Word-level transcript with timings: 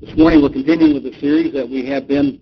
This 0.00 0.16
morning 0.16 0.42
we're 0.42 0.50
continuing 0.50 0.94
with 0.94 1.02
the 1.02 1.18
series 1.18 1.52
that 1.54 1.68
we 1.68 1.84
have 1.86 2.06
been, 2.06 2.38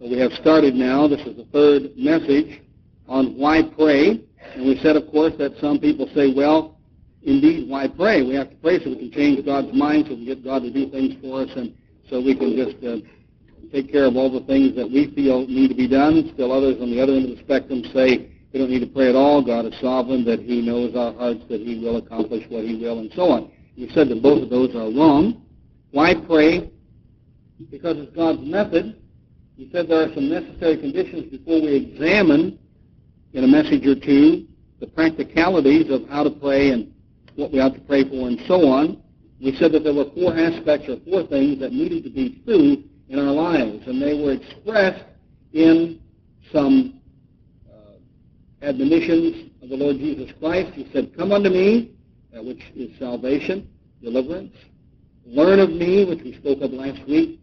we 0.00 0.18
have 0.18 0.32
started 0.32 0.74
now. 0.74 1.06
This 1.06 1.20
is 1.20 1.36
the 1.36 1.46
third 1.52 1.96
message 1.96 2.62
on 3.06 3.38
why 3.38 3.62
pray. 3.62 4.18
And 4.56 4.66
we 4.66 4.76
said, 4.82 4.96
of 4.96 5.08
course, 5.12 5.34
that 5.38 5.52
some 5.60 5.78
people 5.78 6.10
say, 6.12 6.34
well, 6.34 6.80
indeed, 7.22 7.70
why 7.70 7.86
pray? 7.86 8.26
We 8.26 8.34
have 8.34 8.50
to 8.50 8.56
pray 8.56 8.82
so 8.82 8.90
we 8.90 9.06
can 9.06 9.12
change 9.12 9.46
God's 9.46 9.72
mind, 9.72 10.06
so 10.08 10.18
we 10.18 10.26
can 10.26 10.34
get 10.34 10.42
God 10.42 10.62
to 10.62 10.72
do 10.72 10.90
things 10.90 11.14
for 11.22 11.42
us, 11.42 11.50
and 11.54 11.72
so 12.10 12.20
we 12.20 12.34
can 12.34 12.56
just 12.58 12.82
uh, 12.82 12.98
take 13.70 13.92
care 13.92 14.06
of 14.06 14.16
all 14.16 14.32
the 14.32 14.44
things 14.46 14.74
that 14.74 14.90
we 14.90 15.14
feel 15.14 15.46
need 15.46 15.68
to 15.68 15.76
be 15.76 15.86
done. 15.86 16.28
Still 16.34 16.50
others 16.50 16.74
on 16.82 16.90
the 16.90 17.00
other 17.00 17.12
end 17.12 17.30
of 17.30 17.38
the 17.38 17.42
spectrum 17.44 17.84
say 17.94 18.34
we 18.52 18.58
don't 18.58 18.70
need 18.70 18.82
to 18.82 18.90
pray 18.90 19.10
at 19.10 19.14
all. 19.14 19.46
God 19.46 19.64
is 19.66 19.78
sovereign, 19.80 20.24
that 20.24 20.40
he 20.40 20.60
knows 20.60 20.96
our 20.96 21.14
hearts, 21.14 21.46
that 21.48 21.60
he 21.60 21.78
will 21.78 21.98
accomplish 21.98 22.42
what 22.50 22.64
he 22.64 22.74
will, 22.82 22.98
and 22.98 23.12
so 23.14 23.30
on. 23.30 23.52
We 23.78 23.88
said 23.94 24.08
that 24.08 24.20
both 24.20 24.42
of 24.42 24.50
those 24.50 24.74
are 24.74 24.90
wrong. 24.90 25.43
Why 25.94 26.12
pray? 26.12 26.72
Because 27.70 27.96
it's 27.98 28.16
God's 28.16 28.40
method. 28.42 29.00
He 29.56 29.70
said 29.70 29.86
there 29.86 30.02
are 30.02 30.12
some 30.12 30.28
necessary 30.28 30.76
conditions 30.76 31.30
before 31.30 31.62
we 31.62 31.72
examine 31.72 32.58
in 33.32 33.44
a 33.44 33.46
message 33.46 33.86
or 33.86 33.94
two 33.94 34.48
the 34.80 34.88
practicalities 34.88 35.92
of 35.92 36.08
how 36.08 36.24
to 36.24 36.30
pray 36.30 36.70
and 36.70 36.92
what 37.36 37.52
we 37.52 37.60
ought 37.60 37.74
to 37.74 37.80
pray 37.82 38.02
for 38.02 38.26
and 38.26 38.40
so 38.48 38.66
on. 38.66 39.00
We 39.40 39.54
said 39.54 39.70
that 39.70 39.84
there 39.84 39.94
were 39.94 40.10
four 40.16 40.36
aspects 40.36 40.88
or 40.88 40.98
four 41.08 41.28
things 41.28 41.60
that 41.60 41.72
needed 41.72 42.02
to 42.02 42.10
be 42.10 42.42
true 42.44 42.82
in 43.08 43.20
our 43.20 43.32
lives, 43.32 43.86
and 43.86 44.02
they 44.02 44.20
were 44.20 44.32
expressed 44.32 45.04
in 45.52 46.00
some 46.52 47.00
uh, 47.72 47.98
admonitions 48.62 49.48
of 49.62 49.68
the 49.68 49.76
Lord 49.76 49.98
Jesus 49.98 50.32
Christ. 50.40 50.72
He 50.74 50.90
said, 50.92 51.16
Come 51.16 51.30
unto 51.30 51.50
me, 51.50 51.92
uh, 52.36 52.42
which 52.42 52.64
is 52.74 52.98
salvation, 52.98 53.68
deliverance. 54.02 54.56
Learn 55.26 55.60
of 55.60 55.70
me, 55.70 56.04
which 56.04 56.22
we 56.22 56.36
spoke 56.36 56.60
of 56.60 56.72
last 56.72 57.06
week. 57.08 57.40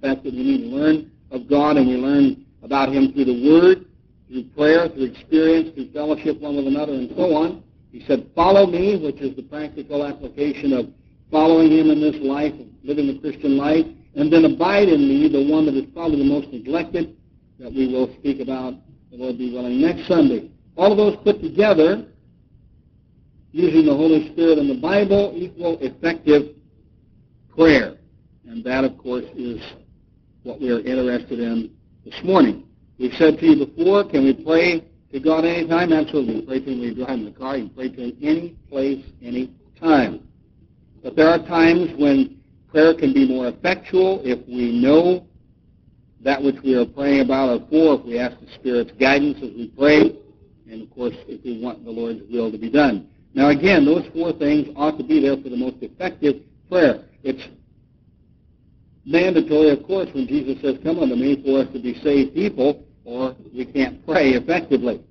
The 0.00 0.08
fact 0.08 0.24
that 0.24 0.32
we 0.32 0.42
need 0.42 0.70
to 0.70 0.76
learn 0.76 1.10
of 1.30 1.48
God 1.48 1.76
and 1.76 1.86
we 1.86 1.96
learn 1.96 2.46
about 2.62 2.92
him 2.92 3.12
through 3.12 3.26
the 3.26 3.48
Word, 3.48 3.86
through 4.28 4.44
prayer, 4.56 4.88
through 4.88 5.04
experience, 5.04 5.74
through 5.74 5.90
fellowship 5.92 6.40
one 6.40 6.56
with 6.56 6.66
another, 6.66 6.92
and 6.92 7.10
so 7.16 7.34
on. 7.34 7.62
He 7.92 8.04
said, 8.06 8.30
Follow 8.34 8.66
me, 8.66 9.02
which 9.02 9.20
is 9.20 9.36
the 9.36 9.42
practical 9.42 10.04
application 10.04 10.72
of 10.72 10.88
following 11.30 11.70
him 11.70 11.90
in 11.90 12.00
this 12.00 12.16
life, 12.22 12.52
living 12.82 13.06
the 13.06 13.18
Christian 13.18 13.56
life 13.56 13.86
and 14.16 14.32
then 14.32 14.46
abide 14.46 14.88
in 14.88 15.06
me, 15.06 15.28
the 15.28 15.46
one 15.46 15.66
that 15.66 15.74
is 15.74 15.84
probably 15.92 16.18
the 16.18 16.24
most 16.24 16.48
neglected, 16.48 17.14
that 17.60 17.72
we 17.72 17.86
will 17.86 18.12
speak 18.18 18.40
about, 18.40 18.74
the 19.10 19.18
Lord 19.18 19.36
be 19.38 19.52
willing, 19.52 19.80
next 19.80 20.08
Sunday. 20.08 20.50
All 20.76 20.90
of 20.90 20.96
those 20.96 21.16
put 21.22 21.40
together, 21.42 22.06
using 23.52 23.84
the 23.84 23.94
Holy 23.94 24.32
Spirit 24.32 24.58
and 24.58 24.70
the 24.70 24.80
Bible, 24.80 25.32
equal 25.36 25.78
effective 25.80 26.56
prayer. 27.56 27.96
And 28.46 28.62
that, 28.64 28.84
of 28.84 28.96
course, 28.98 29.24
is 29.36 29.60
what 30.42 30.60
we 30.60 30.70
are 30.70 30.80
interested 30.80 31.40
in 31.40 31.72
this 32.04 32.22
morning. 32.22 32.64
We've 32.98 33.14
said 33.14 33.38
to 33.38 33.46
you 33.46 33.66
before, 33.66 34.04
can 34.04 34.24
we 34.24 34.32
pray 34.32 34.84
to 35.12 35.20
God 35.20 35.44
anytime? 35.44 35.92
Absolutely. 35.92 36.36
You 36.36 36.42
pray 36.42 36.60
to 36.60 36.70
Him 36.70 36.80
when 36.80 36.94
you're 36.94 37.06
driving 37.06 37.24
the 37.24 37.32
car. 37.32 37.56
You 37.56 37.66
can 37.66 37.74
pray 37.74 37.88
to 37.88 38.02
Him 38.02 38.16
any 38.22 38.56
place, 38.68 39.04
any 39.22 39.52
time. 39.80 40.28
But 41.02 41.16
there 41.16 41.28
are 41.28 41.38
times 41.38 41.92
when 41.98 42.40
prayer 42.70 42.94
can 42.94 43.12
be 43.12 43.26
more 43.26 43.48
effectual 43.48 44.20
if 44.24 44.46
we 44.46 44.80
know 44.80 45.26
that 46.20 46.42
which 46.42 46.56
we 46.62 46.74
are 46.74 46.86
praying 46.86 47.20
about 47.20 47.60
or 47.60 47.66
for, 47.68 48.00
if 48.00 48.06
we 48.06 48.18
ask 48.18 48.38
the 48.40 48.50
Spirit's 48.54 48.92
guidance 48.98 49.36
as 49.38 49.50
we 49.50 49.68
pray, 49.76 50.16
and 50.70 50.82
of 50.82 50.90
course, 50.90 51.14
if 51.28 51.44
we 51.44 51.62
want 51.62 51.84
the 51.84 51.90
Lord's 51.90 52.22
will 52.30 52.50
to 52.50 52.58
be 52.58 52.70
done. 52.70 53.08
Now 53.34 53.50
again, 53.50 53.84
those 53.84 54.06
four 54.14 54.32
things 54.32 54.68
ought 54.76 54.98
to 54.98 55.04
be 55.04 55.20
there 55.20 55.36
for 55.36 55.48
the 55.48 55.56
most 55.56 55.76
effective 55.82 56.42
prayer. 56.68 57.04
It's 57.22 57.42
mandatory, 59.04 59.70
of 59.70 59.84
course, 59.86 60.08
when 60.14 60.26
Jesus 60.26 60.60
says, 60.60 60.76
come 60.82 60.98
unto 60.98 61.14
me 61.14 61.42
for 61.42 61.60
us 61.60 61.72
to 61.72 61.80
be 61.80 61.94
saved 62.02 62.34
people, 62.34 62.84
or 63.04 63.36
we 63.54 63.64
can't 63.64 64.04
pray 64.04 64.30
effectively. 64.30 65.02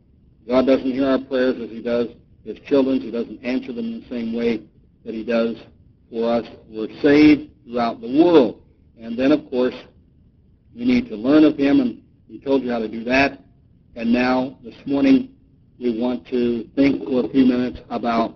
God 0.47 0.67
doesn't 0.67 0.91
hear 0.91 1.07
our 1.07 1.19
prayers 1.19 1.55
as 1.61 1.69
he 1.69 1.81
does 1.81 2.07
his 2.43 2.59
children's. 2.67 3.01
He 3.01 3.11
doesn't 3.11 3.43
answer 3.43 3.73
them 3.73 3.85
in 3.85 4.01
the 4.01 4.09
same 4.09 4.33
way 4.33 4.61
that 5.03 5.13
he 5.13 5.23
does 5.23 5.57
for 6.11 6.31
us. 6.31 6.45
We're 6.69 6.89
saved 7.01 7.51
throughout 7.65 8.01
the 8.01 8.23
world. 8.23 8.61
And 8.99 9.17
then, 9.17 9.31
of 9.31 9.49
course, 9.49 9.75
we 10.75 10.85
need 10.85 11.09
to 11.09 11.15
learn 11.15 11.43
of 11.43 11.57
him, 11.57 11.79
and 11.79 12.01
we 12.29 12.39
told 12.39 12.63
you 12.63 12.71
how 12.71 12.79
to 12.79 12.87
do 12.87 13.03
that. 13.05 13.39
And 13.95 14.13
now, 14.13 14.57
this 14.63 14.75
morning, 14.85 15.29
we 15.79 15.99
want 15.99 16.27
to 16.27 16.69
think 16.75 17.03
for 17.03 17.25
a 17.25 17.29
few 17.29 17.45
minutes 17.45 17.79
about 17.89 18.35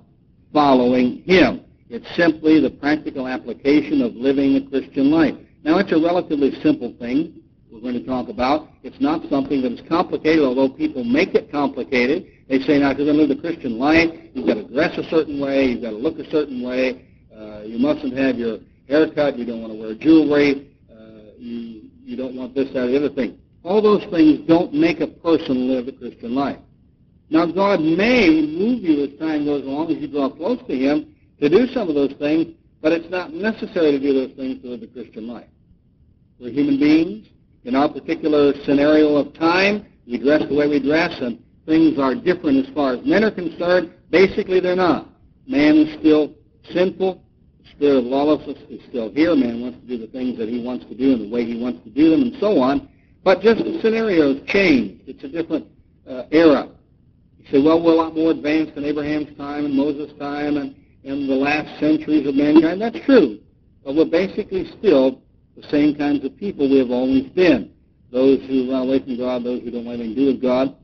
following 0.52 1.22
him. 1.24 1.62
It's 1.89 2.07
simply 2.16 2.59
the 2.59 2.69
practical 2.69 3.27
application 3.27 4.01
of 4.01 4.13
living 4.16 4.53
the 4.53 4.69
Christian 4.69 5.09
life. 5.09 5.35
Now, 5.63 5.79
it's 5.79 5.91
a 5.91 5.97
relatively 5.97 6.51
simple 6.61 6.94
thing 7.00 7.41
we're 7.72 7.81
going 7.81 8.00
to 8.00 8.05
talk 8.05 8.29
about. 8.29 8.69
It's 8.83 9.00
not 9.01 9.27
something 9.29 9.61
that 9.63 9.72
is 9.72 9.81
complicated, 9.88 10.44
although 10.44 10.69
people 10.69 11.03
make 11.03 11.35
it 11.35 11.51
complicated. 11.51 12.28
They 12.47 12.59
say, 12.59 12.79
now, 12.79 12.91
if 12.91 12.97
you're 12.97 13.07
going 13.07 13.17
to 13.17 13.25
live 13.25 13.35
the 13.35 13.41
Christian 13.41 13.78
life, 13.78 14.09
you've 14.33 14.47
got 14.47 14.55
to 14.55 14.63
dress 14.63 14.97
a 14.97 15.03
certain 15.09 15.39
way, 15.39 15.66
you've 15.66 15.81
got 15.81 15.91
to 15.91 15.97
look 15.97 16.19
a 16.19 16.29
certain 16.29 16.61
way, 16.61 17.05
uh, 17.35 17.61
you 17.61 17.79
mustn't 17.79 18.17
have 18.17 18.38
your 18.38 18.59
haircut. 18.88 19.38
You 19.38 19.45
don't 19.45 19.61
want 19.61 19.73
to 19.73 19.79
wear 19.79 19.94
jewelry. 19.95 20.75
Uh, 20.91 21.31
you, 21.38 21.89
you 22.03 22.17
don't 22.17 22.35
want 22.35 22.53
this, 22.53 22.67
that, 22.73 22.83
or 22.83 22.88
the 22.88 22.97
other 22.97 23.09
thing. 23.09 23.38
All 23.63 23.81
those 23.81 24.03
things 24.11 24.47
don't 24.47 24.73
make 24.73 24.99
a 24.99 25.07
person 25.07 25.69
live 25.69 25.88
a 25.88 25.91
Christian 25.91 26.35
life. 26.35 26.57
Now, 27.29 27.45
God 27.45 27.81
may 27.81 28.29
move 28.29 28.81
you 28.81 29.03
as 29.05 29.19
time 29.19 29.45
goes 29.45 29.63
along, 29.63 29.91
as 29.91 29.97
you 29.97 30.07
draw 30.07 30.29
close 30.29 30.59
to 30.67 30.75
Him, 30.75 31.16
to 31.39 31.50
do 31.50 31.67
some 31.67 31.89
of 31.89 31.95
those 31.95 32.13
things, 32.13 32.55
but 32.81 32.91
it's 32.91 33.09
not 33.09 33.33
necessary 33.33 33.91
to 33.91 34.00
do 34.00 34.13
those 34.13 34.35
things 34.35 34.61
to 34.61 34.69
live 34.69 34.83
a 34.83 34.88
Christian 34.88 35.27
life. 35.27 35.47
We're 36.39 36.51
human 36.51 36.79
beings. 36.79 37.27
In 37.66 37.75
our 37.75 37.89
particular 37.89 38.53
scenario 38.63 39.16
of 39.16 39.33
time, 39.33 39.85
we 40.07 40.17
dress 40.17 40.44
the 40.47 40.55
way 40.55 40.67
we 40.67 40.79
dress, 40.79 41.19
and 41.19 41.44
things 41.66 41.99
are 41.99 42.16
different 42.16 42.66
as 42.66 42.73
far 42.73 42.94
as 42.94 43.05
men 43.05 43.23
are 43.23 43.31
concerned. 43.31 43.94
Basically, 44.09 44.59
they're 44.59 44.75
not. 44.75 45.09
Man 45.45 45.75
is 45.75 45.99
still 45.99 46.33
sinful 46.72 47.22
spirit 47.79 47.99
of 47.99 48.03
lawlessness 48.03 48.57
is 48.69 48.81
still 48.89 49.09
here. 49.11 49.33
Man 49.35 49.61
wants 49.61 49.79
to 49.79 49.88
do 49.88 49.97
the 49.97 50.11
things 50.11 50.38
that 50.38 50.49
he 50.49 50.61
wants 50.61 50.85
to 50.85 50.95
do 50.95 51.13
in 51.13 51.19
the 51.22 51.29
way 51.29 51.45
he 51.45 51.61
wants 51.61 51.81
to 51.85 51.89
do 51.89 52.09
them 52.09 52.23
and 52.23 52.35
so 52.39 52.59
on. 52.59 52.89
But 53.23 53.41
just 53.41 53.63
the 53.63 53.79
scenario's 53.81 54.45
changed. 54.47 55.07
It's 55.07 55.23
a 55.23 55.29
different 55.29 55.66
uh, 56.05 56.23
era. 56.31 56.67
You 57.38 57.45
say, 57.49 57.61
well, 57.61 57.81
we're 57.81 57.94
a 57.94 57.95
lot 57.95 58.16
more 58.16 58.31
advanced 58.31 58.75
than 58.75 58.83
Abraham's 58.83 59.35
time 59.38 59.66
and 59.66 59.73
Moses' 59.73 60.11
time 60.19 60.57
and 60.57 60.75
in 61.03 61.27
the 61.27 61.35
last 61.35 61.79
centuries 61.79 62.27
of 62.27 62.35
mankind. 62.35 62.81
That's 62.81 62.99
true. 63.05 63.39
But 63.83 63.95
we're 63.95 64.05
basically 64.05 64.69
still 64.77 65.21
the 65.55 65.67
same 65.69 65.95
kinds 65.95 66.23
of 66.25 66.35
people 66.37 66.69
we 66.69 66.77
have 66.79 66.91
always 66.91 67.27
been. 67.31 67.71
Those 68.11 68.39
who 68.47 68.71
run 68.71 68.87
away 68.87 68.99
from 68.99 69.17
God, 69.17 69.43
those 69.43 69.61
who 69.61 69.71
don't 69.71 69.85
want 69.85 69.99
anything 69.99 70.15
to 70.15 70.21
do 70.21 70.27
with 70.27 70.41
God, 70.41 70.75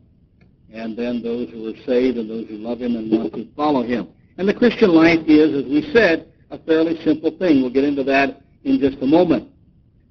and 0.72 0.98
then 0.98 1.22
those 1.24 1.50
who 1.50 1.68
are 1.68 1.78
saved 1.86 2.18
and 2.18 2.30
those 2.30 2.48
who 2.48 2.58
love 2.58 2.82
Him 2.82 2.96
and 2.96 3.12
want 3.12 3.34
to 3.34 3.48
follow 3.56 3.84
Him. 3.84 4.10
And 4.38 4.48
the 4.48 4.54
Christian 4.54 4.94
life 4.94 5.22
is, 5.28 5.66
as 5.66 5.66
we 5.66 5.92
said, 5.94 6.32
a 6.52 6.60
fairly 6.60 7.02
simple 7.04 7.32
thing. 7.32 7.62
We'll 7.62 7.72
get 7.72 7.84
into 7.84 8.04
that 8.04 8.42
in 8.64 8.80
just 8.80 9.02
a 9.02 9.06
moment. 9.06 9.50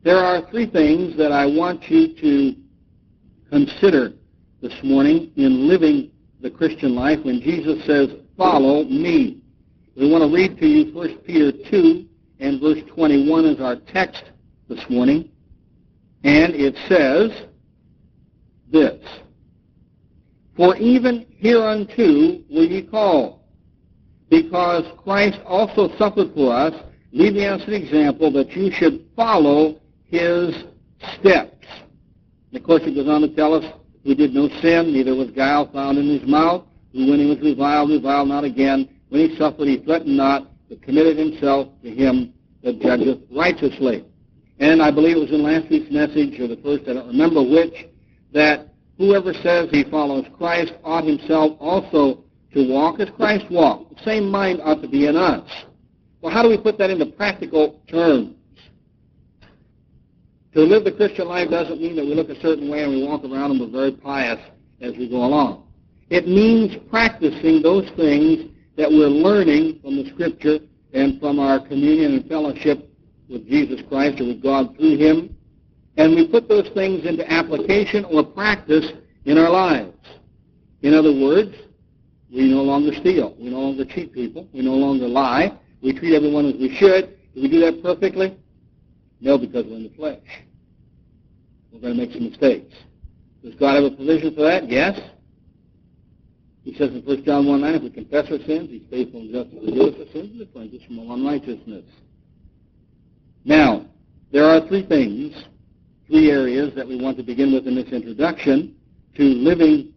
There 0.02 0.18
are 0.18 0.48
three 0.50 0.66
things 0.66 1.16
that 1.16 1.32
I 1.32 1.46
want 1.46 1.88
you 1.90 2.14
to 2.14 2.56
consider 3.50 4.12
this 4.60 4.74
morning 4.82 5.30
in 5.36 5.68
living 5.68 6.10
the 6.40 6.50
Christian 6.50 6.94
life 6.94 7.20
when 7.22 7.40
Jesus 7.40 7.84
says, 7.86 8.10
follow 8.36 8.84
me. 8.84 9.40
We 9.96 10.10
want 10.10 10.24
to 10.28 10.34
read 10.34 10.58
to 10.58 10.66
you 10.66 10.92
1 10.92 11.18
Peter 11.18 11.52
2 11.70 12.04
and 12.40 12.60
verse 12.60 12.80
21 12.88 13.44
is 13.44 13.60
our 13.60 13.76
text 13.76 14.24
this 14.68 14.84
morning. 14.90 15.30
And 16.24 16.52
it 16.54 16.74
says 16.88 17.30
this, 18.72 19.00
For 20.56 20.76
even 20.76 21.26
hereunto 21.38 22.42
were 22.50 22.64
ye 22.64 22.82
called, 22.82 23.40
because 24.30 24.84
Christ 24.98 25.38
also 25.46 25.96
suffered 25.96 26.34
for 26.34 26.52
us, 26.52 26.74
leaving 27.12 27.44
us 27.44 27.62
an 27.68 27.74
example 27.74 28.32
that 28.32 28.50
you 28.56 28.72
should 28.72 29.06
follow 29.14 29.80
his 30.06 30.64
steps. 31.20 31.66
And 32.50 32.60
of 32.60 32.64
course, 32.64 32.82
he 32.82 32.92
goes 32.92 33.08
on 33.08 33.20
to 33.20 33.28
tell 33.28 33.54
us, 33.54 33.64
he 34.02 34.16
did 34.16 34.34
no 34.34 34.48
sin, 34.60 34.92
neither 34.92 35.14
was 35.14 35.30
guile 35.30 35.70
found 35.70 35.98
in 35.98 36.08
his 36.08 36.28
mouth, 36.28 36.64
who 36.92 37.10
when 37.10 37.20
he 37.20 37.26
was 37.26 37.38
reviled, 37.40 37.90
reviled 37.90 38.28
not 38.28 38.42
again. 38.42 38.88
When 39.14 39.30
he 39.30 39.36
suffered, 39.36 39.68
he 39.68 39.76
threatened 39.76 40.16
not, 40.16 40.50
but 40.68 40.82
committed 40.82 41.16
himself 41.16 41.68
to 41.84 41.88
him 41.88 42.34
that 42.64 42.80
judgeth 42.80 43.20
righteously. 43.30 44.04
And 44.58 44.82
I 44.82 44.90
believe 44.90 45.16
it 45.16 45.20
was 45.20 45.30
in 45.30 45.40
last 45.40 45.70
week's 45.70 45.88
message, 45.88 46.40
or 46.40 46.48
the 46.48 46.56
first, 46.56 46.88
I 46.88 46.94
don't 46.94 47.06
remember 47.06 47.40
which, 47.40 47.86
that 48.32 48.74
whoever 48.98 49.32
says 49.32 49.68
he 49.70 49.84
follows 49.84 50.24
Christ 50.36 50.72
ought 50.82 51.04
himself 51.04 51.56
also 51.60 52.24
to 52.54 52.68
walk 52.68 52.98
as 52.98 53.08
Christ 53.10 53.44
walked. 53.52 53.94
The 53.94 54.02
same 54.02 54.28
mind 54.28 54.60
ought 54.64 54.82
to 54.82 54.88
be 54.88 55.06
in 55.06 55.14
us. 55.14 55.48
Well, 56.20 56.32
how 56.32 56.42
do 56.42 56.48
we 56.48 56.58
put 56.58 56.76
that 56.78 56.90
into 56.90 57.06
practical 57.06 57.80
terms? 57.86 58.34
To 60.54 60.60
live 60.60 60.82
the 60.82 60.90
Christian 60.90 61.28
life 61.28 61.50
doesn't 61.50 61.80
mean 61.80 61.94
that 61.94 62.04
we 62.04 62.16
look 62.16 62.30
a 62.30 62.40
certain 62.40 62.68
way 62.68 62.82
and 62.82 62.90
we 62.92 63.06
walk 63.06 63.22
around 63.22 63.52
and 63.52 63.60
we're 63.60 63.68
very 63.68 63.92
pious 63.92 64.40
as 64.80 64.96
we 64.96 65.08
go 65.08 65.24
along. 65.24 65.68
It 66.10 66.26
means 66.26 66.74
practicing 66.90 67.62
those 67.62 67.88
things 67.90 68.50
that 68.76 68.90
we're 68.90 69.08
learning 69.08 69.80
from 69.82 69.96
the 69.96 70.10
Scripture 70.10 70.58
and 70.92 71.20
from 71.20 71.38
our 71.38 71.60
communion 71.60 72.14
and 72.14 72.28
fellowship 72.28 72.90
with 73.28 73.48
Jesus 73.48 73.80
Christ 73.88 74.20
or 74.20 74.26
with 74.26 74.42
God 74.42 74.76
through 74.76 74.96
him, 74.96 75.36
and 75.96 76.14
we 76.14 76.26
put 76.26 76.48
those 76.48 76.68
things 76.74 77.06
into 77.06 77.30
application 77.30 78.04
or 78.04 78.24
practice 78.24 78.92
in 79.24 79.38
our 79.38 79.50
lives. 79.50 79.96
In 80.82 80.92
other 80.92 81.12
words, 81.12 81.54
we 82.30 82.50
no 82.50 82.62
longer 82.62 82.92
steal. 82.94 83.36
We 83.38 83.48
no 83.48 83.60
longer 83.60 83.84
cheat 83.84 84.12
people. 84.12 84.48
We 84.52 84.62
no 84.62 84.74
longer 84.74 85.06
lie. 85.06 85.56
We 85.82 85.92
treat 85.92 86.14
everyone 86.14 86.46
as 86.46 86.54
we 86.54 86.74
should. 86.76 87.16
Do 87.34 87.42
we 87.42 87.48
do 87.48 87.60
that 87.60 87.82
perfectly? 87.82 88.36
No, 89.20 89.38
because 89.38 89.64
we're 89.66 89.76
in 89.76 89.84
the 89.84 89.94
flesh. 89.96 90.20
We're 91.72 91.80
going 91.80 91.96
to 91.96 92.00
make 92.00 92.12
some 92.12 92.28
mistakes. 92.28 92.74
Does 93.42 93.54
God 93.54 93.76
have 93.76 93.84
a 93.84 93.96
provision 93.96 94.34
for 94.34 94.42
that? 94.42 94.68
Yes. 94.68 94.98
He 96.64 96.74
says 96.74 96.90
in 96.90 97.02
1 97.02 97.24
John 97.24 97.46
1 97.46 97.60
9, 97.60 97.74
if 97.74 97.82
we 97.82 97.90
confess 97.90 98.30
our 98.30 98.38
sins, 98.38 98.70
he's 98.70 98.82
faithful 98.90 99.20
and 99.20 99.30
just 99.30 99.50
to 99.50 99.60
forgive 99.60 99.94
us 99.94 100.00
our 100.00 100.12
sins 100.12 100.30
and 100.30 100.38
to 100.40 100.46
cleanse 100.46 100.74
us 100.74 100.82
from 100.86 100.98
all 100.98 101.14
unrighteousness. 101.14 101.84
Now, 103.44 103.84
there 104.32 104.46
are 104.46 104.66
three 104.66 104.82
things, 104.86 105.44
three 106.06 106.30
areas 106.30 106.74
that 106.74 106.88
we 106.88 106.96
want 107.00 107.18
to 107.18 107.22
begin 107.22 107.52
with 107.52 107.66
in 107.66 107.74
this 107.74 107.92
introduction 107.92 108.74
to 109.16 109.22
living 109.22 109.92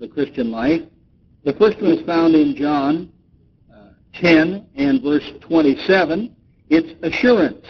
the 0.00 0.08
Christian 0.08 0.50
life. 0.50 0.82
The 1.44 1.52
first 1.52 1.80
one 1.80 1.92
is 1.92 2.04
found 2.04 2.34
in 2.34 2.56
John 2.56 3.12
uh, 3.72 3.90
10 4.14 4.66
and 4.74 5.00
verse 5.00 5.32
27. 5.40 6.34
It's 6.68 6.92
assurance. 7.04 7.64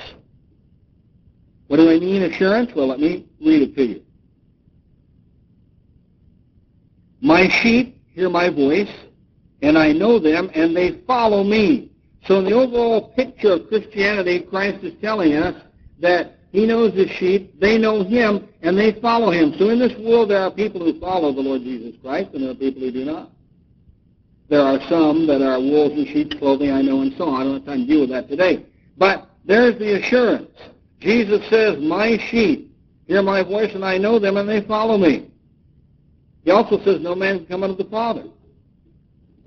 What 1.67 1.77
do 1.77 1.91
I 1.91 1.99
mean 1.99 2.23
assurance? 2.23 2.71
Well, 2.75 2.87
let 2.87 2.99
me 2.99 3.27
read 3.41 3.61
it 3.61 3.77
to 3.77 3.85
you. 3.85 4.03
My 7.21 7.47
sheep 7.49 7.98
hear 8.19 8.29
my 8.29 8.51
voice, 8.51 8.91
and 9.63 9.79
I 9.79 9.93
know 9.93 10.19
them, 10.19 10.51
and 10.53 10.77
they 10.77 11.01
follow 11.07 11.45
me. 11.45 11.93
So 12.27 12.41
in 12.41 12.45
the 12.47 12.53
overall 12.53 13.13
picture 13.15 13.53
of 13.53 13.69
Christianity, 13.69 14.41
Christ 14.41 14.83
is 14.83 14.93
telling 15.01 15.35
us 15.35 15.55
that 16.01 16.35
he 16.51 16.67
knows 16.67 16.95
his 16.95 17.11
sheep, 17.11 17.61
they 17.61 17.79
know 17.79 18.03
him, 18.03 18.49
and 18.63 18.77
they 18.77 18.93
follow 19.01 19.31
him. 19.31 19.55
So 19.57 19.69
in 19.69 19.79
this 19.79 19.97
world, 19.99 20.31
there 20.31 20.41
are 20.41 20.51
people 20.51 20.81
who 20.81 20.99
follow 20.99 21.33
the 21.33 21.41
Lord 21.41 21.63
Jesus 21.63 21.95
Christ, 22.03 22.31
and 22.35 22.43
there 22.43 22.51
are 22.51 22.57
people 22.57 22.83
who 22.83 22.91
do 22.91 23.05
not. 23.05 23.31
There 24.49 24.63
are 24.63 24.81
some 24.89 25.27
that 25.29 25.41
are 25.41 25.61
wolves 25.61 25.95
in 25.95 26.07
sheep's 26.07 26.37
clothing, 26.37 26.73
I 26.73 26.83
know, 26.83 27.03
and 27.03 27.15
so 27.17 27.29
on. 27.29 27.41
I 27.41 27.45
don't 27.45 27.55
have 27.55 27.67
time 27.67 27.81
to 27.83 27.87
deal 27.87 28.01
with 28.01 28.11
that 28.11 28.29
today. 28.29 28.67
But 28.97 29.31
there's 29.45 29.79
the 29.79 30.01
assurance. 30.01 30.51
Jesus 30.99 31.49
says, 31.49 31.79
my 31.79 32.19
sheep 32.19 32.75
hear 33.07 33.23
my 33.23 33.45
voice, 33.45 33.75
and 33.75 33.85
I 33.85 33.97
know 33.97 34.19
them, 34.19 34.39
and 34.39 34.49
they 34.49 34.63
follow 34.63 34.99
me. 34.99 35.28
He 36.45 36.51
also 36.51 36.83
says, 36.85 37.01
no 37.01 37.15
man 37.15 37.39
can 37.39 37.47
come 37.47 37.65
unto 37.65 37.83
the 37.83 37.91
Father 37.91 38.25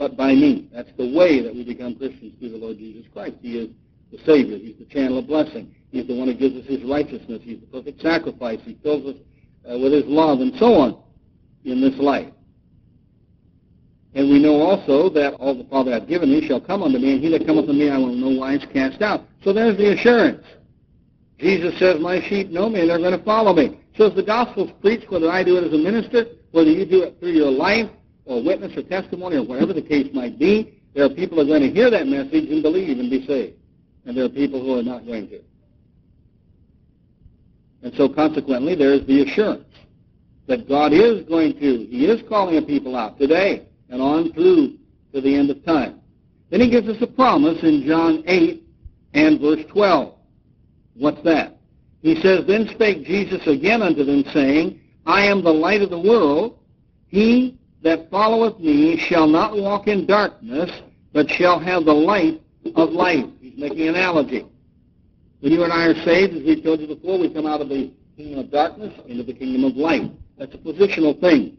but 0.01 0.17
by 0.17 0.33
me. 0.33 0.67
That's 0.73 0.89
the 0.97 1.15
way 1.15 1.43
that 1.43 1.53
we 1.53 1.63
become 1.63 1.95
Christians 1.95 2.33
through 2.39 2.49
the 2.49 2.57
Lord 2.57 2.79
Jesus 2.79 3.05
Christ. 3.13 3.35
He 3.39 3.59
is 3.59 3.69
the 4.11 4.17
Savior. 4.25 4.57
He's 4.57 4.75
the 4.79 4.85
channel 4.85 5.19
of 5.19 5.27
blessing. 5.27 5.75
He's 5.91 6.07
the 6.07 6.17
one 6.17 6.27
who 6.27 6.33
gives 6.33 6.55
us 6.55 6.65
his 6.65 6.83
righteousness. 6.83 7.39
He's 7.43 7.59
the 7.59 7.67
perfect 7.67 8.01
sacrifice. 8.01 8.57
He 8.63 8.79
fills 8.81 9.05
us 9.05 9.21
uh, 9.71 9.77
with 9.77 9.93
his 9.93 10.05
love 10.05 10.39
and 10.39 10.55
so 10.57 10.73
on 10.73 10.97
in 11.65 11.81
this 11.81 11.93
life. 11.99 12.33
And 14.15 14.27
we 14.31 14.41
know 14.41 14.55
also 14.55 15.07
that 15.09 15.35
all 15.35 15.55
the 15.55 15.69
Father 15.69 15.91
hath 15.91 16.07
given 16.07 16.31
me 16.31 16.47
shall 16.47 16.59
come 16.59 16.81
unto 16.81 16.97
me, 16.97 17.13
and 17.13 17.23
he 17.23 17.29
that 17.29 17.45
cometh 17.45 17.69
unto 17.69 17.73
me 17.73 17.91
I 17.91 17.97
will 17.99 18.07
no 18.07 18.39
wise 18.39 18.65
cast 18.73 19.03
out. 19.03 19.25
So 19.43 19.53
there's 19.53 19.77
the 19.77 19.93
assurance. 19.93 20.43
Jesus 21.37 21.77
says, 21.77 22.01
my 22.01 22.19
sheep 22.27 22.49
know 22.49 22.69
me, 22.69 22.81
and 22.81 22.89
they're 22.89 22.97
going 22.97 23.17
to 23.17 23.23
follow 23.23 23.53
me. 23.53 23.79
So 23.97 24.09
as 24.09 24.15
the 24.15 24.23
gospel's 24.23 24.71
preached, 24.81 25.11
whether 25.11 25.29
I 25.29 25.43
do 25.43 25.57
it 25.57 25.63
as 25.63 25.73
a 25.73 25.77
minister, 25.77 26.25
whether 26.51 26.69
you 26.69 26.85
do 26.85 27.03
it 27.03 27.19
through 27.19 27.31
your 27.31 27.51
life, 27.51 27.89
or 28.25 28.43
witness 28.43 28.75
or 28.77 28.83
testimony 28.83 29.37
or 29.37 29.43
whatever 29.43 29.73
the 29.73 29.81
case 29.81 30.07
might 30.13 30.37
be, 30.37 30.79
there 30.93 31.05
are 31.05 31.09
people 31.09 31.37
who 31.37 31.43
are 31.43 31.59
going 31.59 31.61
to 31.61 31.71
hear 31.71 31.89
that 31.89 32.07
message 32.07 32.49
and 32.49 32.61
believe 32.61 32.99
and 32.99 33.09
be 33.09 33.25
saved. 33.25 33.57
And 34.05 34.15
there 34.15 34.25
are 34.25 34.29
people 34.29 34.61
who 34.61 34.77
are 34.77 34.83
not 34.83 35.05
going 35.05 35.29
to. 35.29 35.41
And 37.83 37.93
so 37.95 38.09
consequently, 38.09 38.75
there 38.75 38.93
is 38.93 39.05
the 39.07 39.23
assurance 39.23 39.65
that 40.47 40.67
God 40.67 40.93
is 40.93 41.23
going 41.27 41.53
to, 41.59 41.85
He 41.87 42.05
is 42.05 42.21
calling 42.27 42.57
a 42.57 42.61
people 42.61 42.95
out 42.95 43.17
today 43.17 43.67
and 43.89 44.01
on 44.01 44.33
through 44.33 44.77
to 45.13 45.21
the 45.21 45.35
end 45.35 45.49
of 45.49 45.63
time. 45.65 45.99
Then 46.49 46.61
He 46.61 46.69
gives 46.69 46.89
us 46.89 47.01
a 47.01 47.07
promise 47.07 47.63
in 47.63 47.83
John 47.85 48.23
8 48.27 48.63
and 49.13 49.39
verse 49.39 49.63
12. 49.69 50.13
What's 50.95 51.23
that? 51.23 51.57
He 52.01 52.19
says, 52.21 52.45
Then 52.45 52.67
spake 52.67 53.05
Jesus 53.05 53.45
again 53.47 53.81
unto 53.81 54.03
them, 54.03 54.23
saying, 54.33 54.80
I 55.05 55.25
am 55.25 55.43
the 55.43 55.53
light 55.53 55.81
of 55.81 55.89
the 55.89 55.99
world. 55.99 56.59
He 57.07 57.57
that 57.83 58.09
followeth 58.09 58.59
me 58.59 58.97
shall 58.97 59.27
not 59.27 59.57
walk 59.57 59.87
in 59.87 60.05
darkness, 60.05 60.71
but 61.13 61.29
shall 61.29 61.59
have 61.59 61.85
the 61.85 61.93
light 61.93 62.41
of 62.75 62.91
life. 62.91 63.25
He's 63.41 63.57
making 63.57 63.81
an 63.81 63.95
analogy. 63.95 64.45
When 65.39 65.51
you 65.51 65.63
and 65.63 65.73
I 65.73 65.87
are 65.87 66.05
saved, 66.05 66.35
as 66.35 66.43
we 66.43 66.61
told 66.61 66.79
you 66.79 66.87
before, 66.87 67.19
we 67.19 67.33
come 67.33 67.47
out 67.47 67.61
of 67.61 67.69
the 67.69 67.91
kingdom 68.15 68.39
of 68.39 68.51
darkness 68.51 68.93
into 69.07 69.23
the 69.23 69.33
kingdom 69.33 69.63
of 69.63 69.75
light. 69.75 70.11
That's 70.37 70.53
a 70.53 70.57
positional 70.59 71.19
thing. 71.19 71.57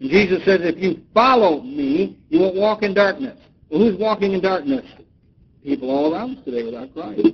And 0.00 0.10
Jesus 0.10 0.44
says, 0.44 0.60
if 0.62 0.78
you 0.78 1.02
follow 1.12 1.60
me, 1.62 2.18
you 2.30 2.40
won't 2.40 2.56
walk 2.56 2.82
in 2.82 2.94
darkness. 2.94 3.38
Well, 3.68 3.80
who's 3.80 3.98
walking 3.98 4.32
in 4.32 4.40
darkness? 4.40 4.84
People 5.62 5.90
all 5.90 6.12
around 6.14 6.38
us 6.38 6.44
today 6.44 6.64
without 6.64 6.92
Christ. 6.94 7.28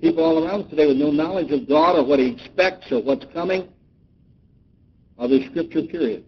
People 0.00 0.24
all 0.24 0.44
around 0.44 0.62
us 0.64 0.70
today 0.70 0.86
with 0.86 0.96
no 0.96 1.10
knowledge 1.10 1.50
of 1.52 1.68
God 1.68 1.96
or 1.96 2.04
what 2.04 2.18
he 2.18 2.26
expects 2.26 2.90
or 2.90 3.00
what's 3.02 3.24
coming. 3.32 3.68
Other 5.22 5.38
scripture, 5.50 5.82
period. 5.82 6.24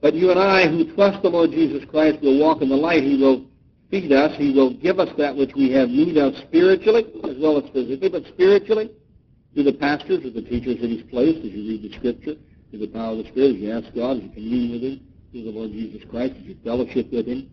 But 0.00 0.14
you 0.14 0.30
and 0.30 0.38
I 0.38 0.68
who 0.68 0.94
trust 0.94 1.20
the 1.22 1.30
Lord 1.30 1.50
Jesus 1.50 1.84
Christ 1.90 2.22
will 2.22 2.38
walk 2.38 2.62
in 2.62 2.68
the 2.68 2.76
light. 2.76 3.02
He 3.02 3.16
will 3.16 3.44
feed 3.90 4.12
us. 4.12 4.36
He 4.38 4.52
will 4.52 4.72
give 4.72 5.00
us 5.00 5.08
that 5.18 5.34
which 5.34 5.50
we 5.56 5.72
have 5.72 5.88
need 5.88 6.16
of 6.16 6.36
spiritually 6.46 7.06
as 7.24 7.36
well 7.38 7.58
as 7.58 7.68
physically, 7.72 8.08
but 8.08 8.24
spiritually 8.28 8.92
through 9.52 9.64
the 9.64 9.72
pastors 9.72 10.24
or 10.24 10.30
the 10.30 10.42
teachers 10.42 10.80
that 10.80 10.90
he's 10.90 11.02
placed 11.10 11.38
as 11.38 11.50
you 11.50 11.68
read 11.68 11.82
the 11.82 11.96
scripture, 11.96 12.36
through 12.70 12.78
the 12.78 12.86
power 12.86 13.18
of 13.18 13.18
the 13.18 13.30
Spirit, 13.32 13.56
as 13.56 13.60
you 13.60 13.72
ask 13.72 13.94
God, 13.96 14.18
as 14.18 14.22
you 14.22 14.30
commune 14.30 14.70
with 14.70 14.82
him, 14.82 15.00
through 15.32 15.42
the 15.42 15.50
Lord 15.50 15.72
Jesus 15.72 16.02
Christ, 16.08 16.34
as 16.38 16.44
you 16.44 16.56
fellowship 16.62 17.12
with 17.12 17.26
him, 17.26 17.50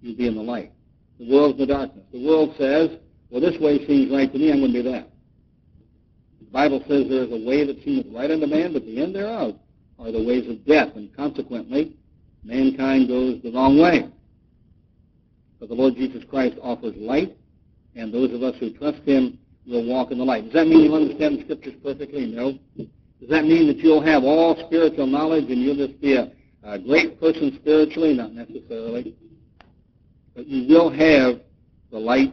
you'll 0.00 0.16
be 0.16 0.28
in 0.28 0.36
the 0.36 0.42
light. 0.42 0.70
The 1.18 1.28
world's 1.28 1.58
in 1.58 1.66
the 1.66 1.74
darkness. 1.74 2.04
The 2.12 2.24
world 2.24 2.54
says, 2.56 2.90
well, 3.28 3.40
this 3.40 3.58
way 3.60 3.84
seems 3.86 4.12
right 4.12 4.30
to 4.32 4.38
me, 4.38 4.52
I'm 4.52 4.60
going 4.60 4.72
to 4.72 4.82
do 4.82 4.90
that. 4.92 5.10
Bible 6.56 6.82
says 6.88 7.06
there 7.10 7.24
is 7.24 7.32
a 7.32 7.46
way 7.46 7.66
that 7.66 7.84
seemeth 7.84 8.06
right 8.10 8.30
unto 8.30 8.46
man, 8.46 8.72
but 8.72 8.86
the 8.86 9.02
end 9.02 9.14
thereof 9.14 9.56
are 9.98 10.10
the 10.10 10.22
ways 10.22 10.48
of 10.48 10.64
death, 10.64 10.88
and 10.96 11.14
consequently, 11.14 11.94
mankind 12.44 13.08
goes 13.08 13.42
the 13.42 13.52
wrong 13.52 13.78
way. 13.78 14.08
But 15.60 15.68
the 15.68 15.74
Lord 15.74 15.96
Jesus 15.96 16.24
Christ 16.24 16.56
offers 16.62 16.96
light, 16.96 17.36
and 17.94 18.10
those 18.10 18.32
of 18.32 18.42
us 18.42 18.54
who 18.58 18.70
trust 18.70 19.02
him 19.02 19.38
will 19.66 19.84
walk 19.84 20.12
in 20.12 20.16
the 20.16 20.24
light. 20.24 20.44
Does 20.44 20.54
that 20.54 20.66
mean 20.66 20.84
you'll 20.84 20.94
understand 20.94 21.40
the 21.40 21.42
scriptures 21.42 21.74
perfectly? 21.82 22.24
No. 22.24 22.58
Does 22.78 23.28
that 23.28 23.44
mean 23.44 23.66
that 23.66 23.76
you'll 23.76 24.00
have 24.00 24.24
all 24.24 24.56
spiritual 24.66 25.06
knowledge 25.06 25.50
and 25.50 25.60
you'll 25.60 25.86
just 25.86 26.00
be 26.00 26.16
a, 26.16 26.32
a 26.62 26.78
great 26.78 27.20
person 27.20 27.54
spiritually? 27.60 28.14
Not 28.14 28.32
necessarily. 28.32 29.14
But 30.34 30.46
you 30.46 30.74
will 30.74 30.88
have 30.88 31.38
the 31.90 31.98
light 31.98 32.32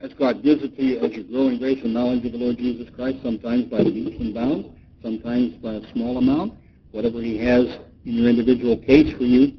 as 0.00 0.12
God 0.14 0.42
gives 0.42 0.62
it 0.62 0.76
to 0.76 0.82
you 0.82 0.98
as 1.00 1.12
you 1.12 1.24
grow 1.24 1.48
in 1.48 1.58
grace 1.58 1.82
and 1.82 1.94
knowledge 1.94 2.24
of 2.24 2.32
the 2.32 2.38
Lord 2.38 2.58
Jesus 2.58 2.88
Christ, 2.94 3.18
sometimes 3.22 3.64
by 3.64 3.78
leaps 3.78 4.20
and 4.20 4.34
bounds, 4.34 4.68
sometimes 5.02 5.54
by 5.54 5.74
a 5.74 5.92
small 5.92 6.18
amount 6.18 6.54
whatever 6.94 7.20
he 7.20 7.36
has 7.36 7.66
in 8.04 8.14
your 8.14 8.28
individual 8.28 8.76
case 8.76 9.12
for 9.16 9.24
you, 9.24 9.52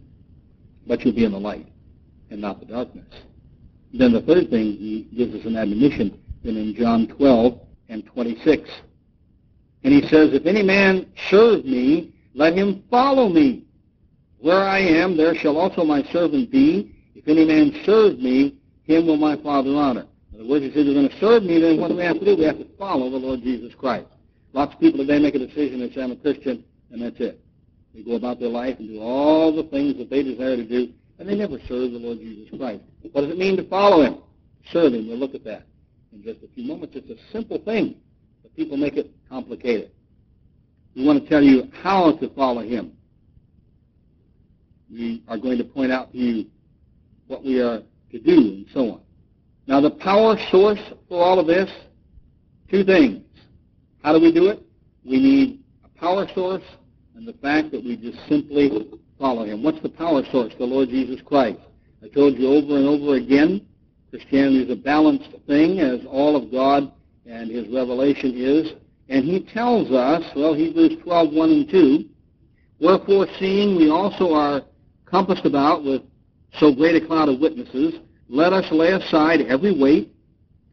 but 0.88 1.04
you'll 1.04 1.14
be 1.14 1.26
in 1.26 1.34
the 1.34 1.40
light 1.40 1.68
and 2.30 2.40
not 2.40 2.62
the 2.62 2.66
darkness. 2.66 3.06
Then 3.94 4.14
the 4.14 4.22
third 4.22 4.50
thing 4.50 4.78
he 4.78 5.08
gives 5.16 5.36
us 5.36 5.46
an 5.46 5.58
admonition 5.58 6.18
then 6.44 6.56
in 6.56 6.74
John 6.76 7.08
12 7.08 7.60
and 7.90 8.06
26. 8.06 8.70
And 9.84 9.94
he 9.94 10.08
says, 10.08 10.34
If 10.34 10.46
any 10.46 10.64
man 10.64 11.12
serve 11.30 11.66
me, 11.66 12.14
let 12.34 12.54
him 12.54 12.84
follow 12.90 13.28
me. 13.28 13.66
Where 14.40 14.64
I 14.64 14.80
am, 14.80 15.18
there 15.18 15.36
shall 15.36 15.58
also 15.58 15.84
my 15.84 16.04
servant 16.12 16.52
be. 16.52 16.96
If 17.16 17.28
any 17.28 17.46
man 17.46 17.82
serve 17.84 18.20
me, 18.20 18.56
him 18.84 19.08
will 19.08 19.18
my 19.18 19.36
Father 19.38 19.72
honor. 19.76 20.06
In 20.36 20.42
other 20.42 20.50
words, 20.50 20.66
he 20.66 20.72
says, 20.72 20.86
you're 20.86 20.94
going 20.94 21.08
to 21.08 21.20
serve 21.20 21.44
me, 21.44 21.62
then 21.62 21.80
what 21.80 21.88
do 21.88 21.96
we 21.96 22.04
have 22.04 22.20
to 22.20 22.26
do? 22.26 22.36
We 22.36 22.44
have 22.44 22.58
to 22.58 22.68
follow 22.78 23.10
the 23.10 23.16
Lord 23.16 23.42
Jesus 23.42 23.74
Christ. 23.74 24.08
Lots 24.52 24.74
of 24.74 24.82
people 24.82 25.00
today 25.00 25.18
make 25.18 25.34
a 25.34 25.40
decision 25.40 25.82
and 25.82 25.94
say, 25.94 26.02
I'm 26.02 26.12
a 26.12 26.18
Christian, 26.18 26.66
and 26.92 27.02
that's 27.02 27.16
it. 27.22 27.40
They 27.94 28.04
go 28.04 28.16
about 28.16 28.42
their 28.42 28.50
life 28.50 28.78
and 28.78 28.90
do 28.90 29.00
all 29.00 29.56
the 29.56 29.64
things 29.64 29.98
that 29.98 30.10
they 30.10 30.24
desire 30.24 30.58
to 30.58 30.66
do, 30.66 30.92
and 31.20 31.30
they 31.30 31.36
never 31.36 31.58
serve 31.70 31.94
the 31.94 32.00
Lord 32.00 32.20
Jesus 32.20 32.50
Christ. 32.58 32.84
What 33.14 33.22
does 33.22 33.32
it 33.32 33.38
mean 33.38 33.56
to 33.56 33.64
follow 33.70 34.04
him? 34.04 34.18
Serve 34.74 34.94
him. 34.94 35.08
We'll 35.08 35.18
look 35.18 35.36
at 35.36 35.46
that 35.46 35.64
in 36.12 36.22
just 36.22 36.44
a 36.44 36.54
few 36.54 36.66
moments. 36.66 36.98
It's 36.98 37.10
a 37.10 37.32
simple 37.32 37.60
thing, 37.60 37.96
but 38.44 38.54
people 38.58 38.76
make 38.76 38.98
it 38.98 39.12
complicated. 39.30 39.92
We 40.98 41.06
want 41.06 41.24
to 41.24 41.30
tell 41.30 41.44
you 41.44 41.70
how 41.82 42.12
to 42.18 42.30
follow 42.36 42.62
him. 42.62 42.92
We 44.92 45.24
are 45.30 45.38
going 45.38 45.60
to 45.60 45.64
point 45.64 45.94
out 45.94 46.12
to 46.12 46.18
you 46.18 46.46
what 47.28 47.42
we 47.42 47.62
are 47.62 47.84
to 48.12 48.20
do 48.20 48.34
and 48.34 48.66
so 48.74 48.80
on. 48.92 49.02
Now, 49.68 49.82
the 49.82 49.92
power 49.92 50.38
source 50.52 50.80
for 51.10 51.24
all 51.24 51.40
of 51.40 51.48
this, 51.48 51.70
two 52.70 52.84
things. 52.84 53.24
How 54.04 54.14
do 54.14 54.22
we 54.22 54.32
do 54.32 54.48
it? 54.48 54.62
We 55.04 55.20
need 55.20 55.60
a 55.84 56.00
power 56.00 56.28
source 56.34 56.64
and 57.16 57.28
the 57.28 57.34
fact 57.34 57.72
that 57.72 57.84
we 57.84 57.96
just 57.98 58.20
simply 58.28 58.88
follow 59.18 59.46
him. 59.46 59.64
What's 59.64 59.82
the 59.82 59.90
power 59.90 60.24
source? 60.32 60.54
The 60.58 60.66
Lord 60.66 60.90
Jesus 60.90 61.22
Christ. 61.22 61.60
I 62.04 62.08
told 62.10 62.38
you 62.38 62.48
over 62.48 62.78
and 62.78 62.88
over 62.88 63.16
again 63.16 63.66
Christianity 64.16 64.64
is 64.64 64.70
a 64.70 64.76
balanced 64.76 65.30
thing, 65.46 65.80
as 65.80 66.00
all 66.10 66.38
of 66.38 66.50
God 66.50 66.90
and 67.26 67.52
His 67.52 67.68
revelation 67.68 68.34
is. 68.34 68.72
And 69.10 69.26
He 69.26 69.42
tells 69.42 69.92
us, 69.92 70.24
well, 70.36 70.54
Hebrews 70.54 71.00
12, 71.04 71.34
1 71.34 71.50
and 71.52 71.70
2, 71.70 72.06
Wherefore, 72.80 73.28
seeing 73.40 73.76
we 73.76 73.90
also 73.90 74.34
are 74.34 74.62
compassed 75.06 75.46
about 75.46 75.84
with 75.84 76.02
so 76.60 76.74
great 76.74 77.02
a 77.02 77.06
cloud 77.06 77.28
of 77.30 77.40
witnesses, 77.40 77.96
let 78.30 78.54
us 78.54 78.66
lay 78.72 78.92
aside 78.92 79.42
every 79.42 79.78
weight 79.78 80.12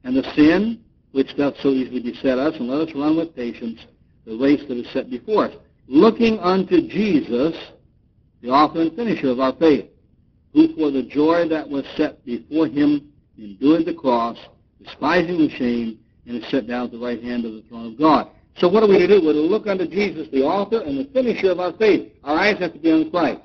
and 0.04 0.16
the 0.16 0.34
sin 0.34 0.80
which 1.12 1.36
doth 1.36 1.54
so 1.62 1.68
easily 1.68 2.00
beset 2.00 2.38
us, 2.38 2.54
and 2.56 2.68
let 2.68 2.88
us 2.88 2.94
run 2.94 3.16
with 3.16 3.36
patience 3.36 3.80
the 4.26 4.36
race 4.36 4.62
that 4.68 4.76
is 4.76 4.90
set 4.92 5.10
before 5.10 5.46
us, 5.46 5.54
looking 5.86 6.38
unto 6.38 6.88
Jesus, 6.88 7.54
the 8.40 8.48
author 8.48 8.80
and 8.80 8.94
finisher 8.96 9.28
of 9.28 9.40
our 9.40 9.54
faith, 9.56 9.86
who 10.54 10.74
for 10.74 10.90
the 10.90 11.02
joy 11.02 11.48
that 11.48 11.68
was 11.68 11.84
set 11.96 12.24
before 12.24 12.66
him 12.66 13.12
endured 13.36 13.84
the 13.84 13.94
cross, 13.94 14.38
despising 14.82 15.38
the 15.38 15.50
shame, 15.50 15.98
and 16.26 16.42
is 16.42 16.50
set 16.50 16.66
down 16.66 16.86
at 16.86 16.92
the 16.92 16.98
right 16.98 17.22
hand 17.22 17.44
of 17.44 17.52
the 17.52 17.62
throne 17.68 17.92
of 17.92 17.98
God. 17.98 18.28
So 18.56 18.68
what 18.68 18.82
are 18.82 18.88
we 18.88 18.98
to 18.98 19.06
do? 19.06 19.24
We're 19.24 19.32
to 19.32 19.40
look 19.40 19.66
unto 19.66 19.86
Jesus, 19.86 20.28
the 20.30 20.42
author 20.42 20.80
and 20.80 20.98
the 20.98 21.10
finisher 21.12 21.50
of 21.50 21.60
our 21.60 21.72
faith. 21.72 22.12
Our 22.22 22.38
eyes 22.38 22.58
have 22.58 22.74
to 22.74 22.78
be 22.78 22.92
on 22.92 23.10
Christ. 23.10 23.40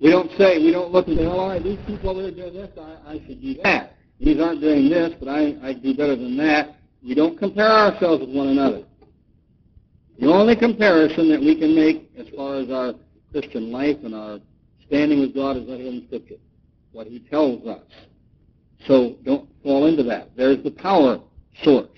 We 0.00 0.10
don't 0.10 0.30
say, 0.36 0.58
we 0.58 0.72
don't 0.72 0.92
look 0.92 1.08
and 1.08 1.16
say, 1.16 1.24
oh, 1.24 1.38
all 1.38 1.48
right, 1.48 1.62
these 1.62 1.78
people 1.86 2.10
over 2.10 2.22
there 2.22 2.30
doing 2.30 2.54
this, 2.54 2.70
I, 2.78 3.12
I 3.12 3.22
should 3.26 3.40
do 3.40 3.54
that. 3.62 3.94
These 4.20 4.40
aren't 4.40 4.60
doing 4.60 4.88
this, 4.88 5.14
but 5.18 5.28
I, 5.28 5.56
I 5.62 5.72
do 5.72 5.94
better 5.94 6.16
than 6.16 6.36
that. 6.38 6.76
We 7.02 7.14
don't 7.14 7.38
compare 7.38 7.70
ourselves 7.70 8.20
with 8.20 8.34
one 8.34 8.48
another. 8.48 8.84
The 10.18 10.26
only 10.26 10.56
comparison 10.56 11.30
that 11.30 11.40
we 11.40 11.58
can 11.58 11.74
make 11.74 12.10
as 12.18 12.26
far 12.34 12.56
as 12.56 12.70
our 12.70 12.94
Christian 13.32 13.70
life 13.70 13.98
and 14.02 14.14
our 14.14 14.40
standing 14.86 15.20
with 15.20 15.34
God 15.34 15.56
is 15.56 15.68
right 15.68 15.78
here 15.78 15.88
in 15.88 16.04
Scripture, 16.06 16.36
what 16.92 17.06
He 17.06 17.20
tells 17.20 17.66
us. 17.66 17.82
So 18.86 19.16
don't 19.24 19.48
fall 19.62 19.86
into 19.86 20.02
that. 20.04 20.30
There's 20.36 20.62
the 20.62 20.70
power 20.70 21.20
source. 21.62 21.88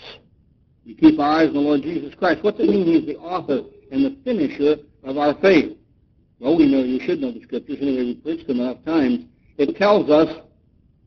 We 0.85 0.95
keep 0.95 1.19
our 1.21 1.41
eyes 1.41 1.49
on 1.49 1.55
the 1.55 1.61
Lord 1.61 1.83
Jesus 1.83 2.15
Christ. 2.15 2.43
What's 2.43 2.59
it 2.59 2.69
mean 2.69 2.87
He's 2.87 3.07
the 3.07 3.17
author 3.19 3.63
and 3.93 4.05
the 4.05 4.17
finisher 4.25 4.77
of 5.05 5.17
our 5.17 5.35
faith? 5.41 5.78
Well, 6.41 6.57
we 6.57 6.71
know 6.71 6.83
you 6.85 7.01
should 7.01 7.21
know 7.21 7.33
the 7.33 7.43
Scriptures. 7.43 7.79
Anyway, 7.81 8.05
we 8.05 8.15
preached 8.15 8.47
them 8.47 8.61
enough 8.61 8.85
times. 8.85 9.25
It 9.57 9.77
tells 9.77 10.09
us 10.09 10.29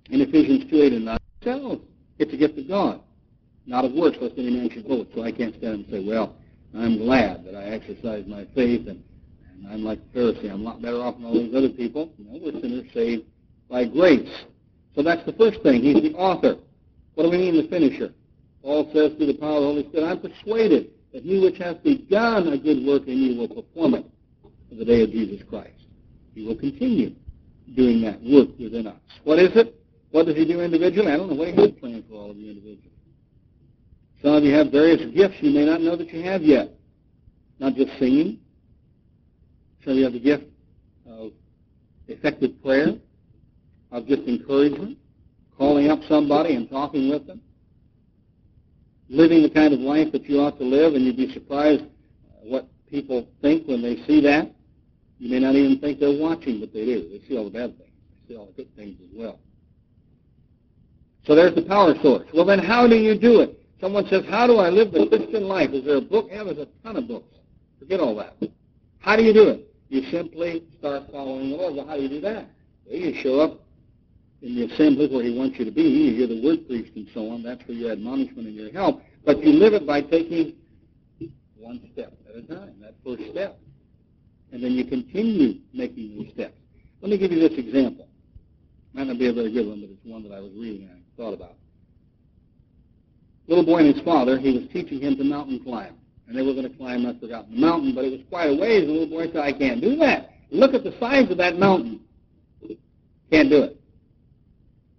in 0.10 0.20
Ephesians 0.20 0.70
2, 0.70 0.82
8, 0.82 0.94
and 0.94 1.06
9, 1.06 1.18
it 1.44 1.82
it's 2.20 2.34
a 2.34 2.38
gift 2.38 2.60
of 2.60 2.68
God, 2.68 3.02
not 3.66 3.86
of 3.86 3.94
works, 3.94 4.18
lest 4.22 4.36
any 4.38 4.52
man 4.52 4.70
should 4.70 4.88
boast. 4.88 5.10
So 5.16 5.24
I 5.24 5.32
can't 5.32 5.56
stand 5.56 5.74
and 5.74 5.86
say, 5.90 6.06
well, 6.06 6.36
I'm 6.76 6.98
glad 6.98 7.46
that 7.46 7.56
I 7.56 7.64
exercise 7.64 8.26
my 8.28 8.46
faith, 8.54 8.88
and, 8.88 9.02
and 9.54 9.68
I'm 9.68 9.84
like 9.84 10.00
the 10.12 10.20
Pharisee. 10.20 10.52
I'm 10.52 10.62
a 10.62 10.64
lot 10.64 10.82
better 10.82 11.02
off 11.02 11.16
than 11.16 11.26
all 11.26 11.34
these 11.34 11.56
other 11.56 11.70
people. 11.70 12.12
No, 12.20 12.40
we're 12.44 12.60
sinners 12.60 12.88
saved 12.94 13.24
by 13.70 13.86
grace. 13.86 14.30
So 14.96 15.02
that's 15.02 15.26
the 15.26 15.34
first 15.34 15.62
thing. 15.64 15.82
He's 15.82 16.02
the 16.02 16.14
author. 16.18 16.58
What 17.16 17.24
do 17.24 17.30
we 17.30 17.38
mean 17.38 17.56
the 17.56 17.70
finisher? 17.70 18.14
Paul 18.62 18.92
says 18.94 19.14
through 19.18 19.28
the 19.28 19.38
power 19.38 19.56
of 19.56 19.62
the 19.62 19.68
Holy 19.68 19.90
Spirit, 19.90 20.06
I'm 20.06 20.20
persuaded 20.20 20.92
that 21.14 21.24
he 21.24 21.40
which 21.40 21.58
hath 21.58 21.82
begun 21.84 22.50
a 22.50 22.58
good 22.58 22.86
work 22.86 23.08
in 23.08 23.18
you 23.18 23.38
will 23.38 23.48
perform 23.48 23.96
it 23.96 24.06
the 24.76 24.86
day 24.86 25.04
of 25.04 25.12
Jesus 25.12 25.42
Christ. 25.50 25.82
He 26.34 26.46
will 26.46 26.56
continue 26.56 27.14
doing 27.76 28.02
that 28.02 28.22
work 28.22 28.50
within 28.60 28.88
us. 28.88 29.00
What 29.24 29.40
is 29.40 29.56
it? 29.56 29.76
What 30.12 30.26
does 30.26 30.36
he 30.36 30.46
do 30.46 30.62
individually? 30.62 31.12
I 31.12 31.18
don't 31.18 31.30
know. 31.30 31.36
What 31.36 31.50
he 31.50 31.56
has 31.56 31.72
planned 31.80 32.06
for 32.10 32.16
all 32.16 32.32
of 32.32 32.38
you 32.38 32.52
individually. 32.52 32.92
Some 34.22 34.34
of 34.36 34.44
you 34.44 34.54
have 34.54 34.72
various 34.72 35.04
gifts 35.14 35.38
you 35.42 35.52
may 35.52 35.66
not 35.66 35.82
know 35.82 35.96
that 35.96 36.14
you 36.14 36.22
have 36.24 36.42
yet. 36.42 36.70
Not 37.60 37.76
just 37.76 37.98
singing. 37.98 38.40
Some 39.84 39.94
of 39.94 39.98
you 39.98 40.04
have 40.04 40.14
the 40.14 40.20
gift 40.20 40.46
of 41.08 41.32
effective 42.08 42.62
prayer, 42.62 42.94
of 43.92 44.06
just 44.08 44.24
encouragement, 44.24 44.98
calling 45.58 45.90
up 45.90 46.00
somebody 46.08 46.56
and 46.56 46.70
talking 46.70 47.10
with 47.10 47.26
them, 47.26 47.42
living 49.10 49.42
the 49.42 49.50
kind 49.50 49.74
of 49.74 49.80
life 49.80 50.12
that 50.12 50.28
you 50.30 50.40
ought 50.40 50.58
to 50.60 50.64
live, 50.64 50.94
and 50.94 51.06
you'd 51.06 51.18
be 51.18 51.34
surprised 51.34 51.84
what 52.44 52.68
people 52.90 53.28
think 53.42 53.68
when 53.68 53.82
they 53.82 53.96
see 54.06 54.22
that. 54.22 54.52
You 55.22 55.30
may 55.30 55.40
not 55.40 55.54
even 55.54 55.78
think 55.78 56.00
they're 56.00 56.20
watching, 56.20 56.60
but 56.60 56.74
they 56.74 56.84
do. 56.84 57.08
They 57.08 57.22
see 57.28 57.38
all 57.38 57.44
the 57.44 57.52
bad 57.52 57.78
things. 57.78 57.92
They 58.28 58.34
see 58.34 58.38
all 58.40 58.48
the 58.48 58.54
good 58.54 58.76
things 58.76 58.98
as 59.04 59.10
well. 59.14 59.38
So 61.28 61.36
there's 61.36 61.54
the 61.54 61.62
power 61.62 61.94
source. 62.02 62.28
Well, 62.34 62.44
then 62.44 62.58
how 62.58 62.88
do 62.88 62.96
you 62.96 63.16
do 63.16 63.42
it? 63.42 63.60
Someone 63.80 64.08
says, 64.08 64.26
how 64.28 64.48
do 64.48 64.58
I 64.58 64.70
live 64.70 64.92
the 64.92 65.06
Christian 65.06 65.44
life? 65.44 65.70
Is 65.74 65.86
there 65.86 65.98
a 65.98 66.02
book? 66.02 66.30
Yeah, 66.32 66.46
there's 66.46 66.58
a 66.58 66.68
ton 66.84 66.98
of 66.98 67.08
books. 67.08 67.38
Forget 67.78 68.00
all 68.00 68.16
that. 68.16 68.36
How 68.98 69.16
do 69.16 69.22
you 69.22 69.32
do 69.32 69.48
it? 69.50 69.72
You 69.90 70.10
simply 70.10 70.64
start 70.80 71.04
following 71.12 71.52
the 71.52 71.56
Lord. 71.58 71.76
Well, 71.76 71.86
how 71.86 71.98
do 71.98 72.02
you 72.02 72.10
do 72.10 72.22
that? 72.22 72.50
Well, 72.88 72.98
you 72.98 73.14
show 73.22 73.42
up 73.42 73.62
in 74.42 74.56
the 74.56 74.74
assembly 74.74 75.08
where 75.08 75.24
he 75.24 75.38
wants 75.38 75.60
you 75.60 75.66
to 75.66 75.72
be. 75.72 75.84
You 75.84 76.16
hear 76.16 76.28
the 76.28 76.42
word 76.44 76.68
preached 76.68 76.96
and 76.96 77.08
so 77.14 77.30
on. 77.30 77.44
That's 77.44 77.62
for 77.62 77.74
your 77.74 77.92
admonishment 77.92 78.48
and 78.48 78.56
your 78.56 78.72
help. 78.72 79.04
But 79.24 79.44
you 79.44 79.52
live 79.54 79.74
it 79.74 79.86
by 79.86 80.02
taking 80.02 80.56
one 81.60 81.80
step 81.94 82.12
at 82.28 82.38
a 82.38 82.42
time, 82.42 82.74
that 82.82 82.96
first 83.06 83.22
step. 83.30 83.60
And 84.52 84.64
then 84.64 84.72
you 84.74 84.86
continue 84.86 85.60
making 85.74 86.18
these 86.18 86.34
steps. 86.34 86.58
Let 87.02 87.12
me 87.12 87.18
give 87.18 87.32
you 87.32 87.40
this 87.40 87.58
example. 87.58 88.08
Might 88.94 89.08
not 89.08 89.18
be 89.18 89.28
a 89.28 89.34
very 89.34 89.52
good 89.52 89.68
one, 89.68 89.82
but 89.82 89.90
it's 89.90 90.06
one 90.06 90.24
that 90.24 90.34
I 90.34 90.40
was 90.40 90.52
reading 90.54 90.90
and 90.90 91.00
I 91.00 91.22
thought 91.22 91.34
about 91.34 91.56
little 93.52 93.66
boy 93.66 93.80
and 93.80 93.94
his 93.94 94.04
father, 94.04 94.40
he 94.40 94.58
was 94.58 94.64
teaching 94.72 95.02
him 95.02 95.18
to 95.18 95.24
mountain 95.24 95.60
climb. 95.64 95.96
And 96.28 96.38
they 96.38 96.42
were 96.42 96.54
going 96.54 96.70
to 96.70 96.78
climb, 96.78 97.06
I've 97.06 97.20
the 97.20 97.46
mountain, 97.50 97.94
but 97.94 98.06
it 98.06 98.12
was 98.12 98.22
quite 98.30 98.50
a 98.50 98.56
ways. 98.56 98.86
The 98.86 98.92
little 98.92 99.10
boy 99.10 99.28
said, 99.28 99.42
I 99.42 99.52
can't 99.52 99.82
do 99.82 99.98
that. 99.98 100.32
Look 100.50 100.74
at 100.74 100.84
the 100.84 100.98
size 101.00 101.30
of 101.30 101.38
that 101.38 101.58
mountain. 101.58 102.00
Can't 103.30 103.50
do 103.50 103.64
it. 103.64 103.82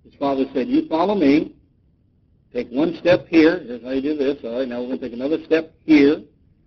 His 0.05 0.15
father 0.17 0.45
said, 0.53 0.69
you 0.69 0.87
follow 0.89 1.15
me. 1.15 1.55
Take 2.53 2.69
one 2.69 2.95
step 3.01 3.27
here. 3.29 3.61
Here's 3.61 3.83
how 3.83 3.91
you 3.91 4.03
do 4.03 4.17
this. 4.17 4.37
All 4.45 4.59
right, 4.59 4.69
now 4.69 4.81
we're 4.81 4.89
going 4.89 4.99
to 4.99 5.09
take 5.09 5.15
another 5.15 5.39
step 5.47 5.73
here. 5.85 6.21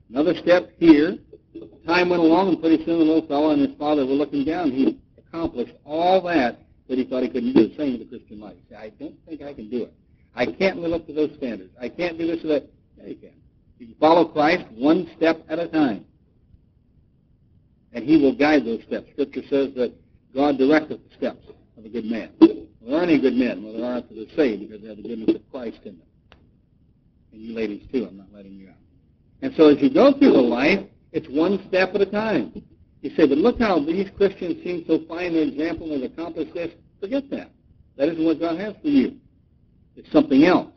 Another 0.09 0.33
step 0.41 0.71
here. 0.79 1.19
Time 1.85 2.09
went 2.09 2.21
along, 2.21 2.49
and 2.49 2.61
pretty 2.61 2.83
soon 2.85 2.99
the 2.99 3.05
little 3.05 3.27
fellow 3.27 3.51
and 3.51 3.67
his 3.67 3.77
father 3.77 4.05
were 4.05 4.13
looking 4.13 4.43
down. 4.43 4.71
He 4.71 4.99
accomplished 5.17 5.73
all 5.85 6.21
that 6.23 6.59
that 6.87 6.97
he 6.97 7.03
thought 7.03 7.23
he 7.23 7.29
couldn't 7.29 7.53
do. 7.53 7.75
Same 7.77 7.97
with 7.97 8.09
the 8.09 8.17
Christian 8.17 8.39
life. 8.39 8.55
I 8.77 8.89
don't 8.99 9.15
think 9.25 9.41
I 9.41 9.53
can 9.53 9.69
do 9.69 9.83
it. 9.83 9.93
I 10.35 10.45
can't 10.45 10.77
live 10.79 10.93
up 10.93 11.07
to 11.07 11.13
those 11.13 11.31
standards. 11.37 11.73
I 11.79 11.89
can't 11.89 12.17
do 12.17 12.27
this 12.27 12.43
or 12.43 12.49
that. 12.49 12.69
Yeah, 12.97 13.07
you 13.07 13.15
can. 13.15 13.31
You 13.79 13.87
can 13.87 13.95
follow 13.95 14.25
Christ 14.25 14.65
one 14.71 15.09
step 15.17 15.43
at 15.49 15.59
a 15.59 15.67
time. 15.67 16.05
And 17.93 18.03
he 18.03 18.17
will 18.17 18.35
guide 18.35 18.65
those 18.65 18.83
steps. 18.83 19.07
Scripture 19.13 19.41
says 19.49 19.73
that 19.75 19.93
God 20.33 20.57
directeth 20.57 20.99
the 21.09 21.15
steps 21.15 21.47
of 21.77 21.85
a 21.85 21.89
good 21.89 22.05
man. 22.05 22.31
There 22.39 22.95
aren't 22.97 23.11
any 23.11 23.19
good 23.19 23.33
men. 23.33 23.63
Well, 23.63 23.73
there 23.73 23.85
aren't 23.85 24.09
that 24.09 24.17
are 24.17 24.35
saved 24.35 24.67
because 24.67 24.81
they 24.81 24.89
have 24.89 24.97
the 24.97 25.03
goodness 25.03 25.35
of 25.35 25.51
Christ 25.51 25.79
in 25.85 25.97
them. 25.97 26.07
And 27.31 27.41
you 27.41 27.55
ladies 27.55 27.83
too. 27.91 28.05
I'm 28.07 28.17
not 28.17 28.27
letting 28.33 28.53
you 28.53 28.69
out. 28.69 28.75
And 29.41 29.53
so 29.55 29.69
as 29.69 29.81
you 29.81 29.93
go 29.93 30.13
through 30.17 30.33
the 30.33 30.41
life, 30.41 30.85
it's 31.11 31.27
one 31.29 31.63
step 31.67 31.95
at 31.95 32.01
a 32.01 32.05
time. 32.05 32.61
You 33.01 33.11
say, 33.11 33.27
but 33.27 33.37
look 33.37 33.59
how 33.59 33.79
these 33.79 34.09
Christians 34.17 34.63
seem 34.63 34.83
so 34.87 34.99
fine 35.07 35.35
an 35.35 35.49
example 35.49 35.93
and 35.93 36.03
accomplish 36.03 36.51
this. 36.53 36.71
Forget 36.99 37.29
that. 37.29 37.51
That 37.97 38.09
isn't 38.09 38.25
what 38.25 38.39
God 38.39 38.59
has 38.59 38.75
for 38.81 38.87
you. 38.87 39.17
It's 39.95 40.11
something 40.11 40.43
else. 40.43 40.71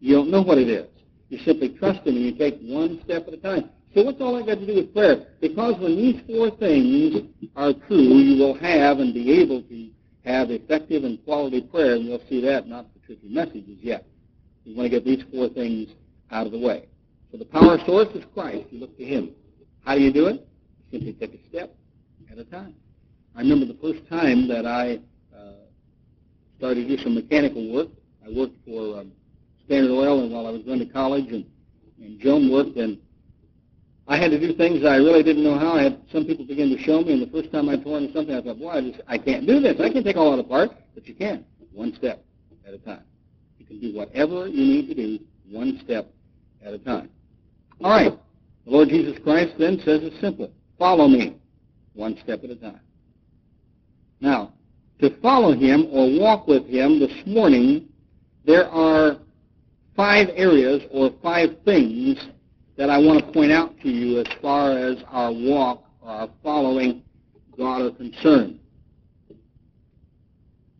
You 0.00 0.14
don't 0.14 0.30
know 0.30 0.42
what 0.42 0.58
it 0.58 0.68
is. 0.68 0.88
You 1.28 1.38
simply 1.38 1.70
trust 1.70 2.06
Him 2.06 2.16
and 2.16 2.24
you 2.24 2.32
take 2.32 2.60
one 2.60 3.00
step 3.04 3.26
at 3.28 3.34
a 3.34 3.38
time. 3.38 3.70
So 3.94 4.02
what's 4.02 4.20
all 4.20 4.36
I 4.36 4.46
got 4.46 4.58
to 4.58 4.66
do 4.66 4.74
with 4.76 4.94
prayer? 4.94 5.26
Because 5.40 5.78
when 5.78 5.96
these 5.96 6.20
four 6.26 6.50
things 6.50 7.28
are 7.56 7.72
true, 7.86 7.98
you 7.98 8.42
will 8.42 8.54
have 8.54 9.00
and 9.00 9.12
be 9.12 9.40
able 9.40 9.62
to 9.62 9.90
have 10.24 10.50
effective 10.50 11.04
and 11.04 11.22
quality 11.24 11.60
prayer, 11.60 11.96
and 11.96 12.04
you'll 12.06 12.22
see 12.28 12.40
that 12.42 12.68
not 12.68 12.86
the 12.94 13.00
tricky 13.00 13.28
messages 13.28 13.78
yet. 13.80 14.06
You 14.64 14.76
want 14.76 14.90
to 14.90 15.00
get 15.00 15.04
these 15.04 15.24
four 15.32 15.48
things 15.48 15.88
out 16.30 16.46
of 16.46 16.52
the 16.52 16.58
way. 16.58 16.86
So 17.32 17.38
the 17.38 17.46
power 17.46 17.78
source 17.86 18.08
is 18.14 18.24
Christ. 18.34 18.66
You 18.70 18.80
look 18.80 18.94
to 18.98 19.04
Him. 19.04 19.30
How 19.84 19.94
do 19.94 20.02
you 20.02 20.12
do 20.12 20.26
it? 20.26 20.46
Simply 20.90 21.14
take 21.14 21.32
a 21.32 21.48
step 21.48 21.74
at 22.30 22.36
a 22.36 22.44
time. 22.44 22.74
I 23.34 23.40
remember 23.40 23.64
the 23.64 23.78
first 23.80 24.06
time 24.10 24.46
that 24.48 24.66
I 24.66 25.00
uh, 25.34 25.54
started 26.58 26.86
to 26.86 26.96
do 26.96 27.02
some 27.02 27.14
mechanical 27.14 27.72
work. 27.72 27.88
I 28.22 28.28
worked 28.28 28.62
for 28.66 29.00
um, 29.00 29.12
Standard 29.64 29.90
Oil, 29.90 30.22
and 30.22 30.30
while 30.30 30.46
I 30.46 30.50
was 30.50 30.62
going 30.62 30.78
to 30.80 30.84
college, 30.84 31.28
and, 31.32 31.46
and 32.02 32.20
Joan 32.20 32.52
worked, 32.52 32.76
and 32.76 32.98
I 34.06 34.18
had 34.18 34.30
to 34.32 34.38
do 34.38 34.52
things 34.52 34.84
I 34.84 34.96
really 34.96 35.22
didn't 35.22 35.42
know 35.42 35.58
how. 35.58 35.72
I 35.72 35.84
had 35.84 36.02
some 36.12 36.26
people 36.26 36.44
begin 36.44 36.68
to 36.68 36.78
show 36.82 37.00
me, 37.00 37.14
and 37.14 37.22
the 37.22 37.32
first 37.32 37.50
time 37.50 37.70
I 37.70 37.76
tore 37.76 37.96
into 37.96 38.12
something, 38.12 38.34
I 38.34 38.42
thought, 38.42 38.58
boy, 38.58 38.68
I 38.68 38.80
just 38.82 39.00
I 39.08 39.16
can't 39.16 39.46
do 39.46 39.58
this. 39.58 39.80
I 39.80 39.88
can 39.88 40.04
take 40.04 40.18
all 40.18 40.32
that 40.32 40.40
apart, 40.40 40.72
but 40.94 41.06
you 41.06 41.14
can, 41.14 41.46
one 41.72 41.94
step 41.96 42.22
at 42.68 42.74
a 42.74 42.78
time. 42.78 43.04
You 43.58 43.64
can 43.64 43.80
do 43.80 43.96
whatever 43.96 44.46
you 44.46 44.64
need 44.66 44.88
to 44.88 44.94
do, 44.94 45.18
one 45.50 45.80
step 45.82 46.12
at 46.62 46.74
a 46.74 46.78
time. 46.78 47.08
All 47.82 47.90
right. 47.90 48.18
The 48.64 48.70
Lord 48.70 48.88
Jesus 48.88 49.18
Christ 49.22 49.54
then 49.58 49.78
says 49.84 50.00
it's 50.02 50.20
simple. 50.20 50.52
Follow 50.78 51.08
me, 51.08 51.36
one 51.94 52.16
step 52.22 52.44
at 52.44 52.50
a 52.50 52.56
time. 52.56 52.80
Now, 54.20 54.52
to 55.00 55.10
follow 55.20 55.52
him 55.52 55.88
or 55.90 56.18
walk 56.20 56.46
with 56.46 56.66
him 56.66 57.00
this 57.00 57.12
morning 57.26 57.88
there 58.44 58.68
are 58.68 59.18
five 59.96 60.28
areas 60.34 60.82
or 60.90 61.12
five 61.22 61.50
things 61.64 62.18
that 62.76 62.90
I 62.90 62.98
want 62.98 63.24
to 63.24 63.32
point 63.32 63.52
out 63.52 63.78
to 63.82 63.88
you 63.88 64.20
as 64.20 64.26
far 64.40 64.76
as 64.76 64.96
our 65.08 65.32
walk 65.32 65.84
or 66.00 66.08
our 66.08 66.28
following 66.42 67.02
God 67.56 67.82
are 67.82 67.90
concerned. 67.90 68.58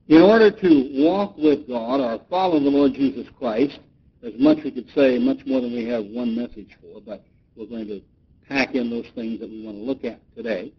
In 0.09 0.21
order 0.21 0.51
to 0.51 1.05
walk 1.05 1.37
with 1.37 1.69
God 1.69 2.01
or 2.01 2.21
follow 2.29 2.59
the 2.59 2.69
Lord 2.69 2.95
Jesus 2.95 3.27
Christ, 3.39 3.79
there's 4.23 4.39
much 4.39 4.59
we 4.63 4.71
could 4.71 4.89
say, 4.95 5.19
much 5.19 5.45
more 5.45 5.61
than 5.61 5.73
we 5.73 5.85
have 5.87 6.05
one 6.07 6.35
message 6.35 6.77
for, 6.81 7.01
but 7.05 7.25
we're 7.57 7.67
going 7.67 7.89
to 7.89 8.01
pack 8.49 8.75
in 8.75 8.89
those 8.89 9.07
things 9.15 9.41
that 9.41 9.51
we 9.51 9.65
want 9.65 9.77
to 9.77 9.83
look 9.83 10.05
at 10.05 10.21
today. 10.37 10.73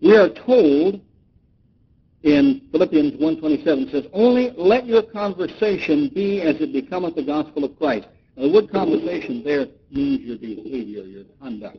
We 0.00 0.16
are 0.16 0.28
told 0.28 1.00
in 2.24 2.68
Philippians 2.72 3.20
1.27 3.20 3.92
says, 3.92 4.04
Only 4.12 4.50
let 4.56 4.86
your 4.86 5.02
conversation 5.02 6.10
be 6.12 6.42
as 6.42 6.56
it 6.60 6.72
becometh 6.72 7.14
the 7.14 7.22
gospel 7.22 7.64
of 7.64 7.78
Christ. 7.78 8.08
Now, 8.36 8.48
the 8.48 8.52
word 8.52 8.70
conversation 8.70 9.44
there 9.44 9.66
means 9.90 10.22
your 10.22 10.38
behavior, 10.38 11.02
your 11.04 11.24
conduct. 11.40 11.78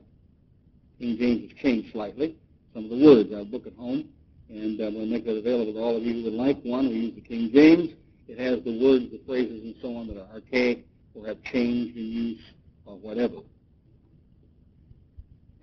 King 1.00 1.18
James 1.18 1.52
has 1.52 1.62
changed 1.62 1.92
slightly. 1.92 2.38
Some 2.74 2.86
of 2.86 2.90
the 2.92 3.04
words. 3.04 3.30
I 3.34 3.40
have 3.40 3.48
a 3.48 3.50
book 3.50 3.68
at 3.68 3.76
home, 3.76 4.08
and 4.50 4.80
uh, 4.80 4.90
we'll 4.94 5.06
make 5.06 5.26
that 5.26 5.36
available 5.36 5.74
to 5.74 5.80
all 5.80 5.98
of 5.98 6.04
you 6.04 6.14
who 6.14 6.24
would 6.24 6.34
like 6.34 6.62
one. 6.64 6.88
We 6.88 6.96
use 6.96 7.16
the 7.16 7.22
King 7.22 7.52
James. 7.54 7.94
It 8.28 8.40
has 8.40 8.64
the 8.64 8.80
words, 8.84 9.12
the 9.12 9.22
phrases, 9.26 9.64
and 9.64 9.76
so 9.82 9.96
on 9.96 10.08
that 10.08 10.18
are 10.18 10.28
archaic 10.34 10.86
or 11.14 11.28
have 11.28 11.42
changed 11.44 11.98
in 11.98 12.06
use 12.06 12.42
or 12.86 12.98
whatever. 12.98 13.38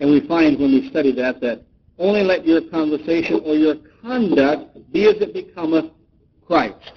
And 0.00 0.11
we 0.11 0.26
find 0.26 0.59
when 0.59 0.73
we 0.73 0.88
study 0.88 1.12
that 1.12 1.40
that 1.40 1.62
only 1.99 2.23
let 2.23 2.47
your 2.47 2.62
conversation 2.71 3.43
or 3.45 3.55
your 3.55 3.76
conduct 4.00 4.93
be 4.93 5.07
as 5.07 5.17
it 5.21 5.35
becometh 5.35 5.93
Christ. 6.47 6.93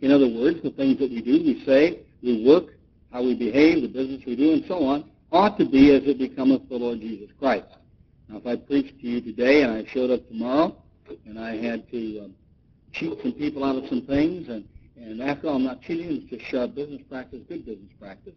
In 0.00 0.10
other 0.10 0.28
words, 0.28 0.62
the 0.62 0.70
things 0.70 0.98
that 0.98 1.10
we 1.10 1.22
do, 1.22 1.32
we 1.32 1.62
say, 1.64 2.00
we 2.22 2.44
work, 2.44 2.74
how 3.12 3.22
we 3.22 3.34
behave, 3.34 3.82
the 3.82 3.88
business 3.88 4.22
we 4.26 4.36
do, 4.36 4.52
and 4.52 4.64
so 4.66 4.84
on, 4.84 5.08
ought 5.30 5.58
to 5.58 5.64
be 5.64 5.94
as 5.94 6.02
it 6.04 6.18
becometh 6.18 6.68
the 6.68 6.76
Lord 6.76 7.00
Jesus 7.00 7.30
Christ. 7.38 7.66
Now, 8.28 8.38
if 8.38 8.46
I 8.46 8.56
preached 8.56 9.00
to 9.00 9.06
you 9.06 9.20
today 9.20 9.62
and 9.62 9.72
I 9.72 9.84
showed 9.86 10.10
up 10.10 10.26
tomorrow 10.28 10.76
and 11.26 11.38
I 11.38 11.56
had 11.56 11.88
to 11.90 12.24
um, 12.24 12.34
cheat 12.92 13.18
some 13.22 13.32
people 13.32 13.64
out 13.64 13.76
of 13.76 13.88
some 13.88 14.02
things, 14.02 14.48
and, 14.48 14.64
and 15.00 15.22
after 15.22 15.48
all, 15.48 15.56
I'm 15.56 15.64
not 15.64 15.80
cheating, 15.82 16.10
it's 16.10 16.30
just 16.30 16.50
sharp 16.50 16.74
business 16.74 17.02
practice, 17.08 17.40
good 17.48 17.64
business 17.64 17.90
practice, 17.98 18.34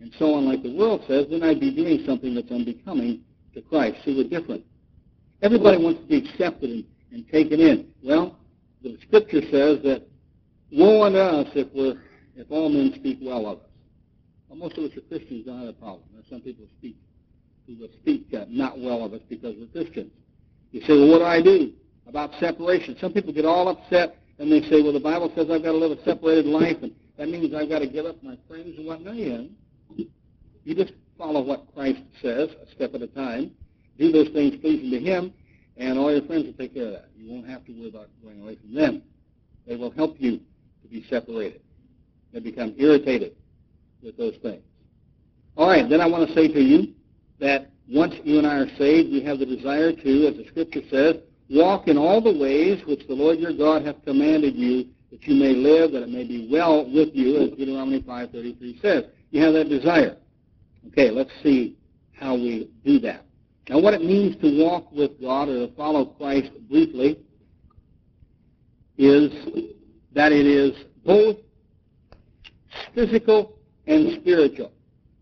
and 0.00 0.12
so 0.18 0.34
on, 0.34 0.44
like 0.44 0.62
the 0.62 0.76
world 0.76 1.02
says, 1.08 1.26
then 1.30 1.42
I'd 1.42 1.60
be 1.60 1.74
doing 1.74 2.04
something 2.06 2.34
that's 2.34 2.50
unbecoming 2.50 3.22
to 3.54 3.62
Christ. 3.62 4.04
See, 4.04 4.14
we're 4.14 4.28
different. 4.28 4.64
Everybody 5.42 5.82
wants 5.82 6.00
to 6.02 6.06
be 6.06 6.28
accepted 6.28 6.70
and, 6.70 6.84
and 7.12 7.28
taken 7.30 7.60
in. 7.60 7.88
Well, 8.02 8.38
the 8.82 8.98
Scripture 9.06 9.40
says 9.50 9.82
that 9.84 10.06
woe 10.70 11.04
unto 11.04 11.18
us 11.18 11.48
if 11.54 11.68
we're 11.74 12.00
if 12.36 12.50
all 12.50 12.68
men 12.68 12.92
speak 12.94 13.18
well 13.22 13.46
of 13.46 13.58
us. 13.58 13.64
Well, 14.48 14.58
most 14.58 14.76
of 14.76 14.84
us 14.84 14.96
are 14.96 15.00
Christians 15.02 15.46
don't 15.46 15.66
a 15.66 15.72
problem. 15.72 16.02
Some 16.28 16.40
people 16.40 16.66
speak 16.78 16.96
who 17.66 17.76
will 17.80 17.88
speak 18.02 18.26
uh, 18.34 18.44
not 18.48 18.78
well 18.78 19.04
of 19.04 19.12
us 19.14 19.22
because 19.28 19.54
we're 19.58 19.66
Christians. 19.66 20.12
You 20.72 20.80
say, 20.82 20.92
well, 20.92 21.08
what 21.08 21.18
do 21.18 21.24
I 21.24 21.42
do 21.42 21.72
about 22.06 22.32
separation? 22.38 22.96
Some 23.00 23.12
people 23.12 23.32
get 23.32 23.44
all 23.44 23.68
upset 23.68 24.16
and 24.38 24.52
they 24.52 24.60
say, 24.68 24.82
well, 24.82 24.92
the 24.92 25.00
Bible 25.00 25.32
says 25.34 25.48
I've 25.50 25.62
got 25.62 25.72
to 25.72 25.78
live 25.78 25.98
a 25.98 26.02
separated 26.04 26.46
life, 26.46 26.76
and 26.82 26.92
that 27.16 27.28
means 27.28 27.54
I've 27.54 27.68
got 27.68 27.78
to 27.78 27.86
give 27.86 28.06
up 28.06 28.22
my 28.22 28.36
friends 28.48 28.76
and 28.76 28.86
whatnot. 28.86 29.16
You, 29.16 29.50
you 30.64 30.74
just 30.74 30.92
follow 31.16 31.42
what 31.42 31.72
Christ 31.74 32.00
says 32.20 32.50
a 32.50 32.70
step 32.74 32.94
at 32.94 33.02
a 33.02 33.06
time. 33.06 33.52
Do 33.98 34.12
those 34.12 34.28
things 34.28 34.56
pleasing 34.60 34.90
to 34.90 35.00
Him, 35.00 35.32
and 35.76 35.98
all 35.98 36.12
your 36.12 36.22
friends 36.26 36.46
will 36.46 36.52
take 36.52 36.74
care 36.74 36.86
of 36.86 36.92
that. 36.92 37.08
You 37.16 37.32
won't 37.32 37.48
have 37.48 37.64
to 37.66 37.72
worry 37.72 37.88
about 37.88 38.08
going 38.22 38.42
away 38.42 38.56
from 38.56 38.74
them. 38.74 39.02
They 39.66 39.76
will 39.76 39.90
help 39.90 40.16
you 40.18 40.40
to 40.82 40.88
be 40.88 41.04
separated. 41.08 41.62
They 42.32 42.40
become 42.40 42.74
irritated 42.76 43.34
with 44.02 44.16
those 44.18 44.34
things. 44.42 44.62
All 45.56 45.68
right, 45.68 45.88
then 45.88 46.02
I 46.02 46.06
want 46.06 46.28
to 46.28 46.34
say 46.34 46.48
to 46.48 46.60
you 46.60 46.92
that 47.40 47.70
once 47.88 48.14
you 48.24 48.38
and 48.38 48.46
I 48.46 48.56
are 48.56 48.68
saved, 48.76 49.10
we 49.10 49.22
have 49.22 49.38
the 49.38 49.46
desire 49.46 49.92
to, 49.92 50.26
as 50.26 50.36
the 50.36 50.44
Scripture 50.48 50.82
says, 50.90 51.16
walk 51.50 51.88
in 51.88 51.96
all 51.96 52.20
the 52.20 52.36
ways 52.36 52.82
which 52.86 53.06
the 53.06 53.14
Lord 53.14 53.38
your 53.38 53.52
God 53.56 53.84
hath 53.84 54.04
commanded 54.04 54.54
you, 54.54 54.86
that 55.10 55.26
you 55.26 55.34
may 55.34 55.52
live, 55.54 55.92
that 55.92 56.02
it 56.02 56.08
may 56.08 56.24
be 56.24 56.48
well 56.50 56.84
with 56.84 57.10
you, 57.14 57.36
as 57.42 57.50
Deuteronomy 57.50 58.02
5.33 58.02 58.82
says. 58.82 59.04
You 59.30 59.42
have 59.42 59.54
that 59.54 59.68
desire. 59.68 60.16
Okay, 60.88 61.10
let's 61.10 61.30
see 61.42 61.76
how 62.12 62.34
we 62.34 62.70
do 62.84 62.98
that. 63.00 63.24
Now, 63.68 63.80
what 63.80 63.94
it 63.94 64.02
means 64.02 64.36
to 64.36 64.62
walk 64.62 64.90
with 64.92 65.20
God 65.20 65.48
or 65.48 65.66
to 65.66 65.74
follow 65.74 66.04
Christ 66.04 66.50
briefly 66.68 67.18
is 68.96 69.32
that 70.14 70.32
it 70.32 70.46
is 70.46 70.72
both 71.04 71.36
physical 72.94 73.58
and 73.86 74.20
spiritual. 74.20 74.72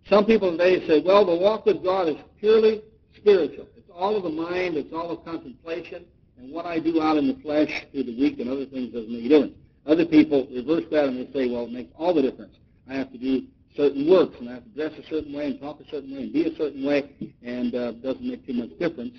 Some 0.08 0.26
people 0.26 0.52
today 0.52 0.86
say, 0.86 1.02
well, 1.04 1.24
the 1.24 1.34
walk 1.34 1.66
with 1.66 1.82
God 1.82 2.08
is 2.08 2.16
purely 2.38 2.82
spiritual. 3.16 3.66
It's 3.76 3.88
all 3.92 4.16
of 4.16 4.22
the 4.22 4.28
mind, 4.28 4.76
it's 4.76 4.92
all 4.92 5.10
of 5.10 5.24
contemplation, 5.24 6.04
and 6.38 6.52
what 6.52 6.66
I 6.66 6.78
do 6.78 7.00
out 7.00 7.16
in 7.16 7.28
the 7.28 7.34
flesh 7.42 7.86
through 7.92 8.04
the 8.04 8.18
week 8.18 8.38
and 8.38 8.50
other 8.50 8.66
things 8.66 8.92
doesn't 8.92 9.12
make 9.12 9.24
a 9.24 9.28
difference. 9.28 9.54
Other 9.86 10.06
people 10.06 10.46
reverse 10.50 10.84
that 10.90 11.04
and 11.04 11.18
they 11.18 11.32
say, 11.32 11.50
well, 11.50 11.64
it 11.64 11.72
makes 11.72 11.92
all 11.96 12.14
the 12.14 12.22
difference. 12.22 12.54
I 12.88 12.94
have 12.94 13.12
to 13.12 13.18
do 13.18 13.42
certain 13.76 14.08
works, 14.08 14.36
and 14.38 14.48
I 14.48 14.54
have 14.54 14.64
to 14.64 14.70
dress 14.70 14.92
a 14.98 15.08
certain 15.08 15.32
way 15.32 15.46
and 15.46 15.60
talk 15.60 15.80
a 15.80 15.88
certain 15.90 16.14
way 16.14 16.22
and 16.22 16.32
be 16.32 16.46
a 16.46 16.56
certain 16.56 16.84
way, 16.84 17.10
and 17.42 17.74
uh, 17.74 17.92
doesn't 17.92 18.24
make 18.24 18.46
too 18.46 18.54
much 18.54 18.70
difference 18.78 19.14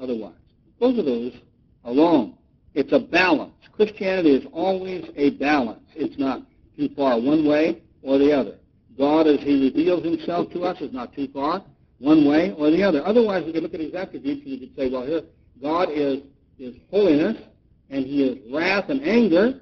otherwise. 0.00 0.34
Both 0.80 0.98
of 0.98 1.04
those 1.04 1.32
are 1.84 1.94
wrong. 1.94 2.38
It's 2.74 2.92
a 2.92 2.98
balance. 2.98 3.54
Christianity 3.72 4.34
is 4.34 4.46
always 4.52 5.08
a 5.16 5.30
balance. 5.30 5.82
It's 5.94 6.18
not 6.18 6.42
too 6.76 6.88
far 6.96 7.20
one 7.20 7.46
way 7.46 7.82
or 8.02 8.18
the 8.18 8.32
other. 8.32 8.56
God, 8.96 9.26
as 9.26 9.40
He 9.40 9.64
reveals 9.64 10.04
Himself 10.04 10.50
to 10.52 10.62
us, 10.62 10.80
is 10.80 10.92
not 10.92 11.14
too 11.14 11.28
far 11.32 11.64
one 11.98 12.26
way 12.26 12.52
or 12.56 12.70
the 12.70 12.82
other. 12.82 13.04
Otherwise, 13.04 13.44
we 13.44 13.52
could 13.52 13.62
look 13.62 13.74
at 13.74 13.80
His 13.80 13.94
attributes 13.94 14.42
and 14.44 14.52
we 14.52 14.66
could 14.66 14.76
say, 14.76 14.90
well, 14.90 15.06
here, 15.06 15.22
God 15.60 15.90
is, 15.90 16.20
is 16.58 16.74
holiness, 16.90 17.36
and 17.90 18.04
He 18.04 18.24
is 18.24 18.52
wrath 18.52 18.88
and 18.88 19.02
anger, 19.02 19.60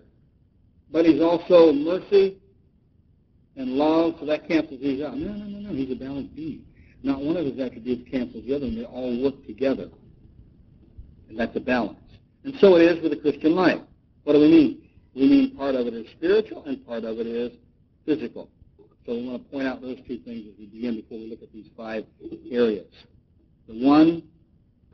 but 0.90 1.04
He's 1.04 1.20
also 1.20 1.72
mercy 1.72 2.38
and 3.56 3.70
love, 3.70 4.16
so 4.20 4.26
that 4.26 4.46
cancels 4.46 4.80
these 4.80 5.02
out. 5.02 5.16
No, 5.16 5.32
no, 5.32 5.44
no, 5.44 5.58
no. 5.58 5.74
He's 5.74 5.90
a 5.90 5.94
balanced 5.94 6.34
being. 6.36 6.64
Not 7.02 7.22
one 7.22 7.36
of 7.36 7.46
his 7.46 7.58
attributes 7.58 8.08
cancels 8.10 8.44
the 8.44 8.54
other, 8.54 8.66
and 8.66 8.78
they 8.78 8.84
all 8.84 9.22
work 9.22 9.46
together. 9.46 9.88
And 11.28 11.38
that's 11.38 11.56
a 11.56 11.60
balance. 11.60 11.98
And 12.44 12.54
so 12.60 12.76
it 12.76 12.82
is 12.82 13.02
with 13.02 13.12
the 13.12 13.18
Christian 13.18 13.54
life. 13.54 13.80
What 14.24 14.34
do 14.34 14.40
we 14.40 14.48
mean? 14.48 14.82
We 15.14 15.22
mean 15.22 15.56
part 15.56 15.74
of 15.74 15.86
it 15.86 15.94
is 15.94 16.06
spiritual 16.10 16.64
and 16.64 16.84
part 16.86 17.04
of 17.04 17.18
it 17.18 17.26
is 17.26 17.52
physical. 18.04 18.50
So 19.06 19.14
we 19.14 19.26
want 19.26 19.44
to 19.44 19.50
point 19.50 19.66
out 19.66 19.80
those 19.80 19.98
two 20.06 20.18
things 20.18 20.46
as 20.52 20.58
we 20.58 20.66
begin 20.66 20.96
before 20.96 21.18
we 21.18 21.30
look 21.30 21.42
at 21.42 21.52
these 21.52 21.68
five 21.76 22.04
areas. 22.50 22.92
The 23.68 23.84
one 23.84 24.22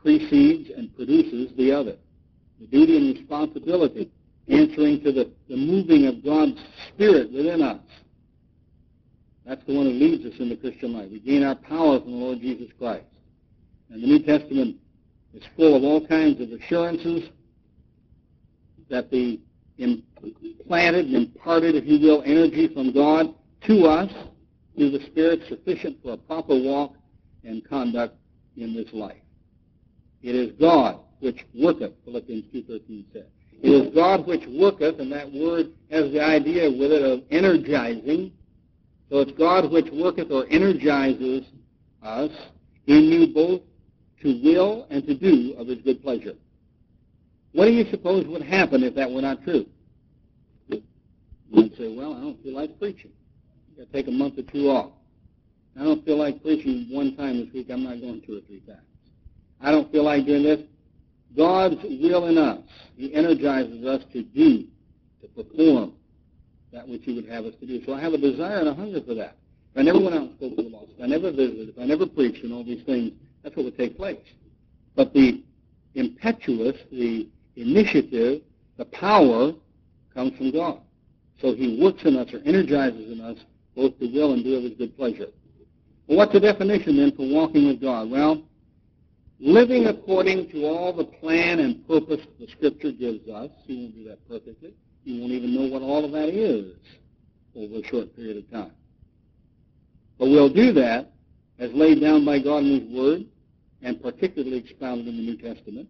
precedes 0.03 0.71
and 0.77 0.95
produces 0.95 1.57
the 1.57 1.73
other. 1.73 1.97
The 2.61 2.67
duty 2.67 2.97
and 2.97 3.19
responsibility 3.19 4.11
answering 4.49 5.03
to 5.03 5.12
the, 5.12 5.31
the 5.49 5.57
moving 5.57 6.07
of 6.07 6.25
God's 6.25 6.61
Spirit 6.88 7.33
within 7.33 7.62
us 7.62 7.81
that's 9.45 9.65
the 9.65 9.75
one 9.75 9.87
who 9.87 9.93
leads 9.93 10.25
us 10.25 10.38
in 10.38 10.49
the 10.49 10.57
Christian 10.57 10.93
life. 10.93 11.11
We 11.11 11.19
gain 11.19 11.43
our 11.43 11.57
power 11.57 12.01
from 12.01 12.12
the 12.12 12.17
Lord 12.17 12.41
Jesus 12.41 12.69
Christ. 12.79 13.07
And 13.91 14.03
the 14.03 14.07
New 14.07 14.23
Testament 14.23 14.77
is 15.35 15.43
full 15.57 15.75
of 15.75 15.83
all 15.83 16.07
kinds 16.07 16.41
of 16.41 16.53
assurances 16.53 17.29
that 18.88 19.11
the 19.11 19.41
implanted 19.79 21.07
and 21.07 21.17
imparted, 21.17 21.75
if 21.75 21.85
you 21.87 21.99
will, 21.99 22.23
energy 22.25 22.69
from 22.73 22.93
God 22.93 23.35
to 23.67 23.87
us 23.87 24.12
through 24.77 24.91
the 24.91 25.05
Spirit 25.07 25.41
sufficient 25.49 25.99
for 26.03 26.12
a 26.12 26.17
proper 26.17 26.55
walk 26.55 26.95
and 27.45 27.67
conduct 27.69 28.17
in 28.57 28.75
this 28.75 28.93
life. 28.93 29.17
It 30.23 30.35
is 30.35 30.53
God 30.53 30.99
which 31.21 31.45
worketh, 31.55 31.93
Philippians 32.05 32.45
2.13 32.55 33.05
says. 33.13 33.23
It 33.63 33.71
is 33.71 33.95
God 33.95 34.27
which 34.27 34.45
worketh, 34.49 34.99
and 34.99 35.13
that 35.13 35.33
word 35.33 35.73
has 35.91 36.11
the 36.13 36.21
idea 36.21 36.71
with 36.71 36.91
it 36.91 37.03
of 37.03 37.23
energizing, 37.31 38.33
so 39.09 39.21
it's 39.21 39.33
God 39.33 39.71
which 39.71 39.91
worketh 39.93 40.31
or 40.31 40.47
energizes 40.51 41.45
us 42.03 42.31
in 42.87 43.05
you 43.05 43.27
both 43.29 43.61
to 44.23 44.41
will 44.43 44.87
and 44.91 45.07
to 45.07 45.15
do 45.15 45.55
of 45.59 45.69
his 45.69 45.79
good 45.83 46.03
pleasure. 46.03 46.35
What 47.53 47.67
do 47.67 47.73
you 47.73 47.85
suppose 47.91 48.27
would 48.27 48.43
happen 48.43 48.83
if 48.83 48.95
that 48.95 49.11
were 49.11 49.23
not 49.23 49.45
true? 49.45 49.67
You'd 50.69 51.77
say, 51.77 51.95
well, 51.95 52.15
I 52.15 52.21
don't 52.21 52.43
feel 52.43 52.55
like 52.55 52.79
preaching. 52.79 53.13
I've 53.73 53.79
got 53.79 53.93
to 53.93 53.93
take 53.93 54.09
a 54.09 54.11
month 54.11 54.39
or 54.39 54.43
two 54.43 54.71
off. 54.71 54.93
I 55.79 55.85
don't 55.85 56.05
feel 56.05 56.17
like 56.17 56.43
preaching 56.43 56.89
one 56.91 57.15
time 57.15 57.45
this 57.45 57.53
week. 57.53 57.69
I'm 57.71 57.85
not 57.85 58.01
going 58.01 58.23
two 58.23 58.39
or 58.39 58.41
three 58.41 58.61
times. 58.61 58.81
I 59.62 59.70
don't 59.70 59.90
feel 59.92 60.05
like 60.05 60.27
doing 60.27 60.42
this. 60.42 60.61
God's 61.37 61.77
will 61.83 62.27
in 62.27 62.37
us. 62.37 62.61
He 62.96 63.14
energizes 63.14 63.87
us 63.87 64.03
to 64.12 64.22
do, 64.22 64.64
to 65.22 65.29
perform, 65.29 65.92
that 66.72 66.87
which 66.87 67.03
he 67.05 67.14
would 67.14 67.29
have 67.29 67.44
us 67.44 67.55
to 67.61 67.66
do. 67.66 67.83
So 67.85 67.94
I 67.94 68.01
have 68.01 68.12
a 68.12 68.18
desire 68.18 68.59
and 68.59 68.68
a 68.68 68.75
hunger 68.75 69.01
for 69.07 69.14
that. 69.14 69.37
If 69.72 69.79
I 69.79 69.83
never 69.83 70.01
went 70.01 70.14
out 70.14 70.22
and 70.22 70.37
spoke 70.37 70.57
to 70.57 70.62
the 70.62 70.68
lost, 70.68 70.88
if 70.96 71.03
I 71.03 71.07
never 71.07 71.31
visited, 71.31 71.70
if 71.70 71.79
I 71.79 71.85
never 71.85 72.07
preached 72.07 72.44
and 72.44 72.53
all 72.53 72.64
these 72.64 72.85
things, 72.85 73.12
that's 73.42 73.57
what 73.57 73.64
would 73.64 73.79
take 73.79 73.96
place. 73.96 74.18
But 74.94 75.14
the 75.14 75.42
impetuous, 75.94 76.77
the 76.90 77.29
initiative, 77.57 78.42
the 78.77 78.85
power 78.87 79.53
comes 80.14 80.37
from 80.37 80.51
God. 80.51 80.81
So 81.40 81.55
he 81.55 81.81
works 81.81 82.03
in 82.05 82.16
us 82.16 82.33
or 82.33 82.40
energizes 82.44 83.11
in 83.11 83.20
us 83.20 83.38
both 83.75 83.98
to 83.98 84.07
will 84.12 84.35
and 84.35 84.44
do 84.44 84.57
of 84.57 84.64
his 84.64 84.75
good 84.75 84.96
pleasure. 84.96 85.29
Well, 86.07 86.18
what's 86.18 86.33
the 86.33 86.40
definition 86.40 86.96
then 86.96 87.12
for 87.12 87.27
walking 87.27 87.66
with 87.66 87.81
God? 87.81 88.11
Well, 88.11 88.42
living 89.43 89.87
according 89.87 90.49
to 90.51 90.65
all 90.67 90.93
the 90.93 91.05
plan 91.05 91.59
and 91.59 91.87
purpose 91.89 92.21
the 92.39 92.47
Scripture 92.47 92.93
gives 92.93 93.29
us. 93.29 93.51
He 93.67 93.77
won't 93.77 93.95
do 93.97 94.05
that 94.05 94.29
perfectly. 94.29 94.73
He 95.05 95.21
won't 95.21 95.33
even 95.33 95.53
know 95.53 95.67
what 95.67 95.83
all 95.83 96.05
of 96.05 96.13
that 96.13 96.29
is 96.29 96.77
over 97.57 97.85
a 97.85 97.89
short 97.89 98.15
period 98.15 98.37
of 98.37 98.51
time. 98.53 98.71
But 100.17 100.29
we'll 100.29 100.49
do 100.49 100.73
that 100.75 101.11
as 101.59 101.73
laid 101.73 102.01
down 102.01 102.25
by 102.25 102.39
God 102.39 102.59
in 102.59 102.81
His 102.83 102.97
Word 102.97 103.25
and 103.83 104.01
particularly 104.01 104.59
expounded 104.59 105.09
in 105.09 105.17
the 105.17 105.23
New 105.23 105.37
Testament. 105.37 105.89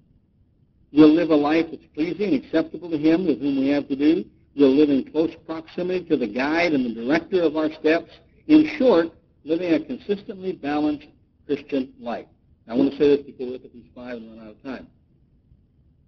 We'll 0.90 1.12
live 1.12 1.28
a 1.28 1.36
life 1.36 1.66
that's 1.70 1.84
pleasing 1.94 2.34
acceptable 2.34 2.90
to 2.90 2.96
Him 2.96 3.26
with 3.26 3.40
whom 3.40 3.58
we 3.58 3.68
have 3.68 3.86
to 3.88 3.96
do. 3.96 4.24
We'll 4.56 4.74
live 4.74 4.88
in 4.88 5.10
close 5.12 5.34
proximity 5.46 6.06
to 6.06 6.16
the 6.16 6.26
guide 6.26 6.72
and 6.72 6.86
the 6.86 7.02
director 7.02 7.42
of 7.42 7.56
our 7.56 7.70
steps. 7.72 8.10
In 8.46 8.66
short, 8.78 9.08
living 9.44 9.74
a 9.74 9.80
consistently 9.80 10.52
balanced 10.52 11.08
Christian 11.46 11.92
life. 12.00 12.26
I 12.68 12.74
want 12.74 12.92
to 12.92 12.98
say 12.98 13.16
this 13.16 13.26
before 13.26 13.46
we 13.46 13.52
look 13.52 13.64
at 13.64 13.72
these 13.72 13.88
five 13.94 14.16
and 14.16 14.30
run 14.30 14.46
out 14.46 14.52
of 14.52 14.62
time. 14.62 14.86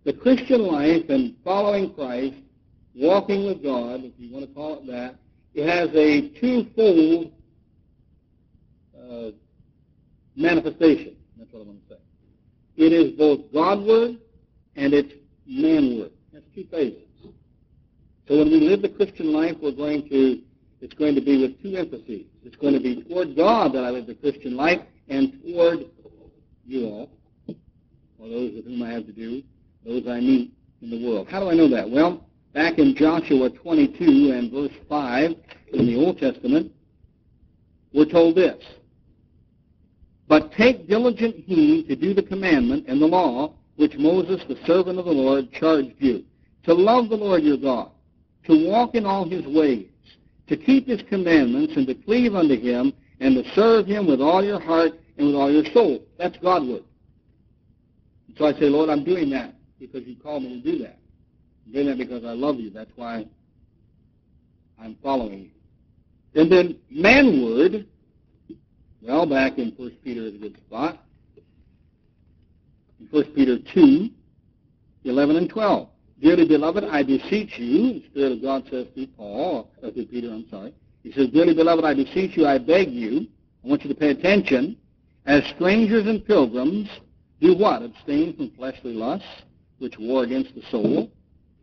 The 0.05 0.13
Christian 0.13 0.63
life 0.63 1.09
and 1.09 1.35
following 1.43 1.93
Christ, 1.95 2.37
walking 2.95 3.47
with 3.47 3.63
God, 3.63 4.05
if 4.05 4.13
you 4.19 4.33
want 4.33 4.47
to 4.49 4.55
call 4.55 4.79
it 4.79 4.87
that, 4.87 5.17
it 5.55 5.69
has 5.69 5.89
a 5.95 6.29
twofold 6.41 7.33
uh, 8.99 9.31
manifestation. 10.37 11.17
That's 11.39 11.53
what 11.53 11.63
I 11.63 11.67
want 11.67 11.89
to 11.89 11.95
say. 11.95 12.01
It 12.77 12.93
is 12.93 13.13
both 13.13 13.53
Godward 13.53 14.19
and 14.77 14.93
it's 14.93 15.13
manward. 15.49 16.11
That's 16.33 16.45
two 16.55 16.67
phases. 16.71 17.03
So 18.29 18.39
when 18.39 18.51
we 18.51 18.61
live 18.61 18.83
the 18.83 18.89
Christian 18.89 19.33
life, 19.33 19.57
we're 19.63 19.73
going 19.73 20.09
to, 20.09 20.41
it's 20.81 20.95
going 20.95 21.15
to 21.15 21.21
be 21.21 21.41
with 21.43 21.63
two 21.63 21.77
emphases. 21.77 22.27
It's 22.43 22.57
going 22.57 22.75
to 22.75 22.81
be 22.81 23.03
toward 23.03 23.37
God 23.37 23.73
that 23.75 23.85
I 23.85 23.91
live 23.91 24.07
the 24.07 24.15
Christian 24.15 24.57
life 24.57 24.81
and 25.09 25.41
toward 25.43 25.85
you 26.67 26.87
all, 26.87 27.11
or 28.19 28.29
those 28.29 28.55
with 28.55 28.65
whom 28.65 28.83
I 28.83 28.91
have 28.91 29.07
to 29.07 29.13
do, 29.13 29.43
those 29.85 30.07
I 30.07 30.21
meet 30.21 30.53
in 30.83 30.91
the 30.91 31.07
world. 31.07 31.29
How 31.29 31.41
do 31.41 31.51
I 31.51 31.55
know 31.55 31.69
that? 31.69 31.89
Well, 31.89 32.27
back 32.53 32.79
in 32.79 32.95
Joshua 32.95 33.51
22 33.51 34.33
and 34.33 34.51
verse 34.51 34.73
5 34.89 35.35
in 35.73 35.87
the 35.87 35.97
Old 35.97 36.19
Testament, 36.19 36.73
we're 37.93 38.07
told 38.07 38.37
this. 38.37 38.63
But 40.27 40.53
take 40.53 40.89
diligent 40.89 41.37
heed 41.37 41.89
to 41.89 41.97
do 41.97 42.15
the 42.15 42.23
commandment 42.23 42.87
and 42.89 43.01
the 43.01 43.07
law 43.07 43.55
which 43.77 43.97
Moses, 43.99 44.43
the 44.49 44.59
servant 44.67 44.99
of 44.99 45.05
the 45.05 45.13
Lord, 45.13 45.53
charged 45.53 45.97
you, 45.99 46.25
to 46.65 46.73
love 46.73 47.09
the 47.09 47.17
Lord 47.17 47.43
your 47.43 47.57
God, 47.57 47.91
to 48.47 48.69
walk 48.69 48.95
in 48.95 49.05
all 49.05 49.29
his 49.29 49.45
ways, 49.47 49.89
to 50.47 50.57
keep 50.57 50.87
his 50.87 51.03
commandments, 51.03 51.75
and 51.77 51.87
to 51.87 51.95
cleave 51.95 52.35
unto 52.35 52.59
him, 52.59 52.93
and 53.21 53.35
to 53.35 53.55
serve 53.55 53.87
him 53.87 54.07
with 54.07 54.21
all 54.21 54.45
your 54.45 54.61
heart 54.61 54.93
and 55.17 55.29
with 55.29 55.37
all 55.37 55.51
your 55.51 55.65
soul. 55.73 56.05
That's 56.19 56.37
Godward. 56.39 56.83
So 58.37 58.47
I 58.47 58.53
say, 58.55 58.67
Lord, 58.67 58.91
I'm 58.91 59.05
doing 59.05 59.31
that 59.31 59.55
because 59.79 60.05
you 60.07 60.17
called 60.17 60.43
me 60.43 60.61
to 60.61 60.73
do 60.73 60.79
that. 60.79 60.99
I'm 61.67 61.73
doing 61.73 61.87
that 61.87 61.99
because 61.99 62.25
I 62.25 62.33
love 62.33 62.57
you. 62.57 62.71
That's 62.71 62.91
why 62.97 63.27
I'm 64.81 64.97
following 65.03 65.51
you. 66.35 66.41
And 66.41 66.51
then 66.51 66.79
manward, 66.93 67.87
well, 69.03 69.27
back 69.27 69.59
in 69.59 69.73
1 69.77 69.91
Peter 70.03 70.23
is 70.23 70.35
a 70.35 70.39
good 70.39 70.57
spot. 70.57 70.99
In 72.99 73.07
1 73.07 73.25
Peter 73.35 73.59
2, 73.73 74.11
11 75.05 75.37
and 75.37 75.49
12. 75.49 75.89
Dearly 76.21 76.49
beloved, 76.49 76.85
I 76.85 77.03
beseech 77.03 77.59
you, 77.59 78.01
the 78.01 78.05
Spirit 78.11 78.33
of 78.33 78.43
God 78.43 78.65
says 78.71 78.87
to 78.95 79.07
Paul, 79.09 79.71
or 79.83 79.91
to 79.91 80.05
Peter, 80.07 80.29
I'm 80.29 80.49
sorry. 80.49 80.75
He 81.03 81.13
says, 81.13 81.29
Dearly 81.29 81.55
beloved, 81.55 81.85
I 81.85 81.93
beseech 81.95 82.37
you, 82.37 82.47
I 82.47 82.59
beg 82.59 82.91
you, 82.91 83.27
I 83.65 83.69
want 83.69 83.83
you 83.85 83.89
to 83.93 83.95
pay 83.95 84.11
attention, 84.11 84.77
as 85.27 85.45
strangers 85.55 86.07
and 86.07 86.25
pilgrims, 86.25 86.89
do 87.41 87.57
what? 87.57 87.83
Abstain 87.83 88.37
from 88.37 88.51
fleshly 88.51 88.93
lusts, 88.93 89.27
which 89.79 89.99
war 89.99 90.25
against 90.25 90.55
the 90.55 90.63
soul. 90.71 91.11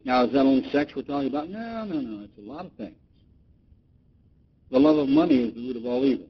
Now, 0.04 0.26
is 0.26 0.34
that 0.34 0.39
only 0.39 0.69
sex 0.71 0.93
we're 0.95 1.04
talking 1.04 1.30
about? 1.30 1.50
No, 1.50 1.86
no, 1.86 2.02
no. 2.02 2.24
It's 2.24 2.38
a 2.38 2.41
lot 2.41 2.65
of 2.65 2.71
things. 2.74 2.95
The 4.71 4.80
love 4.80 4.97
of 4.97 5.10
money 5.10 5.43
is 5.43 5.54
the 5.54 5.67
root 5.67 5.78
of 5.78 5.86
all 5.86 6.04
evil. 6.06 6.28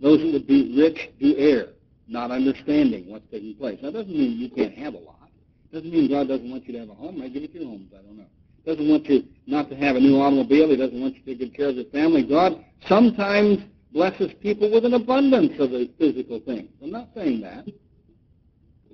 Those 0.00 0.20
who 0.20 0.32
would 0.32 0.46
be 0.46 0.74
rich 0.76 1.10
do 1.20 1.34
err, 1.36 1.68
not 2.08 2.30
understanding 2.30 3.08
what's 3.08 3.30
taking 3.30 3.54
place. 3.54 3.78
That 3.82 3.92
doesn't 3.92 4.10
mean 4.10 4.38
you 4.38 4.50
can't 4.50 4.76
have 4.76 4.94
a 4.94 4.98
lot. 4.98 5.28
Doesn't 5.72 5.90
mean 5.90 6.10
God 6.10 6.26
doesn't 6.28 6.50
want 6.50 6.66
you 6.66 6.72
to 6.74 6.80
have 6.80 6.90
a 6.90 6.94
home. 6.94 7.18
Might 7.18 7.32
give 7.32 7.42
you 7.42 7.48
two 7.48 7.64
homes. 7.64 7.92
I 7.96 8.02
don't 8.02 8.18
know. 8.18 8.26
Doesn't 8.66 8.88
want 8.88 9.06
you 9.06 9.24
not 9.46 9.70
to 9.70 9.76
have 9.76 9.96
a 9.96 10.00
new 10.00 10.20
automobile. 10.20 10.68
He 10.68 10.76
doesn't 10.76 11.00
want 11.00 11.14
you 11.14 11.20
to 11.20 11.26
take 11.26 11.38
good 11.38 11.56
care 11.56 11.68
of 11.68 11.76
your 11.76 11.84
family. 11.86 12.24
God 12.24 12.64
sometimes 12.88 13.60
blesses 13.92 14.32
people 14.40 14.70
with 14.70 14.84
an 14.84 14.94
abundance 14.94 15.58
of 15.58 15.70
the 15.70 15.90
physical 15.98 16.40
things. 16.40 16.70
I'm 16.82 16.90
not 16.90 17.08
saying 17.14 17.40
that. 17.42 17.66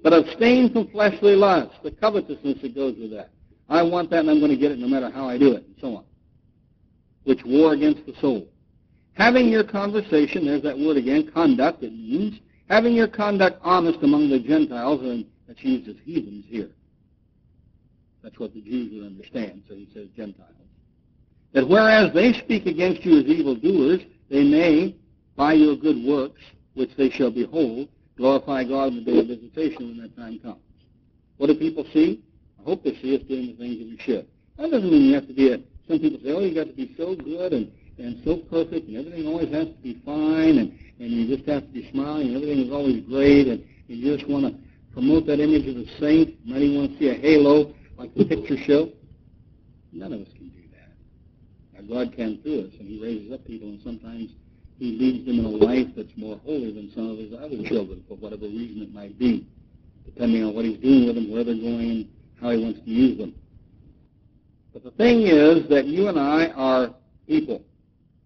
But 0.03 0.13
abstain 0.13 0.73
from 0.73 0.89
fleshly 0.89 1.35
lusts, 1.35 1.75
the 1.83 1.91
covetousness 1.91 2.63
that 2.63 2.75
goes 2.75 2.97
with 2.99 3.11
that. 3.13 3.31
I 3.69 3.83
want 3.83 4.11
that 4.11 4.21
and 4.21 4.31
I'm 4.31 4.39
going 4.39 4.53
to 4.53 4.57
get 4.57 4.71
it 4.73 4.79
no 4.79 4.87
matter 4.87 5.11
how 5.11 5.29
I 5.29 5.39
do 5.39 5.53
it, 5.53 5.65
and 5.65 5.75
so 5.81 5.97
on. 5.97 6.05
Which 7.25 7.45
war 7.45 7.73
against 7.73 8.07
the 8.07 8.15
soul. 8.21 8.49
Having 9.15 9.49
your 9.49 9.65
conversation, 9.65 10.47
there's 10.47 10.63
that 10.63 10.79
word 10.79 10.97
again, 10.97 11.31
conduct, 11.33 11.83
it 11.83 11.93
means, 11.93 12.39
having 12.69 12.95
your 12.95 13.09
conduct 13.09 13.59
honest 13.63 13.99
among 14.03 14.29
the 14.29 14.39
Gentiles, 14.39 15.01
and 15.03 15.27
that's 15.49 15.63
used 15.65 15.89
as 15.89 15.97
heathens 16.05 16.45
here. 16.47 16.71
That's 18.23 18.39
what 18.39 18.55
the 18.55 18.61
Jews 18.61 18.93
would 18.93 19.07
understand, 19.07 19.63
so 19.69 19.75
he 19.75 19.89
says 19.95 20.09
Gentiles. 20.17 20.51
That 21.53 21.69
whereas 21.69 22.13
they 22.13 22.33
speak 22.35 22.67
against 22.67 23.05
you 23.05 23.19
as 23.19 23.25
evildoers, 23.25 24.03
they 24.29 24.45
may, 24.45 24.97
by 25.37 25.55
your 25.55 25.77
good 25.77 26.03
works, 26.05 26.41
which 26.75 26.91
they 26.97 27.11
shall 27.11 27.31
behold, 27.31 27.89
glorify 28.17 28.65
God 28.65 28.93
in 28.93 29.05
the 29.05 29.13
day 29.13 29.19
of 29.19 29.27
visitation 29.27 29.89
when 29.89 29.99
that 30.03 30.17
time 30.17 30.39
comes. 30.41 30.61
What 31.37 31.49
do 31.49 31.55
people 31.55 31.85
see? 31.93 32.23
I 32.61 32.63
hope 32.65 32.83
they 32.83 32.95
see 33.03 33.15
us 33.17 33.23
doing 33.23 33.49
the 33.49 33.55
things 33.55 33.79
that 33.79 33.89
we 33.89 33.99
should. 34.01 34.27
That 34.59 34.71
doesn't 34.71 34.91
mean 34.91 35.03
you 35.03 35.15
have 35.15 35.29
to 35.29 35.35
be 35.35 35.53
a, 35.53 35.59
some 35.87 36.01
people 36.01 36.19
say, 36.23 36.33
oh, 36.33 36.41
you 36.41 36.55
got 36.55 36.67
to 36.67 36.73
be 36.73 36.95
so 36.97 37.15
good 37.15 37.53
and, 37.53 37.71
and 37.99 38.21
so 38.25 38.39
perfect 38.51 38.89
and 38.89 38.97
everything 38.97 39.27
always 39.27 39.53
has 39.53 39.69
to 39.69 39.83
be 39.83 40.01
fine 40.05 40.59
and, 40.59 40.79
and 40.99 41.11
you 41.11 41.37
just 41.37 41.49
have 41.49 41.63
to 41.63 41.69
be 41.69 41.89
smiling 41.91 42.29
and 42.29 42.37
everything 42.37 42.67
is 42.67 42.73
always 42.73 43.05
great 43.05 43.49
and, 43.49 43.65
you 43.89 44.17
just 44.17 44.29
want 44.29 44.45
to 44.45 44.53
promote 44.93 45.27
that 45.27 45.39
image 45.39 45.65
of 45.69 45.77
the 45.77 45.87
saint. 46.01 46.35
Even 46.45 46.75
want 46.77 46.91
to 46.91 46.99
see 46.99 47.09
a 47.09 47.15
halo 47.15 47.73
like 47.97 48.13
the 48.15 48.25
picture 48.25 48.57
show. 48.57 48.91
None 49.93 50.13
of 50.13 50.23
us 50.23 50.29
God 51.89 52.15
can 52.15 52.39
through 52.43 52.67
us, 52.67 52.73
and 52.79 52.89
he 52.89 53.03
raises 53.03 53.33
up 53.33 53.45
people, 53.47 53.69
and 53.69 53.81
sometimes 53.83 54.31
he 54.79 54.93
leads 54.93 55.27
them 55.27 55.39
in 55.39 55.45
a 55.45 55.49
life 55.49 55.89
that's 55.97 56.17
more 56.17 56.39
holy 56.45 56.73
than 56.73 56.91
some 56.95 57.11
of 57.11 57.19
his 57.19 57.33
other 57.33 57.63
children, 57.69 58.05
for 58.09 58.17
whatever 58.17 58.47
reason 58.47 58.83
it 58.83 58.93
might 58.93 59.19
be, 59.19 59.47
depending 60.05 60.45
on 60.45 60.55
what 60.55 60.65
he's 60.65 60.79
doing 60.79 61.07
with 61.07 61.15
them, 61.15 61.31
where 61.31 61.45
they're 61.45 61.55
going, 61.55 62.09
how 62.41 62.51
he 62.51 62.63
wants 62.63 62.81
to 62.81 62.91
use 62.91 63.19
them. 63.19 63.35
But 64.73 64.85
the 64.85 64.91
thing 64.91 65.23
is 65.23 65.69
that 65.71 65.87
you 65.87 66.09
and 66.09 66.19
I 66.19 66.49
are 66.49 66.95
people, 67.27 67.63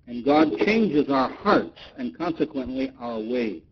and 0.06 0.24
God 0.24 0.56
changes 0.58 1.08
our 1.08 1.30
hearts, 1.30 1.78
and 1.96 2.16
consequently 2.16 2.92
our 2.98 3.20
ways. 3.20 3.62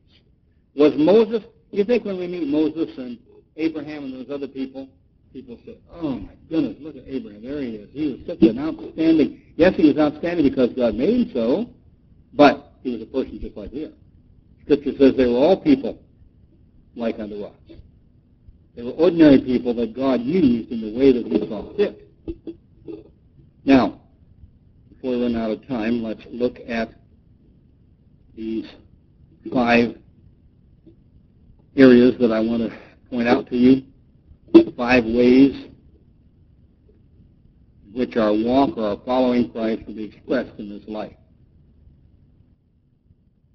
Was 0.77 0.93
Moses, 0.97 1.43
you 1.73 1.85
think 1.85 2.05
when 2.05 2.19
we 2.19 2.29
meet 2.29 2.47
Moses 2.47 2.97
and 2.97 3.19
Abraham 3.57 4.05
and 4.05 4.15
those 4.15 4.31
other 4.31 4.47
people, 4.47 4.89
people 5.33 5.59
say, 5.65 5.79
oh 5.93 6.19
my 6.19 6.33
goodness, 6.49 6.77
look 6.81 6.97
at 6.97 7.05
Abraham. 7.07 7.43
There 7.43 7.61
he 7.61 7.77
is. 7.77 7.89
He 7.93 8.13
was 8.13 8.21
such 8.27 8.43
an 8.43 8.59
outstanding, 8.59 9.43
yes, 9.57 9.75
he 9.77 9.89
was 9.89 9.99
outstanding 9.99 10.49
because 10.49 10.71
God 10.75 10.95
made 10.95 11.29
him 11.29 11.31
so, 11.35 11.71
but 12.33 12.73
he 12.83 12.93
was 12.93 13.03
a 13.03 13.07
person 13.07 13.39
just 13.41 13.57
like 13.57 13.73
we 13.73 13.85
are. 13.85 13.93
Scripture 14.63 14.93
says 14.99 15.15
they 15.17 15.27
were 15.27 15.39
all 15.39 15.61
people 15.61 15.99
like 16.97 17.19
unto 17.19 17.43
us. 17.45 17.55
They 18.75 18.83
were 18.83 18.93
ordinary 18.93 19.41
people 19.41 19.75
that 19.75 19.95
God 19.95 20.21
used 20.21 20.71
in 20.71 20.81
the 20.81 20.99
way 20.99 21.13
that 21.13 21.27
he 21.27 21.39
saw 21.49 21.75
fit. 21.77 22.09
Now, 23.65 24.01
before 24.91 25.13
we 25.13 25.23
run 25.23 25.37
out 25.37 25.51
of 25.51 25.67
time, 25.67 26.03
let's 26.03 26.23
look 26.31 26.59
at 26.69 26.91
these 28.37 28.67
five 29.53 29.97
areas 31.77 32.15
that 32.21 32.33
I 32.33 32.41
want 32.41 32.71
to 32.71 32.79
point 33.11 33.29
out 33.29 33.49
to 33.49 33.57
you 33.57 33.83
five 34.77 35.05
ways 35.05 35.67
in 37.87 37.93
which 37.93 38.17
our 38.17 38.33
walk 38.33 38.77
or 38.77 38.91
our 38.91 39.01
following 39.05 39.51
Christ 39.51 39.87
will 39.87 39.95
be 39.95 40.05
expressed 40.05 40.59
in 40.59 40.69
this 40.69 40.87
life. 40.89 41.17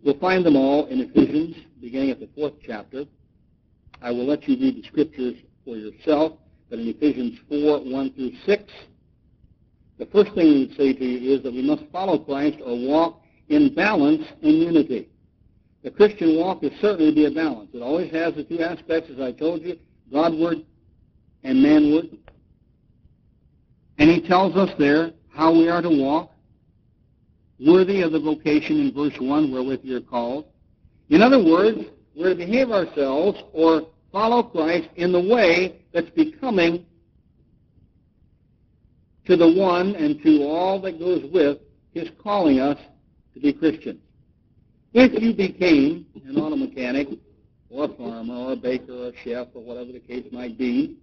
We'll 0.03 0.19
find 0.19 0.45
them 0.45 0.57
all 0.57 0.87
in 0.87 0.99
Ephesians, 0.99 1.55
beginning 1.79 2.11
at 2.11 2.19
the 2.19 2.27
fourth 2.35 2.53
chapter. 2.65 3.05
I 4.01 4.11
will 4.11 4.25
let 4.25 4.47
you 4.47 4.57
read 4.59 4.83
the 4.83 4.87
scriptures 4.87 5.35
for 5.63 5.77
yourself, 5.77 6.33
but 6.69 6.79
in 6.79 6.89
Ephesians 6.89 7.39
4, 7.47 7.79
1 7.79 8.13
through 8.13 8.31
6, 8.45 8.63
the 9.97 10.05
first 10.07 10.33
thing 10.33 10.45
we 10.45 10.59
would 10.65 10.75
say 10.75 10.91
to 10.91 11.05
you 11.05 11.35
is 11.37 11.43
that 11.43 11.53
we 11.53 11.61
must 11.61 11.83
follow 11.91 12.17
Christ 12.17 12.57
or 12.65 12.77
walk 12.77 13.21
in 13.47 13.73
balance 13.73 14.25
and 14.41 14.57
unity. 14.57 15.07
The 15.83 15.91
Christian 15.91 16.35
walk 16.37 16.63
is 16.63 16.71
certainly 16.81 17.11
to 17.11 17.15
be 17.15 17.25
a 17.25 17.31
balance. 17.31 17.69
It 17.73 17.81
always 17.81 18.11
has 18.11 18.35
the 18.35 18.43
two 18.43 18.59
aspects, 18.61 19.09
as 19.09 19.21
I 19.21 19.31
told 19.31 19.61
you, 19.61 19.77
Godward 20.11 20.65
and 21.43 21.63
manward. 21.63 22.17
And 23.97 24.09
he 24.09 24.21
tells 24.21 24.55
us 24.55 24.69
there 24.77 25.11
how 25.29 25.51
we 25.51 25.69
are 25.69 25.81
to 25.81 25.89
walk, 25.89 26.31
worthy 27.59 28.01
of 28.01 28.11
the 28.11 28.19
vocation 28.19 28.79
in 28.79 28.93
verse 28.93 29.19
1 29.19 29.51
wherewith 29.51 29.81
you're 29.83 30.01
called. 30.01 30.45
In 31.09 31.21
other 31.21 31.43
words, 31.43 31.79
we're 32.15 32.29
to 32.29 32.35
behave 32.35 32.71
ourselves 32.71 33.41
or 33.53 33.87
follow 34.11 34.43
Christ 34.43 34.89
in 34.95 35.11
the 35.11 35.21
way 35.21 35.81
that's 35.93 36.09
becoming 36.11 36.85
to 39.25 39.37
the 39.37 39.51
one 39.51 39.95
and 39.95 40.21
to 40.23 40.43
all 40.43 40.81
that 40.81 40.99
goes 40.99 41.23
with 41.31 41.59
his 41.93 42.09
calling 42.21 42.59
us 42.59 42.77
to 43.33 43.39
be 43.39 43.53
Christians. 43.53 43.99
If 44.93 45.21
you 45.21 45.33
became 45.33 46.05
an 46.27 46.37
auto 46.37 46.55
mechanic 46.55 47.07
or 47.69 47.85
a 47.85 47.87
farmer 47.87 48.35
or 48.35 48.51
a 48.53 48.55
baker 48.55 48.93
or 48.93 49.07
a 49.07 49.17
chef 49.23 49.47
or 49.53 49.63
whatever 49.63 49.91
the 49.91 49.99
case 49.99 50.25
might 50.31 50.57
be, 50.57 50.97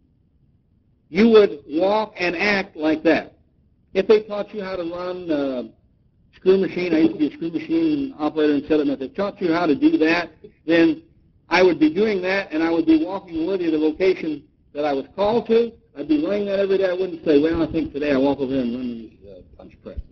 you 1.11 1.29
would 1.29 1.62
walk 1.68 2.14
and 2.16 2.37
act 2.37 2.77
like 2.77 3.03
that. 3.03 3.35
If 3.92 4.07
they 4.07 4.23
taught 4.23 4.55
you 4.55 4.62
how 4.62 4.77
to 4.77 4.85
run 4.85 5.29
a 5.31 5.70
screw 6.37 6.57
machine, 6.59 6.94
I 6.94 6.99
used 6.99 7.14
to 7.14 7.18
be 7.18 7.27
a 7.27 7.33
screw 7.33 7.51
machine 7.51 8.14
operator 8.18 8.55
in 8.55 8.66
Southern, 8.68 8.88
if 8.90 9.01
they 9.01 9.09
taught 9.09 9.40
you 9.42 9.53
how 9.53 9.66
to 9.66 9.75
do 9.75 9.99
that, 9.99 10.31
then 10.66 11.03
I 11.49 11.62
would 11.62 11.81
be 11.81 11.92
doing 11.92 12.23
that 12.23 12.53
and 12.53 12.62
I 12.62 12.70
would 12.70 12.87
be 12.87 13.05
walking 13.05 13.44
worthy 13.46 13.66
of 13.66 13.73
the 13.73 13.79
vocation 13.79 14.44
that 14.73 14.85
I 14.85 14.92
was 14.92 15.07
called 15.16 15.49
to. 15.49 15.73
I'd 15.99 16.07
be 16.09 16.25
running 16.25 16.46
that 16.46 16.61
every 16.61 16.79
day. 16.79 16.88
I 16.88 16.92
wouldn't 16.92 17.25
say, 17.25 17.42
well, 17.42 17.61
I 17.68 17.70
think 17.73 17.92
today 17.92 18.12
I 18.12 18.16
walk 18.16 18.38
over 18.38 18.53
here 18.53 18.62
and 18.62 18.75
run 18.75 18.88
these 18.88 19.18
uh, 19.29 19.40
punch 19.59 19.77
presses. 19.83 20.03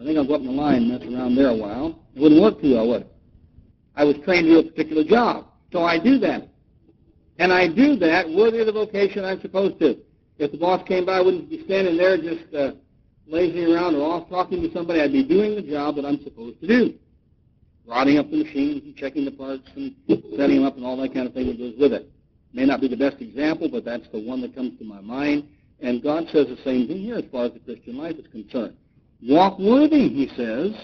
I 0.00 0.04
think 0.04 0.18
I'll 0.18 0.26
go 0.26 0.34
up 0.34 0.40
in 0.40 0.48
the 0.48 0.52
line 0.52 0.82
and 0.82 0.88
mess 0.88 1.02
around 1.02 1.36
there 1.36 1.50
a 1.50 1.54
while. 1.56 2.00
It 2.16 2.20
wouldn't 2.20 2.42
work 2.42 2.60
too 2.60 2.74
well, 2.74 2.88
would 2.88 3.02
it? 3.02 3.12
I 3.94 4.02
was 4.02 4.16
trained 4.24 4.46
to 4.46 4.62
do 4.62 4.68
a 4.68 4.70
particular 4.72 5.04
job. 5.04 5.46
So 5.70 5.84
I 5.84 6.00
do 6.00 6.18
that. 6.18 6.48
And 7.38 7.52
I 7.52 7.68
do 7.68 7.94
that 7.96 8.28
worthy 8.28 8.58
of 8.58 8.66
the 8.66 8.72
vocation 8.72 9.24
I'm 9.24 9.40
supposed 9.40 9.78
to. 9.78 9.96
If 10.42 10.50
the 10.50 10.58
boss 10.58 10.82
came 10.88 11.04
by, 11.04 11.18
I 11.18 11.20
wouldn't 11.20 11.48
be 11.48 11.62
standing 11.66 11.96
there 11.96 12.16
just 12.16 12.52
uh, 12.52 12.72
lazing 13.28 13.72
around 13.72 13.94
or 13.94 14.02
off 14.12 14.28
talking 14.28 14.60
to 14.62 14.72
somebody. 14.72 15.00
I'd 15.00 15.12
be 15.12 15.22
doing 15.22 15.54
the 15.54 15.62
job 15.62 15.94
that 15.94 16.04
I'm 16.04 16.20
supposed 16.24 16.60
to 16.60 16.66
do. 16.66 16.94
Rodding 17.86 18.18
up 18.18 18.28
the 18.28 18.42
machines 18.42 18.82
and 18.82 18.96
checking 18.96 19.24
the 19.24 19.30
parts 19.30 19.68
and 19.76 19.94
setting 20.36 20.56
them 20.56 20.64
up 20.64 20.76
and 20.76 20.84
all 20.84 20.96
that 20.96 21.14
kind 21.14 21.28
of 21.28 21.32
thing 21.32 21.46
that 21.46 21.58
goes 21.58 21.74
with 21.78 21.92
it. 21.92 22.10
May 22.52 22.66
not 22.66 22.80
be 22.80 22.88
the 22.88 22.96
best 22.96 23.20
example, 23.20 23.68
but 23.68 23.84
that's 23.84 24.08
the 24.08 24.18
one 24.18 24.40
that 24.40 24.52
comes 24.52 24.76
to 24.80 24.84
my 24.84 25.00
mind. 25.00 25.48
And 25.80 26.02
God 26.02 26.28
says 26.32 26.48
the 26.48 26.58
same 26.64 26.88
thing 26.88 26.98
here 26.98 27.18
as 27.18 27.24
far 27.30 27.44
as 27.44 27.52
the 27.52 27.60
Christian 27.60 27.96
life 27.96 28.16
is 28.16 28.26
concerned. 28.26 28.76
Walk 29.22 29.60
worthy, 29.60 30.08
he 30.08 30.26
says, 30.36 30.74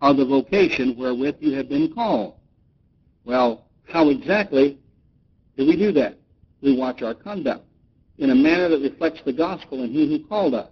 of 0.00 0.16
the 0.16 0.24
vocation 0.24 0.96
wherewith 0.96 1.36
you 1.38 1.54
have 1.54 1.68
been 1.68 1.94
called. 1.94 2.34
Well, 3.24 3.66
how 3.88 4.08
exactly 4.08 4.76
do 5.56 5.68
we 5.68 5.76
do 5.76 5.92
that? 5.92 6.18
We 6.60 6.76
watch 6.76 7.00
our 7.02 7.14
conduct 7.14 7.64
in 8.22 8.30
a 8.30 8.34
manner 8.34 8.68
that 8.68 8.80
reflects 8.80 9.20
the 9.24 9.32
gospel 9.32 9.82
and 9.82 9.92
he 9.92 10.08
who 10.08 10.24
called 10.26 10.54
us. 10.54 10.70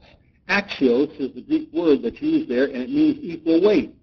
Axios 0.48 1.10
is 1.20 1.34
the 1.34 1.42
Greek 1.42 1.68
word 1.72 2.02
that's 2.02 2.20
used 2.22 2.48
there, 2.48 2.66
and 2.66 2.76
it 2.76 2.90
means 2.90 3.18
equal 3.20 3.60
weight. 3.60 3.94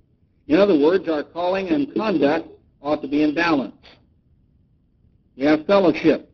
In 0.48 0.60
other 0.60 0.78
words, 0.78 1.08
our 1.08 1.24
calling 1.24 1.70
and 1.70 1.94
conduct 1.94 2.48
ought 2.82 3.02
to 3.02 3.08
be 3.08 3.24
in 3.24 3.34
balance. 3.34 3.76
We 5.38 5.46
have 5.46 5.66
fellowship. 5.66 6.30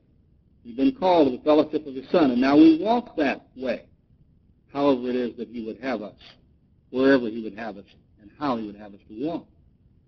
We've 0.65 0.76
been 0.76 0.95
called 0.95 1.32
to 1.32 1.38
the 1.38 1.43
fellowship 1.43 1.86
of 1.86 1.93
the 1.93 2.06
Son, 2.12 2.32
and 2.32 2.41
now 2.41 2.56
we 2.56 2.80
walk 2.82 3.15
that 3.17 3.47
way, 3.56 3.86
however 4.71 5.10
it 5.10 5.15
is 5.15 5.38
that 5.38 5.49
He 5.49 5.63
would 5.65 5.80
have 5.82 6.02
us, 6.02 6.15
wherever 6.89 7.28
He 7.28 7.43
would 7.43 7.58
have 7.58 7.78
us, 7.78 7.86
and 8.21 8.32
how 8.39 8.58
He 8.58 8.65
would 8.65 8.78
have 8.78 8.93
us 8.93 9.02
to 9.08 9.28
walk. 9.28 9.45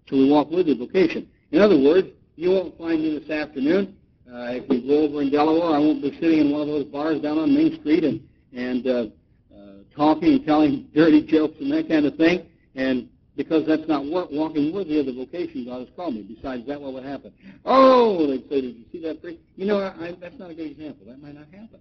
So 0.10 0.18
we 0.18 0.30
walk 0.30 0.50
with 0.50 0.68
the 0.68 0.76
vocation. 0.76 1.28
In 1.52 1.62
other 1.62 1.78
words, 1.80 2.08
you 2.36 2.52
won't 2.52 2.78
find 2.78 3.02
me 3.02 3.20
this 3.20 3.30
afternoon. 3.30 3.96
Uh, 4.28 4.58
if 4.58 4.68
we 4.68 4.86
go 4.88 5.04
over 5.04 5.22
in 5.22 5.30
Delaware, 5.30 5.76
I 5.76 5.80
won't 5.80 6.02
be 6.02 6.12
sitting 6.20 6.40
in 6.40 6.52
one 6.52 6.62
of 6.62 6.68
those 6.68 6.86
bars 6.86 7.22
down 7.22 7.38
on 7.38 7.54
Main 7.54 7.80
Street 7.80 8.04
and 8.04 8.22
and 8.54 8.88
uh, 8.88 9.06
uh, 9.54 9.74
talking 9.96 10.34
and 10.34 10.46
telling 10.46 10.88
dirty 10.96 11.22
jokes 11.22 11.58
and 11.60 11.72
that 11.72 11.88
kind 11.88 12.06
of 12.06 12.16
thing. 12.16 12.48
And 12.76 13.10
because 13.36 13.68
that's 13.68 13.88
not 13.88 14.06
work, 14.06 14.30
walking 14.32 14.74
worthy 14.74 15.00
of 15.00 15.06
the 15.06 15.14
vocation 15.14 15.66
God 15.66 15.80
has 15.80 15.90
called 15.96 16.16
me. 16.16 16.22
Besides 16.24 16.66
that, 16.68 16.80
what 16.80 16.94
would 16.94 17.04
happen? 17.04 17.34
Oh, 17.66 18.26
they'd 18.28 18.48
say, 18.50 18.62
did 18.62 18.76
you 18.78 18.86
see 18.92 19.02
that 19.02 19.22
preach? 19.22 19.40
You 19.56 19.66
know, 19.66 19.80
I, 19.80 20.08
I, 20.08 20.16
that's 20.20 20.40
not 20.40 20.52
a 20.52 20.56
good 20.56 20.72
example. 20.72 21.06
That 21.06 21.22
might 21.22 21.36
not 21.36 21.48
happen. 21.52 21.80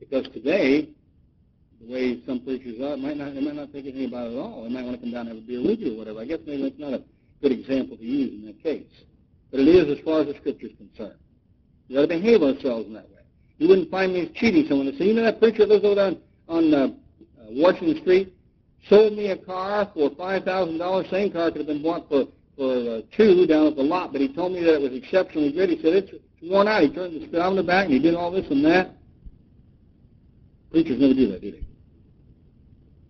Because 0.00 0.24
today, 0.32 0.88
the 1.80 1.92
way 1.92 2.20
some 2.26 2.40
preachers 2.40 2.80
are, 2.80 2.96
might 2.96 3.16
not, 3.16 3.34
they 3.34 3.40
might 3.40 3.54
not 3.54 3.70
think 3.70 3.86
anything 3.86 4.08
about 4.08 4.26
it 4.26 4.34
at 4.34 4.38
all. 4.38 4.64
They 4.64 4.70
might 4.70 4.84
want 4.84 4.96
to 4.96 5.00
come 5.00 5.12
down 5.12 5.28
and 5.28 5.36
have 5.36 5.38
a 5.38 5.46
beer 5.46 5.62
with 5.62 5.78
you 5.78 5.94
or 5.94 5.98
whatever. 5.98 6.20
I 6.20 6.24
guess 6.24 6.40
maybe 6.44 6.62
that's 6.64 6.78
not 6.78 6.94
a 6.94 7.02
good 7.40 7.52
example 7.52 7.96
to 7.96 8.04
use 8.04 8.32
in 8.34 8.46
that 8.46 8.60
case. 8.62 8.86
But 9.52 9.60
it 9.60 9.68
is 9.68 9.96
as 9.96 10.04
far 10.04 10.22
as 10.22 10.26
the 10.26 10.34
Scripture 10.34 10.66
is 10.66 10.72
concerned. 10.76 11.20
We 11.88 11.94
got 11.94 12.02
to 12.02 12.08
behave 12.08 12.42
ourselves 12.42 12.86
in 12.86 12.94
that 12.94 13.08
way. 13.10 13.22
You 13.58 13.68
wouldn't 13.68 13.90
find 13.90 14.12
me 14.12 14.32
cheating 14.34 14.66
someone 14.68 14.90
to 14.90 14.98
say, 14.98 15.04
you 15.04 15.14
know 15.14 15.22
that 15.22 15.38
preacher 15.38 15.66
that 15.66 15.68
lives 15.68 15.84
over 15.84 16.00
on, 16.00 16.18
on 16.48 16.74
uh, 16.74 16.78
uh, 16.78 16.88
Washington 17.50 18.02
Street? 18.02 18.34
sold 18.88 19.12
me 19.14 19.30
a 19.30 19.36
car 19.36 19.90
for 19.94 20.10
five 20.16 20.44
thousand 20.44 20.78
dollars. 20.78 21.06
Same 21.10 21.30
car 21.30 21.50
could 21.50 21.58
have 21.58 21.66
been 21.66 21.82
bought 21.82 22.08
for 22.08 22.26
for 22.56 22.72
uh, 22.72 23.00
two 23.16 23.46
down 23.46 23.66
at 23.68 23.76
the 23.76 23.82
lot, 23.82 24.12
but 24.12 24.20
he 24.20 24.32
told 24.32 24.52
me 24.52 24.60
that 24.60 24.74
it 24.74 24.80
was 24.80 24.92
exceptionally 24.92 25.52
good. 25.52 25.70
He 25.70 25.76
said 25.76 25.94
it's 25.94 26.12
worn 26.42 26.68
out. 26.68 26.82
He 26.82 26.90
turned 26.90 27.20
the 27.20 27.26
speedometer 27.26 27.62
back 27.62 27.86
and 27.86 27.94
he 27.94 28.00
did 28.00 28.14
all 28.14 28.30
this 28.30 28.46
and 28.50 28.64
that. 28.64 28.90
Preachers 30.70 31.00
never 31.00 31.14
do 31.14 31.30
that, 31.32 31.40
do 31.40 31.50
they? 31.52 31.66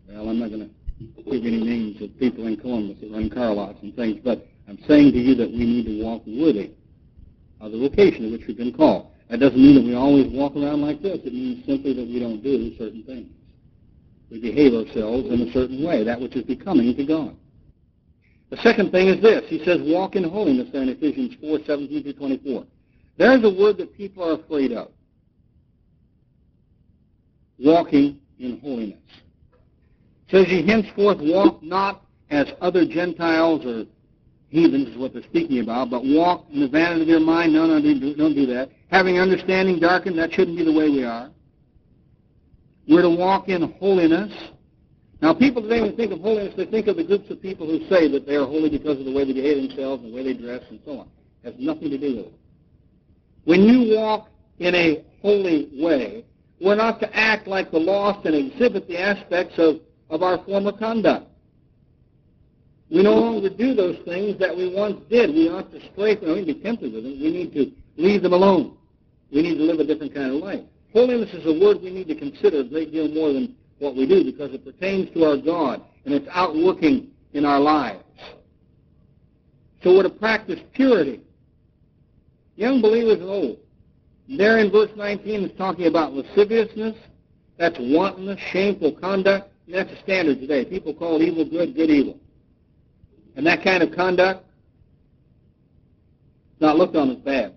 Well, 0.08 0.28
I'm 0.28 0.38
not 0.38 0.50
going 0.50 0.68
to 0.68 1.22
give 1.24 1.44
any 1.44 1.62
names 1.62 2.00
of 2.02 2.16
people 2.18 2.46
in 2.46 2.56
Columbus 2.56 3.00
that 3.00 3.10
run 3.10 3.30
car 3.30 3.52
lots 3.52 3.78
and 3.82 3.94
things, 3.96 4.20
but 4.22 4.46
I'm 4.72 4.78
saying 4.88 5.12
to 5.12 5.18
you 5.18 5.34
that 5.34 5.50
we 5.50 5.58
need 5.58 5.84
to 5.84 6.02
walk 6.02 6.22
worthy 6.26 6.70
of 7.60 7.72
the 7.72 7.78
vocation 7.78 8.24
of 8.24 8.32
which 8.32 8.46
we've 8.48 8.56
been 8.56 8.72
called. 8.72 9.08
That 9.28 9.38
doesn't 9.38 9.60
mean 9.60 9.74
that 9.74 9.84
we 9.84 9.94
always 9.94 10.32
walk 10.32 10.56
around 10.56 10.80
like 10.80 11.02
this. 11.02 11.18
It 11.24 11.34
means 11.34 11.66
simply 11.66 11.92
that 11.92 12.06
we 12.06 12.18
don't 12.18 12.42
do 12.42 12.74
certain 12.78 13.02
things 13.04 13.28
we 14.30 14.40
behave 14.40 14.72
ourselves 14.72 15.28
in 15.28 15.42
a 15.42 15.52
certain 15.52 15.84
way, 15.84 16.02
that 16.04 16.18
which 16.18 16.34
is 16.36 16.44
becoming 16.44 16.96
to 16.96 17.04
God. 17.04 17.36
The 18.48 18.56
second 18.58 18.90
thing 18.90 19.08
is 19.08 19.20
this. 19.20 19.44
He 19.48 19.62
says, 19.62 19.80
walk 19.82 20.16
in 20.16 20.24
holiness 20.24 20.68
there 20.72 20.82
in 20.82 20.88
Ephesians 20.88 21.34
4, 21.38 21.58
17 21.66 22.02
through 22.02 22.12
24. 22.14 22.64
There's 23.18 23.44
a 23.44 23.50
word 23.50 23.76
that 23.76 23.94
people 23.94 24.24
are 24.24 24.40
afraid 24.40 24.72
of. 24.72 24.90
Walking 27.58 28.20
in 28.38 28.58
holiness. 28.60 29.02
It 30.28 30.30
says 30.30 30.48
ye 30.48 30.66
henceforth 30.66 31.18
walk 31.20 31.62
not 31.62 32.06
as 32.30 32.46
other 32.62 32.86
Gentiles 32.86 33.66
or 33.66 33.84
heathens 34.52 34.88
is 34.88 34.98
what 34.98 35.14
they're 35.14 35.22
speaking 35.22 35.60
about, 35.60 35.88
but 35.88 36.04
walk 36.04 36.44
in 36.52 36.60
the 36.60 36.68
vanity 36.68 37.02
of 37.02 37.08
your 37.08 37.20
mind. 37.20 37.54
No, 37.54 37.66
no, 37.66 37.80
don't 37.80 38.34
do 38.34 38.46
that. 38.46 38.70
Having 38.90 39.18
understanding 39.18 39.80
darkened, 39.80 40.18
that 40.18 40.30
shouldn't 40.30 40.58
be 40.58 40.64
the 40.64 40.72
way 40.72 40.90
we 40.90 41.04
are. 41.04 41.30
We're 42.86 43.02
to 43.02 43.08
walk 43.10 43.48
in 43.48 43.62
holiness. 43.72 44.30
Now, 45.22 45.32
people 45.32 45.62
today, 45.62 45.80
when 45.80 45.92
they 45.92 45.96
think 45.96 46.12
of 46.12 46.20
holiness, 46.20 46.52
they 46.54 46.66
think 46.66 46.86
of 46.86 46.96
the 46.96 47.04
groups 47.04 47.30
of 47.30 47.40
people 47.40 47.66
who 47.66 47.88
say 47.88 48.08
that 48.08 48.26
they 48.26 48.34
are 48.34 48.44
holy 48.44 48.68
because 48.68 48.98
of 48.98 49.06
the 49.06 49.12
way 49.12 49.24
they 49.24 49.32
behave 49.32 49.68
themselves 49.68 50.02
and 50.02 50.12
the 50.12 50.16
way 50.16 50.22
they 50.22 50.34
dress 50.34 50.62
and 50.68 50.80
so 50.84 51.00
on. 51.00 51.08
It 51.42 51.52
has 51.52 51.54
nothing 51.58 51.88
to 51.88 51.96
do 51.96 52.16
with 52.16 52.26
it. 52.26 52.34
When 53.44 53.62
you 53.62 53.96
walk 53.96 54.28
in 54.58 54.74
a 54.74 55.02
holy 55.22 55.70
way, 55.72 56.26
we're 56.60 56.74
not 56.74 57.00
to 57.00 57.16
act 57.16 57.46
like 57.46 57.70
the 57.70 57.78
lost 57.78 58.26
and 58.26 58.34
exhibit 58.34 58.86
the 58.86 59.00
aspects 59.00 59.54
of, 59.58 59.76
of 60.10 60.22
our 60.22 60.44
former 60.44 60.72
conduct. 60.72 61.26
We 62.92 63.02
no 63.02 63.14
longer 63.14 63.48
do 63.48 63.74
those 63.74 63.96
things 64.04 64.38
that 64.38 64.54
we 64.54 64.68
once 64.68 65.00
did. 65.08 65.30
We 65.30 65.48
ought 65.48 65.72
to 65.72 65.80
stray 65.92 66.14
from 66.16 66.28
them. 66.28 66.36
We 66.36 66.52
be 66.52 66.60
tempted 66.60 66.92
with 66.92 67.04
them. 67.04 67.18
We 67.18 67.30
need 67.30 67.54
to 67.54 67.72
leave 67.96 68.22
them 68.22 68.34
alone. 68.34 68.76
We 69.32 69.40
need 69.40 69.56
to 69.56 69.62
live 69.62 69.80
a 69.80 69.84
different 69.84 70.14
kind 70.14 70.30
of 70.30 70.42
life. 70.42 70.60
Holiness 70.92 71.32
is 71.32 71.46
a 71.46 71.58
word 71.58 71.80
we 71.80 71.88
need 71.88 72.06
to 72.08 72.14
consider 72.14 72.60
a 72.60 72.64
great 72.64 72.92
deal 72.92 73.08
more 73.08 73.32
than 73.32 73.56
what 73.78 73.96
we 73.96 74.06
do 74.06 74.22
because 74.22 74.52
it 74.52 74.62
pertains 74.62 75.10
to 75.14 75.24
our 75.24 75.38
God 75.38 75.82
and 76.04 76.12
it's 76.12 76.28
outworking 76.30 77.08
in 77.32 77.46
our 77.46 77.58
lives. 77.58 78.04
So 79.82 79.96
we're 79.96 80.02
to 80.02 80.10
practice 80.10 80.60
purity. 80.74 81.22
Young 82.56 82.82
believers 82.82 83.20
and 83.20 83.30
old. 83.30 83.56
There 84.28 84.58
in 84.58 84.70
verse 84.70 84.90
19 84.96 85.44
it's 85.44 85.56
talking 85.56 85.86
about 85.86 86.12
lasciviousness. 86.12 86.96
That's 87.56 87.76
wantonness, 87.80 88.38
shameful 88.52 88.92
conduct. 88.92 89.50
That's 89.66 89.90
a 89.90 90.02
standard 90.02 90.40
today. 90.40 90.66
People 90.66 90.92
call 90.92 91.22
evil 91.22 91.48
good, 91.48 91.74
good 91.74 91.88
evil. 91.88 92.18
And 93.36 93.46
that 93.46 93.64
kind 93.64 93.82
of 93.82 93.92
conduct 93.92 94.44
is 96.54 96.60
not 96.60 96.76
looked 96.76 96.96
on 96.96 97.10
as 97.10 97.18
bad. 97.18 97.54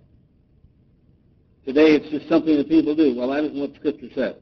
Today 1.65 1.95
it's 1.95 2.09
just 2.09 2.29
something 2.29 2.55
that 2.57 2.69
people 2.69 2.95
do. 2.95 3.15
Well, 3.15 3.29
that 3.29 3.43
isn't 3.43 3.59
what 3.59 3.75
Scripture 3.75 4.09
says. 4.13 4.35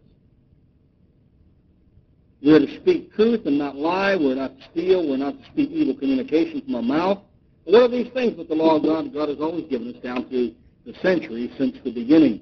We're 2.44 2.60
to 2.60 2.80
speak 2.82 3.14
truth 3.14 3.46
and 3.46 3.58
not 3.58 3.78
lie. 3.78 4.18
We're 4.18 4.36
not 4.36 4.58
to 4.60 4.66
steal. 4.72 5.10
We're 5.10 5.18
not 5.18 5.40
to 5.40 5.46
speak 5.46 5.70
evil 5.72 5.96
communication 5.96 6.62
from 6.62 6.76
our 6.76 6.82
mouth. 6.82 7.20
What 7.64 7.84
are 7.84 7.88
these 7.88 8.12
things 8.12 8.36
that 8.36 8.50
the 8.50 8.56
law 8.56 8.76
of 8.76 8.84
God, 8.84 9.14
God 9.14 9.30
has 9.30 9.40
always 9.40 9.66
given 9.70 9.96
us 9.96 10.02
down 10.04 10.28
through 10.28 10.54
the 10.86 10.94
centuries 11.02 11.52
since 11.58 11.78
the 11.86 11.92
beginning 11.92 12.42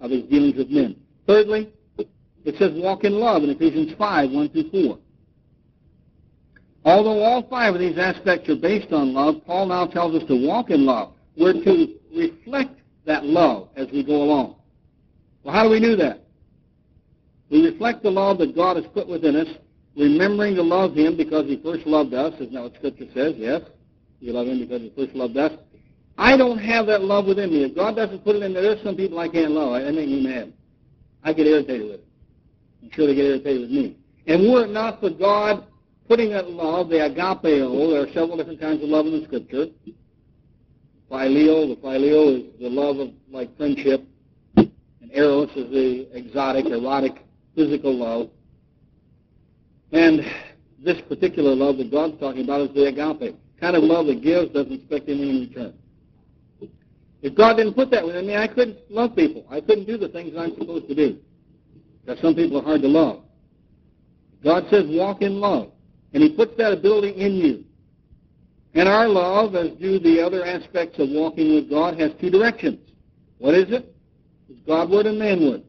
of 0.00 0.10
his 0.10 0.22
dealings 0.24 0.56
with 0.56 0.70
men? 0.70 0.96
Thirdly, 1.26 1.70
it 1.98 2.56
says 2.58 2.72
walk 2.74 3.04
in 3.04 3.12
love 3.12 3.42
in 3.42 3.50
Ephesians 3.50 3.92
5, 3.98 4.30
1 4.30 4.48
through 4.48 4.70
4. 4.70 4.98
Although 6.84 7.22
all 7.22 7.42
five 7.48 7.74
of 7.74 7.80
these 7.80 7.96
aspects 7.96 8.48
are 8.50 8.56
based 8.56 8.92
on 8.92 9.14
love, 9.14 9.36
Paul 9.46 9.66
now 9.66 9.86
tells 9.86 10.14
us 10.14 10.26
to 10.28 10.46
walk 10.46 10.70
in 10.70 10.84
love. 10.84 11.12
We're 11.36 11.54
to 11.54 11.94
reflect 12.14 12.78
that 13.06 13.24
love 13.24 13.68
as 13.76 13.88
we 13.90 14.04
go 14.04 14.22
along. 14.22 14.56
Well, 15.42 15.54
how 15.54 15.62
do 15.64 15.70
we 15.70 15.80
do 15.80 15.96
that? 15.96 16.20
We 17.50 17.64
reflect 17.64 18.02
the 18.02 18.10
love 18.10 18.38
that 18.38 18.54
God 18.54 18.76
has 18.76 18.86
put 18.92 19.08
within 19.08 19.36
us, 19.36 19.48
remembering 19.96 20.54
to 20.56 20.62
love 20.62 20.94
Him 20.94 21.16
because 21.16 21.46
He 21.46 21.56
first 21.56 21.86
loved 21.86 22.12
us. 22.12 22.34
Isn't 22.34 22.52
that 22.52 22.62
what 22.62 22.74
Scripture 22.76 23.06
says? 23.14 23.34
Yes. 23.36 23.62
You 24.20 24.32
love 24.32 24.46
Him 24.46 24.60
because 24.60 24.82
He 24.82 24.92
first 24.94 25.14
loved 25.14 25.36
us. 25.36 25.52
I 26.16 26.36
don't 26.36 26.58
have 26.58 26.86
that 26.86 27.02
love 27.02 27.26
within 27.26 27.50
me. 27.50 27.64
If 27.64 27.74
God 27.74 27.96
doesn't 27.96 28.24
put 28.24 28.36
it 28.36 28.42
in 28.42 28.52
there, 28.52 28.62
there's 28.62 28.82
some 28.84 28.96
people 28.96 29.18
I 29.18 29.28
can't 29.28 29.52
love. 29.52 29.80
That 29.82 29.94
make 29.94 30.08
me 30.08 30.22
mad. 30.22 30.52
I 31.22 31.32
get 31.32 31.46
irritated 31.46 31.86
with 31.86 31.94
it. 32.00 32.04
I'm 32.82 32.90
sure 32.92 33.06
they 33.06 33.14
get 33.14 33.24
irritated 33.24 33.62
with 33.62 33.70
me. 33.70 33.96
And 34.26 34.52
were 34.52 34.64
it 34.64 34.70
not 34.70 35.00
for 35.00 35.10
God 35.10 35.66
putting 36.08 36.30
that 36.30 36.50
love, 36.50 36.88
the 36.88 36.96
agapeo, 36.96 37.90
there 37.90 38.02
are 38.02 38.12
several 38.12 38.36
different 38.36 38.60
kinds 38.60 38.82
of 38.82 38.88
love 38.88 39.06
in 39.06 39.20
the 39.20 39.26
Scripture. 39.26 39.66
Phileo, 41.10 41.68
the 41.68 41.80
phileo 41.80 42.38
is 42.38 42.60
the 42.60 42.68
love 42.68 42.98
of 42.98 43.10
like 43.30 43.56
friendship, 43.56 44.04
and 44.56 44.70
eros 45.12 45.50
is 45.50 45.70
the 45.70 46.08
exotic, 46.16 46.66
erotic, 46.66 47.24
physical 47.54 47.94
love. 47.94 48.30
And 49.92 50.20
this 50.82 51.00
particular 51.02 51.54
love 51.54 51.78
that 51.78 51.90
God's 51.90 52.18
talking 52.18 52.42
about 52.42 52.62
is 52.62 52.74
the 52.74 52.86
agape, 52.86 53.36
kind 53.60 53.76
of 53.76 53.84
love 53.84 54.06
that 54.06 54.22
gives, 54.22 54.52
doesn't 54.52 54.72
expect 54.72 55.08
anything 55.08 55.28
in 55.28 55.40
return. 55.48 55.74
If 57.22 57.34
God 57.34 57.56
didn't 57.56 57.74
put 57.74 57.90
that 57.92 58.04
within 58.04 58.26
me, 58.26 58.36
I 58.36 58.46
couldn't 58.48 58.78
love 58.90 59.16
people. 59.16 59.46
I 59.48 59.60
couldn't 59.60 59.86
do 59.86 59.96
the 59.96 60.08
things 60.08 60.34
I'm 60.36 60.54
supposed 60.58 60.88
to 60.88 60.94
do. 60.94 61.18
Because 62.04 62.20
some 62.20 62.34
people 62.34 62.58
are 62.58 62.64
hard 62.64 62.82
to 62.82 62.88
love. 62.88 63.22
God 64.42 64.66
says 64.70 64.84
walk 64.88 65.22
in 65.22 65.40
love. 65.40 65.70
And 66.14 66.22
he 66.22 66.30
puts 66.30 66.56
that 66.56 66.72
ability 66.72 67.10
in 67.10 67.34
you. 67.34 67.64
And 68.74 68.88
our 68.88 69.08
love, 69.08 69.54
as 69.54 69.70
do 69.72 69.98
the 69.98 70.20
other 70.24 70.44
aspects 70.44 70.98
of 70.98 71.08
walking 71.10 71.54
with 71.54 71.68
God, 71.68 71.98
has 71.98 72.12
two 72.20 72.30
directions. 72.30 72.78
What 73.38 73.54
is 73.54 73.70
it? 73.70 73.94
It's 74.48 74.60
Godward 74.66 75.06
and 75.06 75.20
manward. 75.20 75.62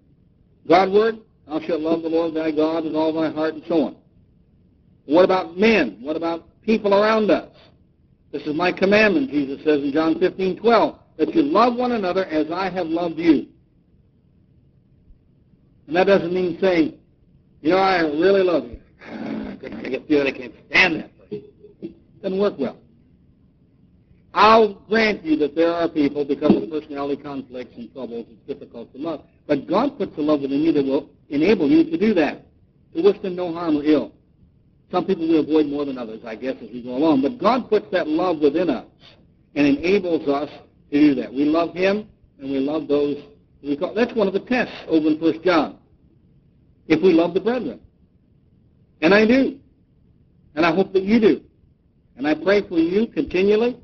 Godward, 0.68 1.20
thou 1.48 1.60
shalt 1.62 1.82
love 1.82 2.04
the 2.04 2.10
Lord 2.10 2.34
thy 2.34 2.52
God 2.52 2.84
with 2.84 2.96
all 2.96 3.14
thy 3.14 3.32
heart 3.32 3.56
and 3.56 3.64
so 3.68 3.84
on. 3.84 3.96
What 5.06 5.26
about 5.26 5.58
men? 5.58 5.98
What 6.02 6.16
about 6.16 6.48
people 6.62 6.94
around 6.94 7.30
us? 7.30 7.50
This 8.32 8.44
is 8.44 8.56
my 8.56 8.72
commandment, 8.72 9.30
Jesus 9.30 9.64
says 9.64 9.84
in 9.84 9.92
John 9.92 10.20
15, 10.20 10.58
12, 10.58 11.00
that 11.18 11.34
you 11.34 11.44
love 11.44 11.76
one 11.76 11.92
another 11.92 12.26
as 12.26 12.52
I 12.52 12.70
have 12.70 12.88
loved 12.88 13.18
you. 13.18 13.48
And 15.88 15.96
that 15.96 16.06
doesn't 16.06 16.34
mean 16.34 16.58
saying, 16.60 16.98
you 17.62 17.70
know, 17.70 17.78
I 17.78 18.00
really 18.02 18.44
love 18.44 18.66
you. 18.66 19.35
I 19.74 19.90
get 19.90 20.08
feel 20.08 20.26
I 20.26 20.32
can't 20.32 20.54
stand 20.70 20.96
that 21.02 21.18
person. 21.18 21.44
Doesn't 22.22 22.40
work 22.40 22.56
well. 22.58 22.78
I'll 24.34 24.74
grant 24.90 25.24
you 25.24 25.38
that 25.38 25.56
there 25.56 25.72
are 25.72 25.88
people, 25.88 26.26
because 26.26 26.56
of 26.56 26.70
personality 26.70 27.22
conflicts 27.22 27.76
and 27.78 27.92
troubles, 27.94 28.26
it's 28.30 28.46
difficult 28.48 28.92
to 28.94 29.00
love. 29.00 29.22
But 29.48 29.66
God 29.68 29.98
puts 29.98 30.18
a 30.18 30.22
love 30.22 30.42
within 30.42 30.60
you 30.62 30.74
that 30.74 30.84
will 30.84 31.10
enable 31.30 31.70
you 31.70 31.86
to 31.90 31.98
do 31.98 32.14
that, 32.16 32.46
to 32.94 33.02
wish 33.02 33.20
them 33.22 33.36
no 33.36 33.54
harm 33.54 33.78
or 33.78 33.84
ill. 33.84 34.12
Some 34.92 35.06
people 35.06 35.28
we 35.28 35.40
avoid 35.40 35.68
more 35.68 35.86
than 35.86 35.98
others, 35.98 36.20
I 36.26 36.36
guess, 36.36 36.56
as 36.62 36.70
we 36.70 36.84
go 36.84 36.98
along. 36.98 37.22
But 37.22 37.38
God 37.38 37.70
puts 37.70 37.90
that 37.92 38.08
love 38.08 38.40
within 38.40 38.70
us 38.70 38.86
and 39.56 39.66
enables 39.66 40.28
us 40.28 40.50
to 40.92 41.00
do 41.00 41.16
that. 41.16 41.34
We 41.34 41.46
love 41.46 41.74
Him 41.74 42.08
and 42.40 42.52
we 42.52 42.60
love 42.60 42.88
those 42.88 43.18
we 43.64 43.76
call. 43.76 43.94
That's 43.94 44.14
one 44.14 44.28
of 44.28 44.34
the 44.34 44.42
tests 44.42 44.76
over 44.88 45.08
in 45.08 45.20
First 45.20 45.42
John. 45.44 45.78
If 46.88 47.02
we 47.02 47.14
love 47.14 47.34
the 47.34 47.40
brethren, 47.40 47.80
and 49.02 49.14
I 49.14 49.26
do, 49.26 49.60
and 50.56 50.66
I 50.66 50.74
hope 50.74 50.94
that 50.94 51.04
you 51.04 51.20
do, 51.20 51.42
and 52.18 52.28
I 52.28 52.34
pray 52.34 52.68
for 52.68 52.78
you 52.78 53.08
continually. 53.08 53.78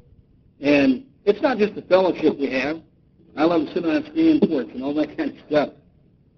And 0.62 1.06
it's 1.26 1.42
not 1.42 1.58
just 1.58 1.76
the 1.76 1.82
fellowship 1.84 2.38
we 2.38 2.52
have. 2.52 2.82
I 3.36 3.46
love 3.46 3.68
to 3.68 3.74
sit 3.74 3.86
on 3.86 3.94
that 3.94 4.12
screen 4.12 4.40
porch 4.40 4.68
and 4.74 4.84
all 4.84 4.94
that 4.96 5.16
kind 5.18 5.32
of 5.32 5.38
stuff. 5.48 5.70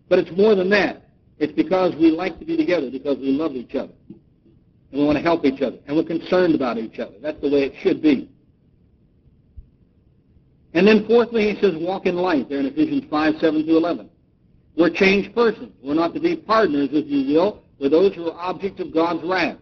But 0.10 0.20
it's 0.20 0.32
more 0.38 0.56
than 0.56 0.70
that. 0.70 1.10
It's 1.40 1.54
because 1.54 1.96
we 1.96 2.12
like 2.12 2.40
to 2.40 2.46
be 2.46 2.56
together, 2.56 2.90
because 2.92 3.18
we 3.18 3.32
love 3.32 3.54
each 3.54 3.76
other 3.76 3.94
and 4.92 5.02
we 5.02 5.06
want 5.06 5.18
to 5.18 5.24
help 5.24 5.44
each 5.44 5.62
other, 5.62 5.78
and 5.88 5.98
we're 5.98 6.04
concerned 6.04 6.54
about 6.54 6.78
each 6.78 7.00
other. 7.00 7.16
That's 7.20 7.42
the 7.42 7.50
way 7.50 7.64
it 7.64 7.74
should 7.82 8.00
be. 8.02 8.30
And 10.76 10.88
then 10.88 11.08
fourthly, 11.08 11.52
he 11.52 11.60
says, 11.60 11.74
walk 11.76 12.06
in 12.06 12.16
light, 12.16 12.48
there 12.48 12.60
in 12.60 12.68
Ephesians 12.68 13.04
5, 13.10 13.36
7 13.40 13.66
to 13.66 13.76
11. 13.76 14.10
We're 14.78 14.92
changed 14.92 15.34
persons. 15.34 15.74
We're 15.84 15.96
not 15.96 16.14
to 16.14 16.20
be 16.20 16.36
partners, 16.36 16.90
if 16.92 17.08
you 17.08 17.34
will, 17.34 17.63
with 17.84 17.92
those 17.92 18.16
who 18.16 18.32
are 18.32 18.40
objects 18.40 18.80
of 18.80 18.94
God's 18.94 19.22
wrath. 19.26 19.58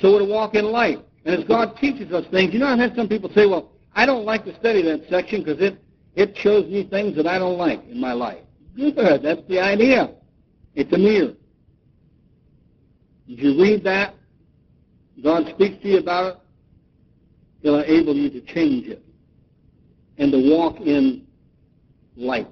So 0.00 0.14
we're 0.14 0.20
to 0.20 0.24
walk 0.24 0.54
in 0.54 0.64
light. 0.64 1.04
And 1.26 1.38
as 1.38 1.44
God 1.46 1.76
teaches 1.76 2.10
us 2.12 2.24
things, 2.30 2.54
you 2.54 2.60
know, 2.60 2.66
I've 2.66 2.78
had 2.78 2.96
some 2.96 3.08
people 3.08 3.30
say, 3.34 3.46
well, 3.46 3.72
I 3.94 4.06
don't 4.06 4.24
like 4.24 4.46
to 4.46 4.58
study 4.58 4.80
that 4.84 5.06
section 5.10 5.44
because 5.44 5.60
it, 5.60 5.78
it 6.14 6.34
shows 6.34 6.64
me 6.66 6.84
things 6.84 7.14
that 7.16 7.26
I 7.26 7.38
don't 7.38 7.58
like 7.58 7.86
in 7.86 8.00
my 8.00 8.14
life. 8.14 8.42
Good. 8.74 9.22
That's 9.22 9.46
the 9.48 9.60
idea. 9.60 10.14
It's 10.74 10.90
a 10.94 10.98
mirror. 10.98 11.34
If 13.28 13.42
you 13.42 13.60
read 13.60 13.84
that, 13.84 14.14
God 15.22 15.46
speaks 15.54 15.82
to 15.82 15.88
you 15.88 15.98
about 15.98 16.26
it, 16.26 16.38
He'll 17.60 17.80
enable 17.80 18.16
you 18.16 18.30
to 18.30 18.40
change 18.40 18.86
it 18.86 19.04
and 20.16 20.32
to 20.32 20.56
walk 20.56 20.80
in 20.80 21.26
light. 22.16 22.48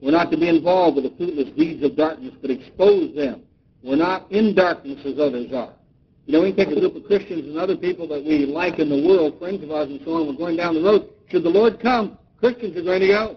We're 0.00 0.12
not 0.12 0.30
to 0.30 0.36
be 0.36 0.48
involved 0.48 0.96
with 0.96 1.04
the 1.10 1.16
fruitless 1.16 1.48
deeds 1.56 1.82
of 1.82 1.96
darkness, 1.96 2.34
but 2.40 2.50
expose 2.50 3.16
them. 3.16 3.42
We're 3.82 3.96
not 3.96 4.30
in 4.30 4.54
darkness 4.54 5.00
as 5.04 5.18
others 5.18 5.52
are. 5.52 5.72
You 6.26 6.34
know, 6.34 6.42
we 6.42 6.52
take 6.52 6.68
a 6.68 6.78
group 6.78 6.94
of 6.94 7.04
Christians 7.04 7.46
and 7.46 7.58
other 7.58 7.76
people 7.76 8.06
that 8.08 8.24
we 8.24 8.46
like 8.46 8.78
in 8.78 8.88
the 8.88 9.06
world, 9.06 9.38
friends 9.38 9.62
of 9.64 9.70
ours 9.70 9.88
and 9.88 10.00
so 10.04 10.12
on, 10.12 10.26
we're 10.26 10.34
going 10.34 10.56
down 10.56 10.74
the 10.74 10.82
road. 10.82 11.10
Should 11.28 11.44
the 11.44 11.50
Lord 11.50 11.80
come, 11.80 12.18
Christians 12.38 12.76
are 12.76 12.82
going 12.82 13.00
to 13.00 13.08
go. 13.08 13.36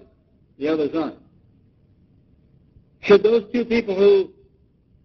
The 0.60 0.68
others 0.68 0.92
aren't. 0.96 1.18
Should 3.02 3.24
those 3.24 3.52
two 3.52 3.66
people 3.66 3.96
who 3.96 4.34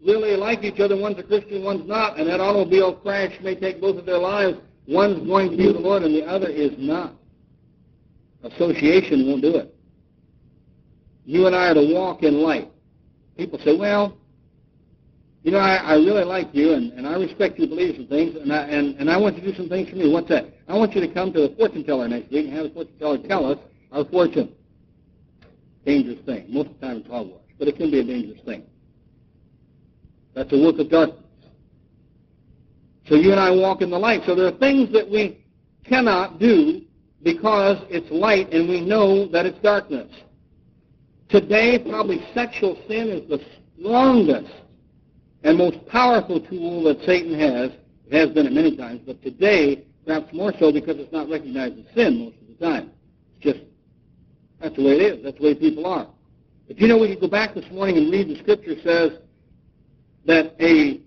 really 0.04 0.36
like 0.36 0.62
each 0.64 0.80
other. 0.80 0.96
One's 0.96 1.18
a 1.18 1.22
Christian, 1.22 1.64
one's 1.64 1.86
not, 1.88 2.18
and 2.18 2.28
that 2.28 2.40
automobile 2.40 2.94
crash 2.94 3.32
may 3.42 3.54
take 3.54 3.80
both 3.80 3.96
of 3.96 4.06
their 4.06 4.18
lives. 4.18 4.58
One's 4.86 5.26
going 5.26 5.50
to 5.50 5.56
be 5.56 5.64
the 5.72 5.78
Lord, 5.78 6.02
and 6.02 6.14
the 6.14 6.24
other 6.24 6.48
is 6.48 6.72
not. 6.78 7.14
Association 8.42 9.26
won't 9.26 9.42
do 9.42 9.56
it. 9.56 9.74
You 11.24 11.46
and 11.46 11.54
I 11.54 11.70
are 11.70 11.74
to 11.74 11.92
walk 11.92 12.22
in 12.22 12.42
light. 12.42 12.70
People 13.36 13.58
say, 13.64 13.76
well, 13.76 14.16
you 15.42 15.52
know, 15.52 15.58
I, 15.58 15.76
I 15.76 15.94
really 15.94 16.24
like 16.24 16.48
you, 16.52 16.72
and, 16.72 16.92
and 16.92 17.06
I 17.06 17.14
respect 17.16 17.58
your 17.58 17.68
beliefs 17.68 17.98
and 17.98 18.08
things, 18.08 18.34
and 18.36 18.52
I, 18.52 18.64
and, 18.64 18.96
and 18.96 19.10
I 19.10 19.16
want 19.16 19.36
you 19.36 19.42
to 19.42 19.50
do 19.52 19.56
some 19.56 19.68
things 19.68 19.88
for 19.88 19.96
me. 19.96 20.10
What's 20.12 20.28
that? 20.28 20.46
I 20.66 20.76
want 20.76 20.94
you 20.94 21.00
to 21.00 21.08
come 21.08 21.32
to 21.32 21.40
the 21.40 21.54
fortune 21.56 21.84
teller 21.84 22.08
next 22.08 22.30
week 22.32 22.46
and 22.46 22.54
have 22.54 22.64
the 22.64 22.70
fortune 22.70 22.98
teller 22.98 23.18
tell 23.28 23.46
us 23.46 23.58
our 23.92 24.04
fortune. 24.04 24.52
Dangerous 25.86 26.18
thing. 26.26 26.46
Most 26.48 26.70
of 26.70 26.80
the 26.80 26.86
time 26.86 26.96
it's 26.98 27.08
hogwash, 27.08 27.40
but 27.58 27.68
it 27.68 27.76
can 27.76 27.90
be 27.90 28.00
a 28.00 28.04
dangerous 28.04 28.40
thing. 28.44 28.64
That's 30.34 30.52
a 30.52 30.56
work 30.58 30.78
of 30.78 30.90
darkness. 30.90 31.24
So 33.06 33.14
you 33.14 33.30
and 33.30 33.40
I 33.40 33.50
walk 33.50 33.80
in 33.80 33.90
the 33.90 33.98
light. 33.98 34.22
So 34.26 34.34
there 34.34 34.46
are 34.46 34.58
things 34.58 34.92
that 34.92 35.08
we 35.08 35.44
cannot 35.84 36.38
do 36.38 36.82
because 37.22 37.78
it's 37.88 38.10
light 38.10 38.52
and 38.52 38.68
we 38.68 38.80
know 38.80 39.26
that 39.28 39.46
it's 39.46 39.58
darkness. 39.60 40.12
Today, 41.28 41.78
probably 41.78 42.26
sexual 42.34 42.76
sin 42.86 43.08
is 43.08 43.28
the 43.28 43.40
strongest 43.78 44.52
and 45.42 45.56
most 45.56 45.84
powerful 45.86 46.40
tool 46.40 46.84
that 46.84 47.02
Satan 47.04 47.38
has. 47.38 47.70
It 48.06 48.14
has 48.14 48.30
been 48.30 48.46
at 48.46 48.52
many 48.52 48.76
times, 48.76 49.02
but 49.06 49.22
today, 49.22 49.84
perhaps 50.06 50.32
more 50.32 50.52
so 50.58 50.72
because 50.72 50.96
it's 50.96 51.12
not 51.12 51.28
recognized 51.28 51.78
as 51.78 51.94
sin 51.94 52.18
most 52.18 52.36
of 52.40 52.48
the 52.48 52.64
time. 52.64 52.90
It's 53.34 53.44
just, 53.44 53.64
that's 54.60 54.74
the 54.76 54.82
way 54.82 54.92
it 54.92 55.02
is. 55.02 55.24
That's 55.24 55.36
the 55.36 55.44
way 55.44 55.54
people 55.54 55.86
are. 55.86 56.06
But 56.66 56.78
you 56.78 56.88
know, 56.88 56.98
we 56.98 57.08
can 57.08 57.20
go 57.20 57.28
back 57.28 57.54
this 57.54 57.70
morning 57.70 57.98
and 57.98 58.10
read 58.10 58.28
the 58.28 58.36
scripture 58.38 58.76
says 58.82 59.18
that 60.26 60.54
a 60.60 61.00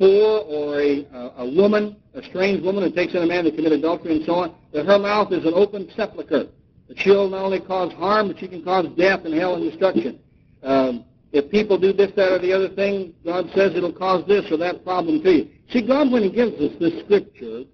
whore 0.00 0.44
or 0.46 0.80
a, 0.80 1.04
a, 1.12 1.44
a 1.44 1.54
woman, 1.54 1.96
a 2.14 2.22
strange 2.22 2.62
woman 2.62 2.82
who 2.82 2.90
takes 2.90 3.14
in 3.14 3.22
a 3.22 3.26
man 3.26 3.44
to 3.44 3.52
commit 3.52 3.72
adultery 3.72 4.16
and 4.16 4.24
so 4.24 4.34
on, 4.34 4.54
that 4.72 4.86
her 4.86 4.98
mouth 4.98 5.32
is 5.32 5.44
an 5.44 5.52
open 5.54 5.88
sepulchre. 5.96 6.46
That 6.88 6.98
she'll 6.98 7.28
not 7.28 7.44
only 7.44 7.60
cause 7.60 7.92
harm, 7.94 8.28
but 8.28 8.38
she 8.38 8.48
can 8.48 8.62
cause 8.62 8.86
death 8.96 9.24
and 9.24 9.34
hell 9.34 9.54
and 9.54 9.70
destruction. 9.70 10.18
Um, 10.62 11.04
if 11.34 11.50
people 11.50 11.76
do 11.76 11.92
this, 11.92 12.12
that, 12.14 12.30
or 12.30 12.38
the 12.38 12.52
other 12.52 12.68
thing, 12.68 13.12
God 13.24 13.50
says 13.56 13.74
it'll 13.74 13.92
cause 13.92 14.24
this 14.28 14.44
or 14.52 14.56
that 14.58 14.84
problem 14.84 15.20
to 15.24 15.32
you. 15.32 15.50
See, 15.68 15.84
God, 15.84 16.12
when 16.12 16.22
He 16.22 16.30
gives 16.30 16.54
us 16.60 16.70
this 16.78 17.02
scripture, 17.02 17.64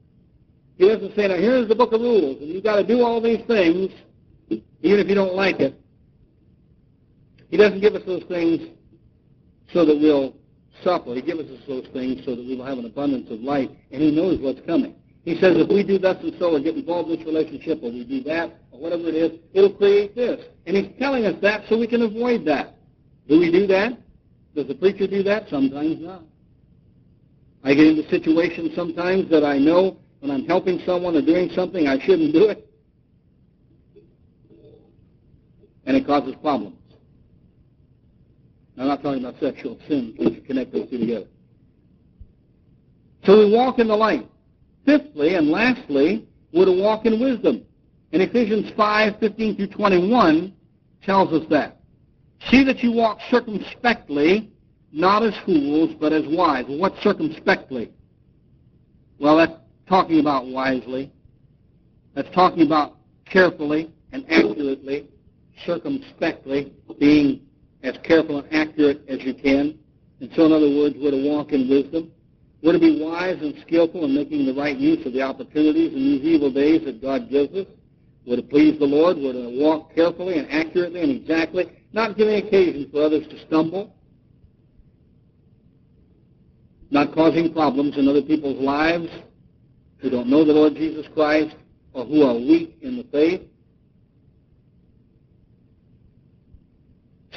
He 0.78 0.88
doesn't 0.88 1.14
say, 1.14 1.28
now 1.28 1.36
here's 1.36 1.68
the 1.68 1.74
book 1.74 1.92
of 1.92 2.00
rules, 2.00 2.40
and 2.40 2.48
you've 2.48 2.64
got 2.64 2.76
to 2.76 2.86
do 2.86 3.02
all 3.02 3.20
these 3.20 3.44
things, 3.46 3.92
even 4.48 4.98
if 4.98 5.08
you 5.08 5.14
don't 5.14 5.34
like 5.34 5.60
it. 5.60 5.78
He 7.50 7.58
doesn't 7.58 7.80
give 7.80 7.94
us 7.94 8.02
those 8.06 8.24
things 8.24 8.62
so 9.74 9.84
that 9.84 9.94
we'll 9.94 10.36
suffer. 10.82 11.14
He 11.14 11.20
gives 11.20 11.40
us 11.40 11.60
those 11.68 11.86
things 11.92 12.24
so 12.24 12.34
that 12.34 12.42
we 12.42 12.56
will 12.56 12.64
have 12.64 12.78
an 12.78 12.86
abundance 12.86 13.30
of 13.30 13.40
life, 13.40 13.68
and 13.92 14.00
He 14.00 14.10
knows 14.10 14.40
what's 14.40 14.64
coming. 14.66 14.94
He 15.26 15.34
says 15.34 15.58
if 15.58 15.68
we 15.68 15.84
do 15.84 15.98
thus 15.98 16.16
and 16.22 16.32
so 16.38 16.56
or 16.56 16.60
get 16.60 16.76
involved 16.76 17.10
in 17.10 17.18
this 17.18 17.26
relationship 17.26 17.80
or 17.82 17.92
we 17.92 18.04
do 18.04 18.22
that 18.22 18.58
or 18.70 18.80
whatever 18.80 19.02
it 19.08 19.14
is, 19.14 19.38
it'll 19.52 19.74
create 19.74 20.16
this. 20.16 20.40
And 20.64 20.74
He's 20.74 20.98
telling 20.98 21.26
us 21.26 21.34
that 21.42 21.64
so 21.68 21.78
we 21.78 21.86
can 21.86 22.00
avoid 22.00 22.46
that. 22.46 22.76
Do 23.30 23.38
we 23.38 23.52
do 23.52 23.64
that? 23.68 23.96
Does 24.56 24.66
the 24.66 24.74
preacher 24.74 25.06
do 25.06 25.22
that? 25.22 25.48
Sometimes 25.48 26.00
not. 26.00 26.24
I 27.62 27.74
get 27.74 27.86
into 27.86 28.08
situations 28.10 28.72
sometimes 28.74 29.30
that 29.30 29.44
I 29.44 29.56
know 29.56 29.98
when 30.18 30.32
I'm 30.32 30.44
helping 30.46 30.80
someone 30.84 31.14
or 31.14 31.22
doing 31.22 31.48
something 31.54 31.86
I 31.86 32.04
shouldn't 32.04 32.32
do 32.32 32.48
it. 32.48 32.68
And 35.86 35.96
it 35.96 36.06
causes 36.06 36.34
problems. 36.42 36.76
I'm 38.76 38.88
not 38.88 39.00
talking 39.00 39.24
about 39.24 39.38
sexual 39.40 39.78
sin. 39.86 40.14
Please 40.16 40.42
connect 40.44 40.72
those 40.72 40.90
two 40.90 40.98
together. 40.98 41.26
So 43.24 43.38
we 43.38 43.52
walk 43.54 43.78
in 43.78 43.86
the 43.86 43.96
light. 43.96 44.28
Fifthly 44.84 45.36
and 45.36 45.50
lastly, 45.50 46.26
we're 46.52 46.64
to 46.64 46.72
walk 46.72 47.06
in 47.06 47.20
wisdom. 47.20 47.62
And 48.12 48.22
Ephesians 48.22 48.72
5, 48.76 49.20
15 49.20 49.56
through 49.56 49.66
21 49.68 50.52
tells 51.04 51.32
us 51.32 51.46
that. 51.50 51.79
See 52.48 52.64
that 52.64 52.82
you 52.82 52.92
walk 52.92 53.18
circumspectly, 53.30 54.50
not 54.92 55.22
as 55.22 55.36
fools, 55.44 55.94
but 56.00 56.12
as 56.12 56.24
wise. 56.26 56.64
Well, 56.68 56.78
what 56.78 56.94
circumspectly? 57.02 57.92
Well, 59.18 59.36
that's 59.36 59.52
talking 59.88 60.20
about 60.20 60.46
wisely. 60.46 61.12
That's 62.14 62.30
talking 62.34 62.62
about 62.62 62.96
carefully 63.26 63.92
and 64.12 64.24
accurately, 64.30 65.08
circumspectly, 65.64 66.72
being 66.98 67.42
as 67.82 67.96
careful 68.02 68.40
and 68.40 68.52
accurate 68.52 69.02
as 69.08 69.22
you 69.22 69.34
can. 69.34 69.78
And 70.20 70.30
so, 70.34 70.46
in 70.46 70.52
other 70.52 70.68
words, 70.68 70.96
we're 70.98 71.12
to 71.12 71.28
walk 71.28 71.52
in 71.52 71.68
wisdom. 71.68 72.10
We're 72.62 72.72
to 72.72 72.78
be 72.78 73.02
wise 73.02 73.40
and 73.40 73.54
skillful 73.66 74.04
in 74.04 74.14
making 74.14 74.46
the 74.46 74.54
right 74.54 74.76
use 74.76 75.04
of 75.06 75.12
the 75.12 75.22
opportunities 75.22 75.92
in 75.92 75.98
these 75.98 76.22
evil 76.22 76.50
days 76.50 76.84
that 76.84 77.00
God 77.00 77.30
gives 77.30 77.54
us. 77.54 77.66
We're 78.30 78.36
to 78.36 78.42
please 78.42 78.78
the 78.78 78.84
Lord. 78.84 79.16
We're 79.16 79.32
to 79.32 79.60
walk 79.60 79.92
carefully 79.92 80.38
and 80.38 80.48
accurately 80.52 81.00
and 81.02 81.10
exactly, 81.10 81.68
not 81.92 82.16
giving 82.16 82.36
occasion 82.36 82.88
for 82.92 83.02
others 83.02 83.26
to 83.26 83.44
stumble, 83.48 83.96
not 86.92 87.12
causing 87.12 87.52
problems 87.52 87.98
in 87.98 88.06
other 88.06 88.22
people's 88.22 88.62
lives 88.62 89.08
who 89.96 90.10
don't 90.10 90.28
know 90.28 90.44
the 90.44 90.52
Lord 90.52 90.76
Jesus 90.76 91.06
Christ 91.12 91.56
or 91.92 92.04
who 92.04 92.22
are 92.22 92.36
weak 92.36 92.78
in 92.82 92.98
the 92.98 93.04
faith. 93.10 93.42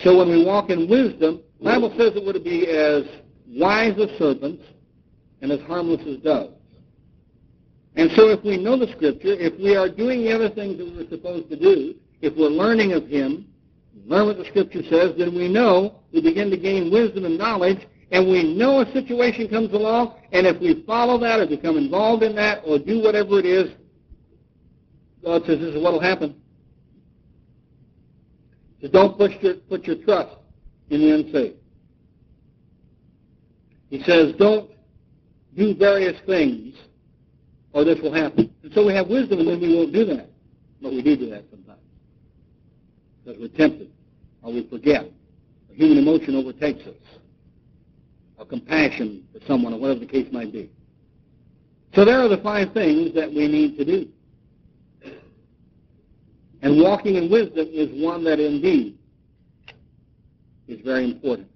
So 0.03 0.19
when 0.19 0.29
we 0.29 0.45
walk 0.45 0.69
in 0.69 0.87
wisdom, 0.87 1.41
the 1.57 1.65
Bible 1.65 1.89
says 1.97 2.13
that 2.13 2.23
we're 2.23 2.33
to 2.33 2.39
be 2.39 2.67
as 2.67 3.01
wise 3.47 3.95
as 3.99 4.15
serpents 4.19 4.61
and 5.41 5.51
as 5.51 5.59
harmless 5.61 6.01
as 6.05 6.17
doves. 6.17 6.52
And 7.95 8.09
so 8.15 8.29
if 8.29 8.43
we 8.43 8.57
know 8.57 8.77
the 8.77 8.91
Scripture, 8.93 9.33
if 9.33 9.59
we 9.59 9.75
are 9.75 9.87
doing 9.87 10.23
the 10.23 10.33
other 10.33 10.49
things 10.49 10.77
that 10.77 10.95
we're 10.95 11.09
supposed 11.09 11.49
to 11.49 11.55
do, 11.55 11.95
if 12.21 12.35
we're 12.35 12.47
learning 12.47 12.93
of 12.93 13.07
Him, 13.07 13.47
learn 14.05 14.27
what 14.27 14.37
the 14.37 14.45
Scripture 14.45 14.81
says, 14.89 15.13
then 15.17 15.35
we 15.35 15.47
know, 15.47 15.99
we 16.11 16.21
begin 16.21 16.49
to 16.49 16.57
gain 16.57 16.91
wisdom 16.91 17.25
and 17.25 17.37
knowledge, 17.37 17.87
and 18.11 18.27
we 18.27 18.55
know 18.55 18.81
a 18.81 18.91
situation 18.93 19.47
comes 19.47 19.71
along, 19.73 20.15
and 20.31 20.47
if 20.47 20.59
we 20.59 20.83
follow 20.85 21.19
that 21.19 21.39
or 21.39 21.47
become 21.47 21.77
involved 21.77 22.23
in 22.23 22.35
that 22.35 22.63
or 22.65 22.79
do 22.79 23.01
whatever 23.01 23.39
it 23.39 23.45
is, 23.45 23.71
God 25.23 25.43
says 25.45 25.59
this 25.59 25.75
is 25.75 25.81
what 25.81 25.93
will 25.93 26.01
happen. 26.01 26.35
So 28.81 28.87
don't 28.89 29.17
put 29.17 29.41
your, 29.41 29.55
put 29.55 29.85
your 29.85 29.95
trust 29.97 30.35
in 30.89 31.01
the 31.01 31.15
unsaved. 31.15 31.57
He 33.89 34.03
says 34.03 34.33
don't 34.37 34.69
do 35.55 35.75
various 35.75 36.19
things 36.25 36.75
Oh, 37.73 37.81
or 37.81 37.83
this 37.83 37.99
will 38.01 38.13
happen. 38.13 38.53
And 38.63 38.73
so 38.73 38.85
we 38.85 38.93
have 38.93 39.07
wisdom 39.07 39.39
and 39.39 39.47
then 39.47 39.61
we 39.61 39.75
won't 39.75 39.93
do 39.93 40.05
that. 40.05 40.29
But 40.81 40.91
we 40.91 41.01
do 41.01 41.15
do 41.15 41.29
that 41.29 41.45
sometimes. 41.49 41.79
Because 43.23 43.39
we're 43.39 43.47
tempted 43.57 43.89
or 44.41 44.53
we 44.53 44.67
forget. 44.69 45.05
A 45.71 45.73
human 45.73 45.97
emotion 45.97 46.35
overtakes 46.35 46.85
us. 46.85 46.95
Or 48.37 48.45
compassion 48.45 49.25
for 49.33 49.39
someone 49.47 49.73
or 49.73 49.79
whatever 49.79 50.01
the 50.01 50.05
case 50.05 50.31
might 50.31 50.51
be. 50.51 50.69
So 51.95 52.05
there 52.05 52.19
are 52.19 52.27
the 52.27 52.37
five 52.37 52.73
things 52.73 53.13
that 53.15 53.29
we 53.29 53.47
need 53.47 53.77
to 53.77 53.85
do. 53.85 54.07
And 56.61 56.81
walking 56.81 57.15
in 57.15 57.29
wisdom 57.29 57.67
is 57.71 57.89
one 58.01 58.23
that 58.23 58.39
indeed 58.39 58.97
is 60.67 60.79
very 60.81 61.05
important. 61.05 61.49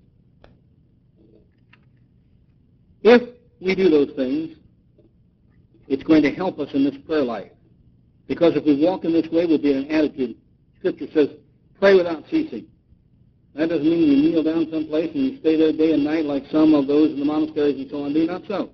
If 3.04 3.30
we 3.62 3.74
do 3.74 3.90
those 3.90 4.12
things, 4.16 4.58
it's 5.88 6.04
going 6.04 6.22
to 6.24 6.32
help 6.32 6.60
us 6.60 6.70
in 6.74 6.84
this 6.84 6.96
prayer 7.06 7.24
life. 7.24 7.52
Because 8.28 8.56
if 8.56 8.66
we 8.66 8.84
walk 8.84 9.06
in 9.06 9.14
this 9.14 9.28
way, 9.32 9.46
we'll 9.46 9.58
be 9.58 9.72
in 9.72 9.86
an 9.86 9.92
attitude. 9.92 10.36
Scripture 10.80 11.08
says, 11.14 11.30
pray 11.80 11.96
without 11.96 12.24
ceasing. 12.30 12.68
That 13.56 13.70
doesn't 13.70 13.90
mean 13.90 14.12
you 14.12 14.32
kneel 14.32 14.44
down 14.44 14.68
someplace 14.72 15.10
and 15.16 15.26
you 15.26 15.40
stay 15.40 15.58
there 15.58 15.72
day 15.72 15.94
and 15.94 16.04
night 16.04 16.26
like 16.26 16.44
some 16.52 16.76
of 16.76 16.86
those 16.86 17.12
in 17.12 17.20
the 17.20 17.26
monasteries 17.26 17.80
and 17.80 17.90
so 17.90 18.04
on 18.04 18.14
do. 18.14 18.26
Not 18.26 18.44
so. 18.48 18.70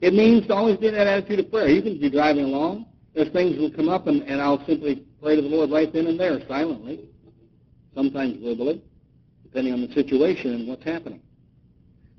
It 0.00 0.14
means 0.14 0.46
to 0.46 0.54
always 0.54 0.78
be 0.78 0.88
in 0.88 0.94
that 0.94 1.06
attitude 1.06 1.40
of 1.40 1.50
prayer. 1.50 1.68
You 1.68 1.82
can 1.82 2.00
be 2.00 2.08
driving 2.10 2.44
along. 2.44 2.86
There's 3.14 3.28
things 3.28 3.58
will 3.58 3.70
come 3.70 3.88
up, 3.88 4.06
and, 4.06 4.22
and 4.22 4.40
I'll 4.40 4.64
simply 4.66 5.04
pray 5.22 5.36
to 5.36 5.42
the 5.42 5.48
Lord 5.48 5.70
right 5.70 5.92
then 5.92 6.06
and 6.06 6.18
there, 6.18 6.40
silently, 6.48 7.08
sometimes 7.94 8.42
verbally, 8.42 8.82
depending 9.44 9.72
on 9.72 9.86
the 9.86 9.92
situation 9.94 10.52
and 10.54 10.68
what's 10.68 10.82
happening. 10.82 11.20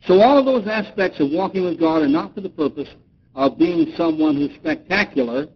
So 0.07 0.21
all 0.21 0.37
of 0.37 0.45
those 0.45 0.67
aspects 0.67 1.19
of 1.19 1.31
walking 1.31 1.65
with 1.65 1.79
God 1.79 2.01
are 2.01 2.07
not 2.07 2.33
for 2.33 2.41
the 2.41 2.49
purpose 2.49 2.87
of 3.35 3.57
being 3.57 3.93
someone 3.95 4.35
who's 4.35 4.55
spectacular, 4.55 5.47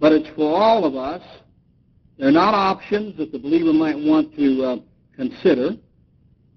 but 0.00 0.12
it's 0.12 0.28
for 0.34 0.56
all 0.56 0.84
of 0.84 0.96
us. 0.96 1.22
They're 2.18 2.32
not 2.32 2.54
options 2.54 3.16
that 3.18 3.32
the 3.32 3.38
believer 3.38 3.72
might 3.72 3.98
want 3.98 4.34
to 4.36 4.64
uh, 4.64 4.76
consider. 5.14 5.70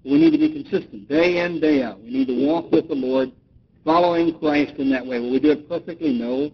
We 0.04 0.12
need 0.12 0.30
to 0.30 0.38
be 0.38 0.52
consistent, 0.52 1.08
day 1.08 1.44
in, 1.44 1.60
day 1.60 1.82
out. 1.82 2.00
We 2.00 2.10
need 2.10 2.28
to 2.28 2.46
walk 2.46 2.72
with 2.72 2.88
the 2.88 2.94
Lord, 2.94 3.30
following 3.84 4.38
Christ 4.38 4.74
in 4.78 4.90
that 4.90 5.04
way. 5.04 5.18
Will 5.20 5.32
we 5.32 5.40
do 5.40 5.50
it 5.50 5.68
perfectly? 5.68 6.12
No. 6.12 6.50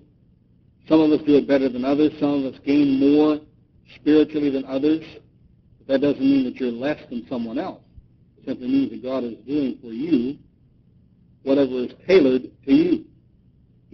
Some 0.89 1.01
of 1.01 1.11
us 1.13 1.25
do 1.27 1.37
it 1.37 1.47
better 1.47 1.69
than 1.69 1.85
others. 1.85 2.13
Some 2.19 2.45
of 2.45 2.55
us 2.55 2.61
gain 2.65 2.99
more 2.99 3.39
spiritually 3.95 4.51
than 4.51 4.65
others. 4.65 5.05
But 5.79 5.87
that 5.87 6.01
doesn't 6.01 6.21
mean 6.21 6.45
that 6.45 6.57
you're 6.57 6.71
less 6.73 6.99
than 7.11 7.27
someone 7.29 7.59
else. 7.59 7.83
It 8.39 8.47
simply 8.47 8.69
means 8.69 8.91
that 8.91 9.03
God 9.03 9.25
is 9.25 9.35
doing 9.47 9.79
for 9.81 9.89
you 9.89 10.39
whatever 11.45 11.73
is 11.85 11.93
tailored 12.07 12.51
to 12.65 12.73
you. 12.73 13.05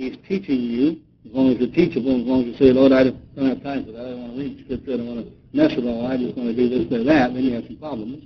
He's 0.00 0.16
teaching 0.26 0.60
you, 0.60 0.96
as 1.26 1.32
long 1.34 1.52
as 1.52 1.58
you're 1.58 1.68
teachable, 1.68 2.18
as 2.22 2.26
long 2.26 2.40
as 2.40 2.46
you 2.46 2.56
say, 2.56 2.72
Lord, 2.72 2.90
I 2.90 3.04
don't 3.04 3.20
have 3.36 3.62
time 3.62 3.84
for 3.84 3.92
that. 3.92 4.00
I 4.00 4.10
don't 4.16 4.22
want 4.22 4.32
to 4.32 4.38
read 4.40 4.64
Scripture. 4.64 4.94
I 4.94 4.96
don't 4.96 5.06
want 5.14 5.26
to 5.26 5.32
mess 5.52 5.76
with 5.76 5.84
all. 5.84 6.06
I 6.06 6.16
just 6.16 6.38
want 6.38 6.48
to 6.48 6.56
do 6.56 6.70
this 6.70 6.90
or 6.90 7.04
that. 7.04 7.34
Then 7.34 7.44
you 7.44 7.52
have 7.52 7.66
some 7.66 7.76
problems. 7.76 8.24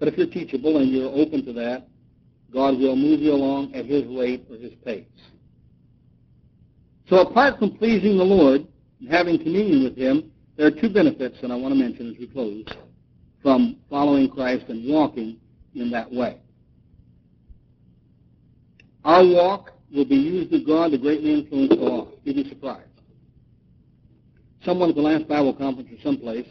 But 0.00 0.08
if 0.08 0.18
you're 0.18 0.26
teachable 0.26 0.78
and 0.78 0.90
you're 0.90 1.08
open 1.14 1.44
to 1.44 1.52
that, 1.52 1.86
God 2.52 2.76
will 2.76 2.96
move 2.96 3.20
you 3.20 3.30
along 3.30 3.72
at 3.72 3.86
His 3.86 4.04
rate 4.06 4.44
or 4.50 4.56
His 4.56 4.72
pace. 4.84 5.06
So 7.08 7.18
apart 7.18 7.60
from 7.60 7.78
pleasing 7.78 8.18
the 8.18 8.24
Lord 8.24 8.66
and 8.98 9.08
having 9.08 9.38
communion 9.38 9.84
with 9.84 9.96
Him, 9.96 10.32
there 10.56 10.66
are 10.66 10.72
two 10.72 10.90
benefits 10.90 11.40
that 11.40 11.52
I 11.52 11.54
want 11.54 11.72
to 11.72 11.78
mention 11.78 12.10
as 12.10 12.18
we 12.18 12.26
close 12.26 12.66
from 13.44 13.76
following 13.88 14.28
Christ 14.28 14.64
and 14.66 14.92
walking 14.92 15.36
in 15.72 15.88
that 15.92 16.10
way. 16.10 16.40
Our 19.04 19.24
walk 19.24 19.70
will 19.94 20.04
be 20.04 20.16
used 20.16 20.52
of 20.52 20.66
God 20.66 20.92
to 20.92 20.98
greatly 20.98 21.32
influence 21.32 21.70
the 21.70 21.76
lost. 21.76 22.16
You'd 22.24 22.36
be 22.36 22.48
surprised. 22.48 22.86
Someone 24.64 24.90
at 24.90 24.94
the 24.94 25.02
last 25.02 25.26
Bible 25.26 25.54
conference 25.54 25.90
or 25.90 26.02
someplace, 26.02 26.46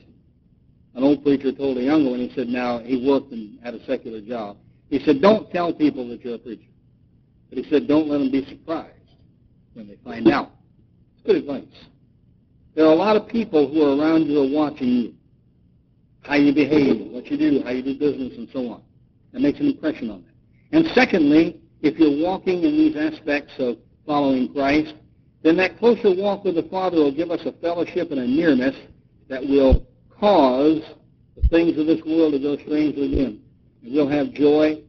an 0.96 1.04
old 1.04 1.24
preacher 1.24 1.52
told 1.52 1.78
a 1.78 1.84
younger 1.84 2.10
one, 2.10 2.20
he 2.20 2.32
said, 2.36 2.48
now 2.48 2.80
he 2.80 3.06
worked 3.08 3.32
and 3.32 3.60
had 3.64 3.76
a 3.76 3.86
secular 3.86 4.22
job. 4.22 4.58
He 4.90 5.00
said, 5.00 5.22
don't 5.22 5.50
tell 5.52 5.72
people 5.72 6.08
that 6.10 6.24
you're 6.26 6.36
a 6.36 6.40
preacher. 6.40 6.64
But 7.50 7.60
he 7.60 7.70
said, 7.70 7.88
don't 7.88 8.08
let 8.08 8.18
them 8.18 8.32
be 8.32 8.46
surprised 8.46 8.94
when 9.74 9.88
they 9.88 9.98
find 10.04 10.28
out. 10.28 10.52
It's 11.18 11.28
good 11.28 11.36
advice. 11.38 11.64
There 12.76 12.86
are 12.86 12.92
a 12.92 12.96
lot 12.96 13.16
of 13.16 13.28
people 13.28 13.72
who 13.72 13.84
are 13.84 13.96
around 13.96 14.26
you 14.26 14.36
who 14.36 14.44
are 14.44 14.56
watching 14.56 14.88
you. 14.88 15.14
How 16.22 16.36
you 16.36 16.54
behave, 16.54 17.12
what 17.12 17.28
you 17.28 17.38
do, 17.38 17.62
how 17.64 17.72
you 17.72 17.82
do 17.82 17.98
business, 17.98 18.34
and 18.38 18.50
so 18.52 18.70
on. 18.70 18.82
That 19.32 19.42
makes 19.42 19.60
an 19.60 19.68
impression 19.68 20.10
on 20.10 20.24
them. 20.24 20.34
And 20.72 20.86
secondly, 20.94 21.62
if 21.82 21.98
you're 21.98 22.26
walking 22.26 22.64
in 22.64 22.78
these 22.78 22.96
aspects 22.96 23.54
of 23.60 23.78
following 24.06 24.52
Christ, 24.52 24.96
then 25.44 25.56
that 25.58 25.78
closer 25.80 26.14
walk 26.14 26.44
with 26.44 26.56
the 26.56 26.64
Father 26.64 26.98
will 26.98 27.12
give 27.12 27.32
us 27.32 27.42
a 27.46 27.54
fellowship 27.54 28.12
and 28.12 28.20
a 28.20 28.28
nearness 28.28 28.76
that 29.30 29.42
will 29.42 29.86
cause 30.20 30.82
the 31.36 31.48
things 31.48 31.78
of 31.78 31.86
this 31.86 32.04
world 32.06 32.34
to 32.34 32.40
go 32.40 32.58
strangely 32.58 33.16
dim. 33.16 33.42
And 33.84 33.94
we'll 33.94 34.10
have 34.10 34.34
joy 34.34 34.82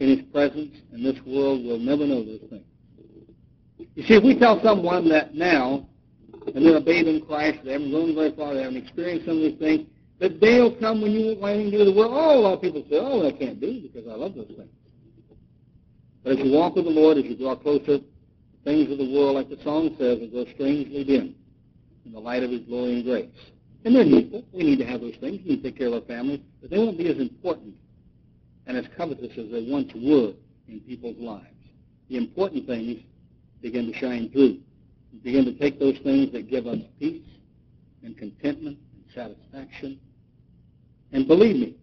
in 0.00 0.08
His 0.08 0.22
presence, 0.32 0.74
and 0.92 1.04
this 1.04 1.20
world 1.24 1.64
will 1.64 1.78
never 1.78 2.06
know 2.06 2.24
those 2.24 2.40
things. 2.50 2.64
You 3.94 4.02
see, 4.02 4.14
if 4.14 4.24
we 4.24 4.38
tell 4.38 4.60
someone 4.62 5.08
that 5.10 5.34
now, 5.34 5.86
and 6.54 6.64
they're 6.64 6.76
a 6.76 6.80
babe 6.80 7.06
in 7.06 7.24
Christ, 7.24 7.60
they 7.64 7.72
haven't 7.72 7.90
grown 7.90 8.14
very 8.14 8.34
far, 8.34 8.54
they 8.54 8.62
haven't 8.62 8.76
experienced 8.76 9.26
some 9.26 9.36
of 9.36 9.42
these 9.42 9.58
things, 9.58 9.88
the 10.18 10.28
day 10.28 10.60
will 10.60 10.74
come 10.76 11.02
when 11.02 11.12
you 11.12 11.26
won't 11.26 11.40
want 11.40 11.54
anything 11.54 11.72
to 11.72 11.78
do 11.78 11.84
with 11.84 11.94
the 11.94 12.00
world. 12.00 12.12
Oh, 12.14 12.38
a 12.38 12.40
lot 12.40 12.54
of 12.54 12.62
people 12.62 12.82
say, 12.88 12.98
oh, 12.98 13.26
I 13.26 13.32
can't 13.32 13.60
be 13.60 13.90
because 13.92 14.10
I 14.10 14.16
love 14.16 14.34
those 14.34 14.46
things. 14.46 14.70
But 16.26 16.40
as 16.40 16.44
you 16.44 16.50
walk 16.50 16.74
with 16.74 16.86
the 16.86 16.90
Lord, 16.90 17.18
as 17.18 17.24
you 17.24 17.36
draw 17.36 17.54
closer, 17.54 18.00
things 18.64 18.90
of 18.90 18.98
the 18.98 19.08
world, 19.14 19.36
like 19.36 19.48
the 19.48 19.62
song 19.62 19.94
says, 19.96 20.18
will 20.18 20.26
grow 20.26 20.52
strangely 20.54 21.04
dim 21.04 21.36
in 22.04 22.12
the 22.12 22.18
light 22.18 22.42
of 22.42 22.50
His 22.50 22.62
glory 22.62 22.94
and 22.94 23.04
grace. 23.04 23.30
And 23.84 23.94
they're. 23.94 24.04
We 24.52 24.64
need 24.64 24.80
to 24.80 24.86
have 24.86 25.02
those 25.02 25.14
things. 25.20 25.40
We 25.44 25.50
need 25.50 25.62
to 25.62 25.70
take 25.70 25.78
care 25.78 25.86
of 25.86 25.92
our 25.92 26.00
families. 26.00 26.40
But 26.60 26.70
they 26.70 26.78
won't 26.78 26.98
be 26.98 27.08
as 27.08 27.18
important 27.18 27.76
and 28.66 28.76
as 28.76 28.86
covetous 28.96 29.38
as 29.38 29.52
they 29.52 29.68
once 29.70 29.92
were 29.94 30.32
in 30.66 30.80
people's 30.80 31.16
lives. 31.18 31.46
The 32.08 32.16
important 32.16 32.66
things 32.66 33.02
begin 33.62 33.92
to 33.92 33.96
shine 33.96 34.28
through. 34.30 34.58
We 35.12 35.18
begin 35.22 35.44
to 35.44 35.52
take 35.52 35.78
those 35.78 35.98
things 35.98 36.32
that 36.32 36.50
give 36.50 36.66
us 36.66 36.80
peace 36.98 37.22
and 38.02 38.18
contentment 38.18 38.78
and 38.94 39.04
satisfaction. 39.14 40.00
And 41.12 41.28
believe 41.28 41.54
me, 41.54 41.76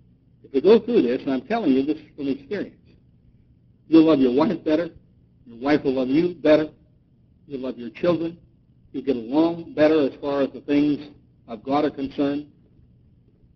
if 0.43 0.51
we 0.51 0.59
go 0.59 0.79
through 0.79 1.03
this, 1.03 1.21
and 1.21 1.31
I'm 1.31 1.47
telling 1.47 1.71
you 1.71 1.85
this 1.85 1.97
from 2.17 2.27
experience, 2.27 2.75
You'll 3.87 4.05
love 4.05 4.19
your 4.19 4.33
wife 4.33 4.63
better. 4.63 4.89
Your 5.45 5.59
wife 5.59 5.83
will 5.83 5.93
love 5.93 6.07
you 6.07 6.35
better. 6.35 6.69
You'll 7.47 7.61
love 7.61 7.77
your 7.77 7.89
children. 7.89 8.37
You'll 8.91 9.03
get 9.03 9.15
along 9.15 9.73
better 9.73 10.07
as 10.07 10.13
far 10.21 10.41
as 10.41 10.51
the 10.53 10.61
things 10.61 11.09
of 11.47 11.63
God 11.63 11.85
are 11.85 11.91
concerned. 11.91 12.47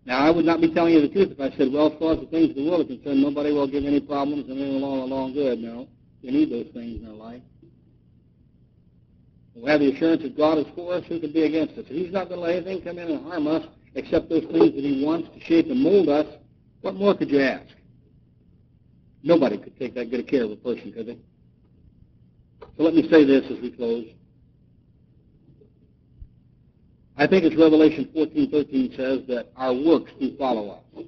Now, 0.04 0.26
I 0.26 0.30
would 0.30 0.44
not 0.44 0.60
be 0.60 0.72
telling 0.72 0.94
you 0.94 1.02
the 1.02 1.08
truth 1.08 1.32
if 1.32 1.40
I 1.40 1.54
said, 1.56 1.72
well, 1.72 1.92
as 1.92 1.98
far 1.98 2.14
as 2.14 2.20
the 2.20 2.26
things 2.26 2.50
of 2.50 2.56
the 2.56 2.64
world 2.64 2.80
are 2.80 2.84
concerned, 2.84 3.20
nobody 3.20 3.52
will 3.52 3.68
give 3.68 3.84
any 3.84 4.00
problems 4.00 4.48
and 4.48 4.58
everything 4.58 4.80
will 4.80 5.04
along 5.04 5.34
good. 5.34 5.58
No, 5.58 5.86
you 6.22 6.32
need 6.32 6.50
those 6.50 6.72
things 6.72 7.02
in 7.02 7.08
our 7.08 7.14
life. 7.14 7.42
We 9.54 9.68
have 9.68 9.80
the 9.80 9.92
assurance 9.92 10.22
that 10.22 10.36
God 10.36 10.58
is 10.58 10.66
for 10.74 10.94
us, 10.94 11.04
who 11.08 11.20
can 11.20 11.32
be 11.32 11.42
against 11.42 11.74
us? 11.74 11.84
If 11.88 11.88
He's 11.88 12.12
not 12.12 12.28
going 12.28 12.40
to 12.40 12.46
let 12.46 12.56
anything 12.56 12.82
come 12.82 12.98
in 12.98 13.10
and 13.10 13.26
harm 13.26 13.46
us 13.48 13.66
except 13.94 14.28
those 14.28 14.44
things 14.44 14.74
that 14.74 14.84
He 14.84 15.04
wants 15.04 15.28
to 15.34 15.40
shape 15.44 15.66
and 15.66 15.80
mold 15.80 16.08
us, 16.08 16.26
what 16.80 16.94
more 16.94 17.14
could 17.14 17.30
you 17.30 17.40
ask? 17.40 17.66
Nobody 19.22 19.58
could 19.58 19.78
take 19.78 19.94
that 19.94 20.10
good 20.10 20.28
care 20.28 20.44
of 20.44 20.50
a 20.52 20.56
person, 20.56 20.92
could 20.92 21.06
they? 21.06 21.18
So 22.76 22.84
let 22.84 22.94
me 22.94 23.08
say 23.10 23.24
this 23.24 23.44
as 23.50 23.60
we 23.60 23.70
close. 23.70 24.06
I 27.16 27.26
think 27.26 27.44
it's 27.44 27.56
Revelation 27.56 28.08
14:13 28.14 28.96
says 28.96 29.26
that 29.26 29.48
our 29.56 29.74
works 29.74 30.12
do 30.20 30.36
follow 30.36 30.70
us. 30.70 31.04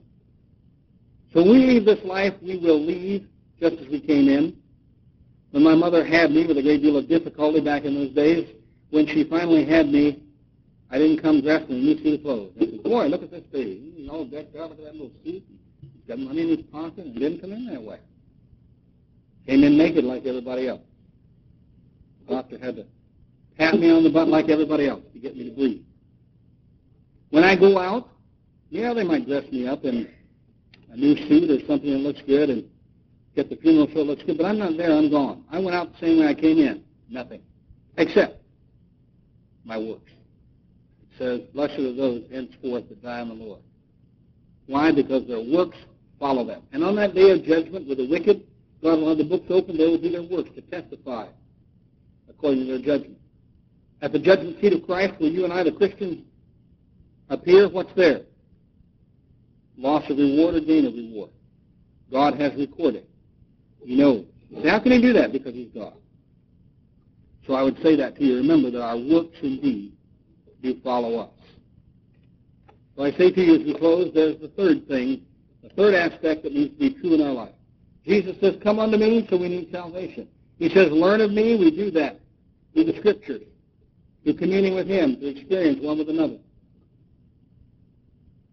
So 1.33 1.43
we 1.45 1.59
leave 1.59 1.85
this 1.85 2.05
life, 2.05 2.35
we 2.43 2.57
will 2.57 2.85
leave 2.85 3.29
just 3.61 3.77
as 3.77 3.87
we 3.87 4.01
came 4.01 4.29
in. 4.29 4.57
When 5.53 5.63
my 5.63 5.77
mother 5.77 6.05
had 6.05 6.33
me 6.33 6.47
with 6.47 6.59
a 6.59 6.63
great 6.63 6.83
deal 6.83 6.97
of 6.97 7.09
difficulty 7.09 7.61
back 7.61 7.85
in 7.85 7.95
those 7.95 8.11
days, 8.11 8.49
when 8.91 9.07
she 9.07 9.23
finally 9.25 9.65
had 9.65 9.89
me, 9.89 10.23
I 10.91 10.99
didn't 10.99 11.23
come 11.23 11.41
dressed 11.41 11.69
in 11.69 11.77
a 11.77 11.79
new 11.79 11.97
suit 12.03 12.15
of 12.15 12.23
clothes. 12.23 12.53
I 12.57 12.65
said, 12.65 12.83
boy, 12.83 13.07
look 13.07 13.23
at 13.23 13.31
this 13.31 13.45
baby. 13.53 13.93
He's 13.97 14.09
all 14.09 14.25
decked 14.25 14.57
out. 14.57 14.71
Look 14.71 14.81
at 14.81 14.85
that 14.87 14.95
little 14.95 15.13
suit. 15.25 15.45
Got 16.11 16.19
money 16.19 16.43
in 16.43 16.49
his 16.49 16.67
pocket 16.73 17.05
and 17.05 17.15
didn't 17.15 17.39
come 17.41 17.53
in 17.53 17.67
that 17.67 17.81
way. 17.81 18.01
Came 19.47 19.63
in 19.63 19.79
naked 19.79 20.05
like 20.05 20.27
everybody 20.27 20.67
else. 20.67 20.81
The 22.27 22.35
doctor 22.35 22.59
had 22.59 22.75
to 22.77 22.87
pat 23.57 23.79
me 23.79 23.93
on 23.93 24.03
the 24.03 24.11
butt 24.11 24.27
like 24.27 24.49
everybody 24.49 24.89
else 24.89 25.05
to 25.13 25.21
get 25.21 25.37
me 25.37 25.49
to 25.49 25.55
breathe. 25.55 25.83
When 27.29 27.45
I 27.45 27.55
go 27.55 27.79
out, 27.79 28.09
yeah, 28.71 28.93
they 28.93 29.05
might 29.05 29.25
dress 29.25 29.45
me 29.53 29.69
up 29.69 29.85
in 29.85 30.11
a 30.91 30.97
new 30.97 31.15
suit 31.29 31.49
or 31.49 31.65
something 31.69 31.93
that 31.93 32.01
looks 32.01 32.23
good 32.27 32.51
and 32.51 32.65
get 33.37 33.49
the 33.49 33.55
funeral 33.55 33.87
so 33.95 34.01
it 34.01 34.07
looks 34.09 34.25
good, 34.25 34.37
but 34.37 34.47
I'm 34.47 34.59
not 34.59 34.77
there. 34.77 34.91
I'm 34.91 35.13
gone. 35.13 35.45
I 35.49 35.61
went 35.61 35.77
out 35.77 35.93
the 35.93 35.99
same 36.09 36.19
way 36.19 36.27
I 36.27 36.35
came 36.35 36.59
in. 36.59 36.83
Nothing. 37.09 37.41
Except 37.99 38.43
my 39.65 39.79
works. 39.79 40.11
It 41.03 41.19
says, 41.19 41.41
blessed 41.55 41.79
are 41.79 41.95
those 41.95 42.25
henceforth 42.33 42.89
that 42.89 43.01
die 43.01 43.21
in 43.21 43.29
the 43.29 43.35
Lord. 43.35 43.61
Why? 44.67 44.91
Because 44.91 45.29
their 45.29 45.41
works 45.41 45.77
follow 46.21 46.45
them. 46.45 46.63
And 46.73 46.85
on 46.85 46.95
that 46.97 47.15
day 47.15 47.31
of 47.31 47.43
judgment 47.43 47.89
with 47.89 47.99
the 47.99 48.09
wicked, 48.09 48.47
God 48.83 49.01
will 49.01 49.09
have 49.09 49.19
the 49.19 49.25
books 49.25 49.47
open. 49.51 49.77
They 49.77 49.87
will 49.87 49.99
do 49.99 50.11
their 50.11 50.23
works 50.23 50.51
to 50.55 50.61
testify 50.61 51.27
according 52.29 52.67
to 52.67 52.67
their 52.67 52.79
judgment. 52.79 53.19
At 54.03 54.13
the 54.13 54.19
judgment 54.19 54.61
seat 54.61 54.73
of 54.73 54.85
Christ, 54.87 55.21
will 55.21 55.31
you 55.31 55.45
and 55.45 55.53
I, 55.53 55.65
the 55.65 55.73
Christians, 55.73 56.25
appear? 57.29 57.69
What's 57.69 57.93
there? 57.95 58.21
Loss 59.77 60.11
of 60.11 60.19
reward 60.19 60.55
or 60.55 60.61
gain 60.61 60.87
of 60.87 60.95
reward. 60.95 61.31
God 62.11 62.41
has 62.41 62.55
recorded. 62.55 63.07
He 63.85 63.97
knows. 63.97 64.27
how 64.65 64.79
can 64.79 64.93
he 64.93 65.01
do 65.01 65.13
that? 65.15 65.33
Because 65.33 65.55
he's 65.55 65.69
God. 65.75 65.95
So 67.47 67.55
I 67.55 67.63
would 67.63 67.81
say 67.83 67.97
that 67.97 68.17
to 68.17 68.25
you. 68.25 68.37
Remember 68.37 68.71
that 68.71 68.83
our 68.83 68.97
works 68.97 69.37
indeed 69.43 69.93
do 70.63 70.79
follow 70.83 71.19
us. 71.19 71.31
So 72.97 73.05
I 73.05 73.13
say 73.13 73.31
to 73.31 73.41
you 73.41 73.55
as 73.57 73.65
we 73.65 73.75
close, 73.79 74.13
there's 74.15 74.39
the 74.41 74.49
third 74.49 74.87
thing, 74.87 75.23
the 75.63 75.69
third 75.71 75.95
aspect 75.95 76.43
that 76.43 76.53
needs 76.53 76.73
to 76.75 76.79
be 76.79 77.01
true 77.01 77.15
in 77.15 77.21
our 77.21 77.33
life. 77.33 77.55
Jesus 78.05 78.37
says, 78.41 78.57
come 78.63 78.79
unto 78.79 78.97
me, 78.97 79.27
so 79.29 79.37
we 79.37 79.49
need 79.49 79.71
salvation. 79.71 80.27
He 80.59 80.69
says, 80.69 80.91
learn 80.91 81.21
of 81.21 81.31
me, 81.31 81.57
we 81.57 81.71
do 81.71 81.91
that 81.93 82.21
through 82.73 82.85
the 82.85 82.97
Scriptures, 82.99 83.43
through 84.25 84.35
communing 84.35 84.75
with 84.75 84.87
him, 84.87 85.17
through 85.17 85.29
experience 85.29 85.79
one 85.81 85.99
with 85.99 86.09
another. 86.09 86.39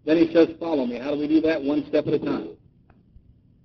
Then 0.05 0.18
he 0.18 0.34
says, 0.34 0.49
follow 0.60 0.86
me. 0.86 0.97
How 0.97 1.12
do 1.12 1.20
we 1.20 1.28
do 1.28 1.41
that? 1.41 1.62
One 1.62 1.86
step 1.89 2.08
at 2.08 2.14
a 2.14 2.20
time. 2.20 2.49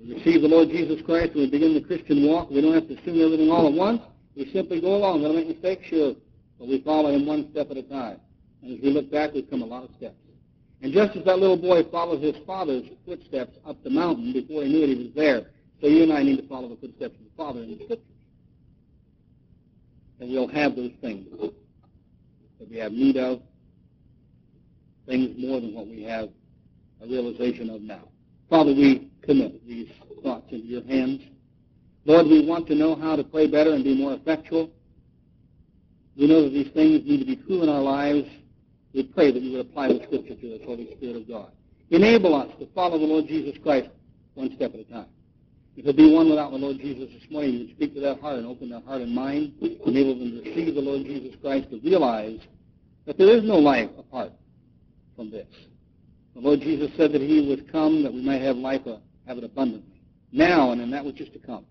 We 0.01 0.15
receive 0.15 0.43
the 0.43 0.49
Lord 0.49 0.71
Jesus 0.71 1.01
Christ 1.07 1.33
and 1.35 1.43
we 1.43 1.51
begin 1.51 1.75
the 1.75 1.81
Christian 1.81 2.27
walk. 2.27 2.51
We 2.51 2.61
don't 2.61 2.75
have 2.75 2.89
to 2.89 2.99
assume 2.99 3.23
everything 3.23 3.49
all 3.49 3.69
at 3.69 3.73
once. 3.73 4.03
We 4.35 4.51
simply 4.53 4.81
go 4.81 4.97
along. 4.97 5.23
To 5.23 5.33
make 5.33 5.47
mistakes? 5.47 5.87
Sure. 5.87 6.15
But 6.59 6.67
we 6.67 6.81
follow 6.83 7.15
him 7.15 7.27
one 7.27 7.49
step 7.53 7.71
at 7.71 7.77
a 7.77 7.83
time. 7.85 8.19
And 8.63 8.77
as 8.77 8.83
we 8.83 8.91
look 8.91 9.11
back, 9.11 9.35
we've 9.35 9.49
come 9.49 9.63
a 9.63 9.67
lot 9.67 9.85
of 9.85 9.91
steps. 9.97 10.17
And 10.83 10.93
just 10.93 11.17
as 11.17 11.25
that 11.25 11.39
little 11.39 11.57
boy 11.57 11.85
followed 11.85 12.23
his 12.23 12.35
father's 12.45 12.85
footsteps 13.07 13.57
up 13.65 13.83
the 13.85 13.91
mountain 13.91 14.33
before 14.33 14.65
he 14.65 14.69
knew 14.69 14.83
it, 14.83 14.89
he 14.89 15.05
was 15.05 15.15
there. 15.15 15.47
So 15.81 15.87
you 15.87 16.03
and 16.03 16.13
I 16.13 16.25
need 16.25 16.41
to 16.41 16.49
follow 16.49 16.69
the 16.69 16.77
footsteps 16.77 17.15
of 17.15 17.25
the 17.25 17.37
Father 17.37 17.63
in 17.63 17.71
the 17.71 17.85
Scriptures. 17.85 18.07
And 20.21 20.31
we'll 20.31 20.49
have 20.49 20.75
those 20.75 20.93
things 21.01 21.27
that 22.59 22.71
we 22.71 22.77
have 22.79 22.93
need 22.93 23.17
of, 23.17 23.43
things 25.07 25.37
more 25.39 25.61
than 25.61 25.75
what 25.75 25.87
we 25.87 26.03
have 26.03 26.29
a 27.01 27.07
realization 27.07 27.71
of 27.71 27.83
now. 27.83 28.09
Father, 28.51 28.73
we 28.73 29.11
commit 29.23 29.67
these 29.67 29.89
thoughts 30.23 30.47
into 30.51 30.67
your 30.67 30.85
hands. 30.85 31.23
Lord, 32.05 32.27
we 32.27 32.47
want 32.47 32.67
to 32.69 32.75
know 32.75 32.97
how 32.97 33.17
to 33.17 33.25
pray 33.25 33.47
better 33.47 33.73
and 33.73 33.85
be 33.85 33.95
more 33.97 34.15
effectual. 34.15 34.71
We 36.17 36.27
know 36.27 36.43
that 36.43 36.51
these 36.51 36.71
things 36.73 37.05
need 37.05 37.19
to 37.19 37.25
be 37.25 37.37
true 37.37 37.63
in 37.63 37.69
our 37.69 37.81
lives. 37.81 38.29
We 38.95 39.05
pray 39.05 39.33
that 39.33 39.43
you 39.43 39.53
would 39.53 39.67
apply 39.67 39.89
the 39.89 40.03
Scripture 40.05 40.35
to 40.35 40.55
us, 40.55 40.61
Holy 40.65 40.95
Spirit 40.97 41.17
of 41.17 41.29
God. 41.29 41.51
Enable 41.91 42.35
us 42.35 42.49
to 42.59 42.67
follow 42.75 42.99
the 42.99 43.05
Lord 43.05 43.27
Jesus 43.27 43.57
Christ 43.63 43.89
one 44.35 44.55
step 44.57 44.75
at 44.75 44.81
a 44.81 44.85
time. 44.85 45.07
If 45.77 45.85
there 45.87 45.95
be 45.95 46.13
one 46.13 46.29
without 46.29 46.51
the 46.51 46.59
Lord 46.59 46.79
Jesus 46.79 47.09
this 47.13 47.31
morning, 47.31 47.53
you 47.53 47.59
would 47.61 47.77
speak 47.77 47.95
to 47.95 48.01
that 48.01 48.21
heart 48.21 48.37
and 48.37 48.47
open 48.47 48.69
that 48.71 48.85
heart 48.85 49.01
and 49.01 49.15
mind, 49.15 49.55
enable 49.87 50.19
them 50.19 50.33
to 50.33 50.51
receive 50.51 50.75
the 50.75 50.83
Lord 50.83 51.05
Jesus 51.05 51.35
Christ, 51.41 51.71
to 51.71 51.81
realize 51.81 52.41
that 53.07 53.17
there 53.17 53.29
is 53.29 53.43
no 53.43 53.57
life 53.57 53.91
apart 53.99 54.33
from 55.17 55.31
this. 55.31 55.47
The 56.35 56.41
Lord 56.41 56.61
Jesus 56.61 56.91
said 56.97 57.13
that 57.13 57.23
he 57.23 57.47
was 57.47 57.61
come 57.71 58.03
that 58.03 58.13
we 58.13 58.21
might 58.23 58.43
have 58.43 58.57
life, 58.57 58.83
uh, 58.87 58.97
have 59.27 59.39
it 59.39 59.45
abundantly, 59.45 60.01
now 60.31 60.73
and 60.73 60.81
in 60.81 60.91
that 60.91 61.05
which 61.05 61.21
is 61.21 61.31
to 61.31 61.39
come. 61.39 61.65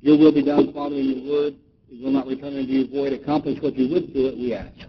Your 0.00 0.18
will 0.18 0.32
be 0.32 0.42
done, 0.42 0.72
Father, 0.72 0.96
in 0.96 1.04
your 1.04 1.32
word. 1.32 1.54
You 1.88 2.04
will 2.04 2.12
not 2.12 2.26
return 2.26 2.56
unto 2.56 2.72
you 2.72 2.88
void. 2.88 3.12
Accomplish 3.12 3.60
what 3.60 3.76
you 3.76 3.92
would 3.92 4.12
do 4.12 4.26
it, 4.28 4.36
we 4.36 4.54
ask. 4.54 4.88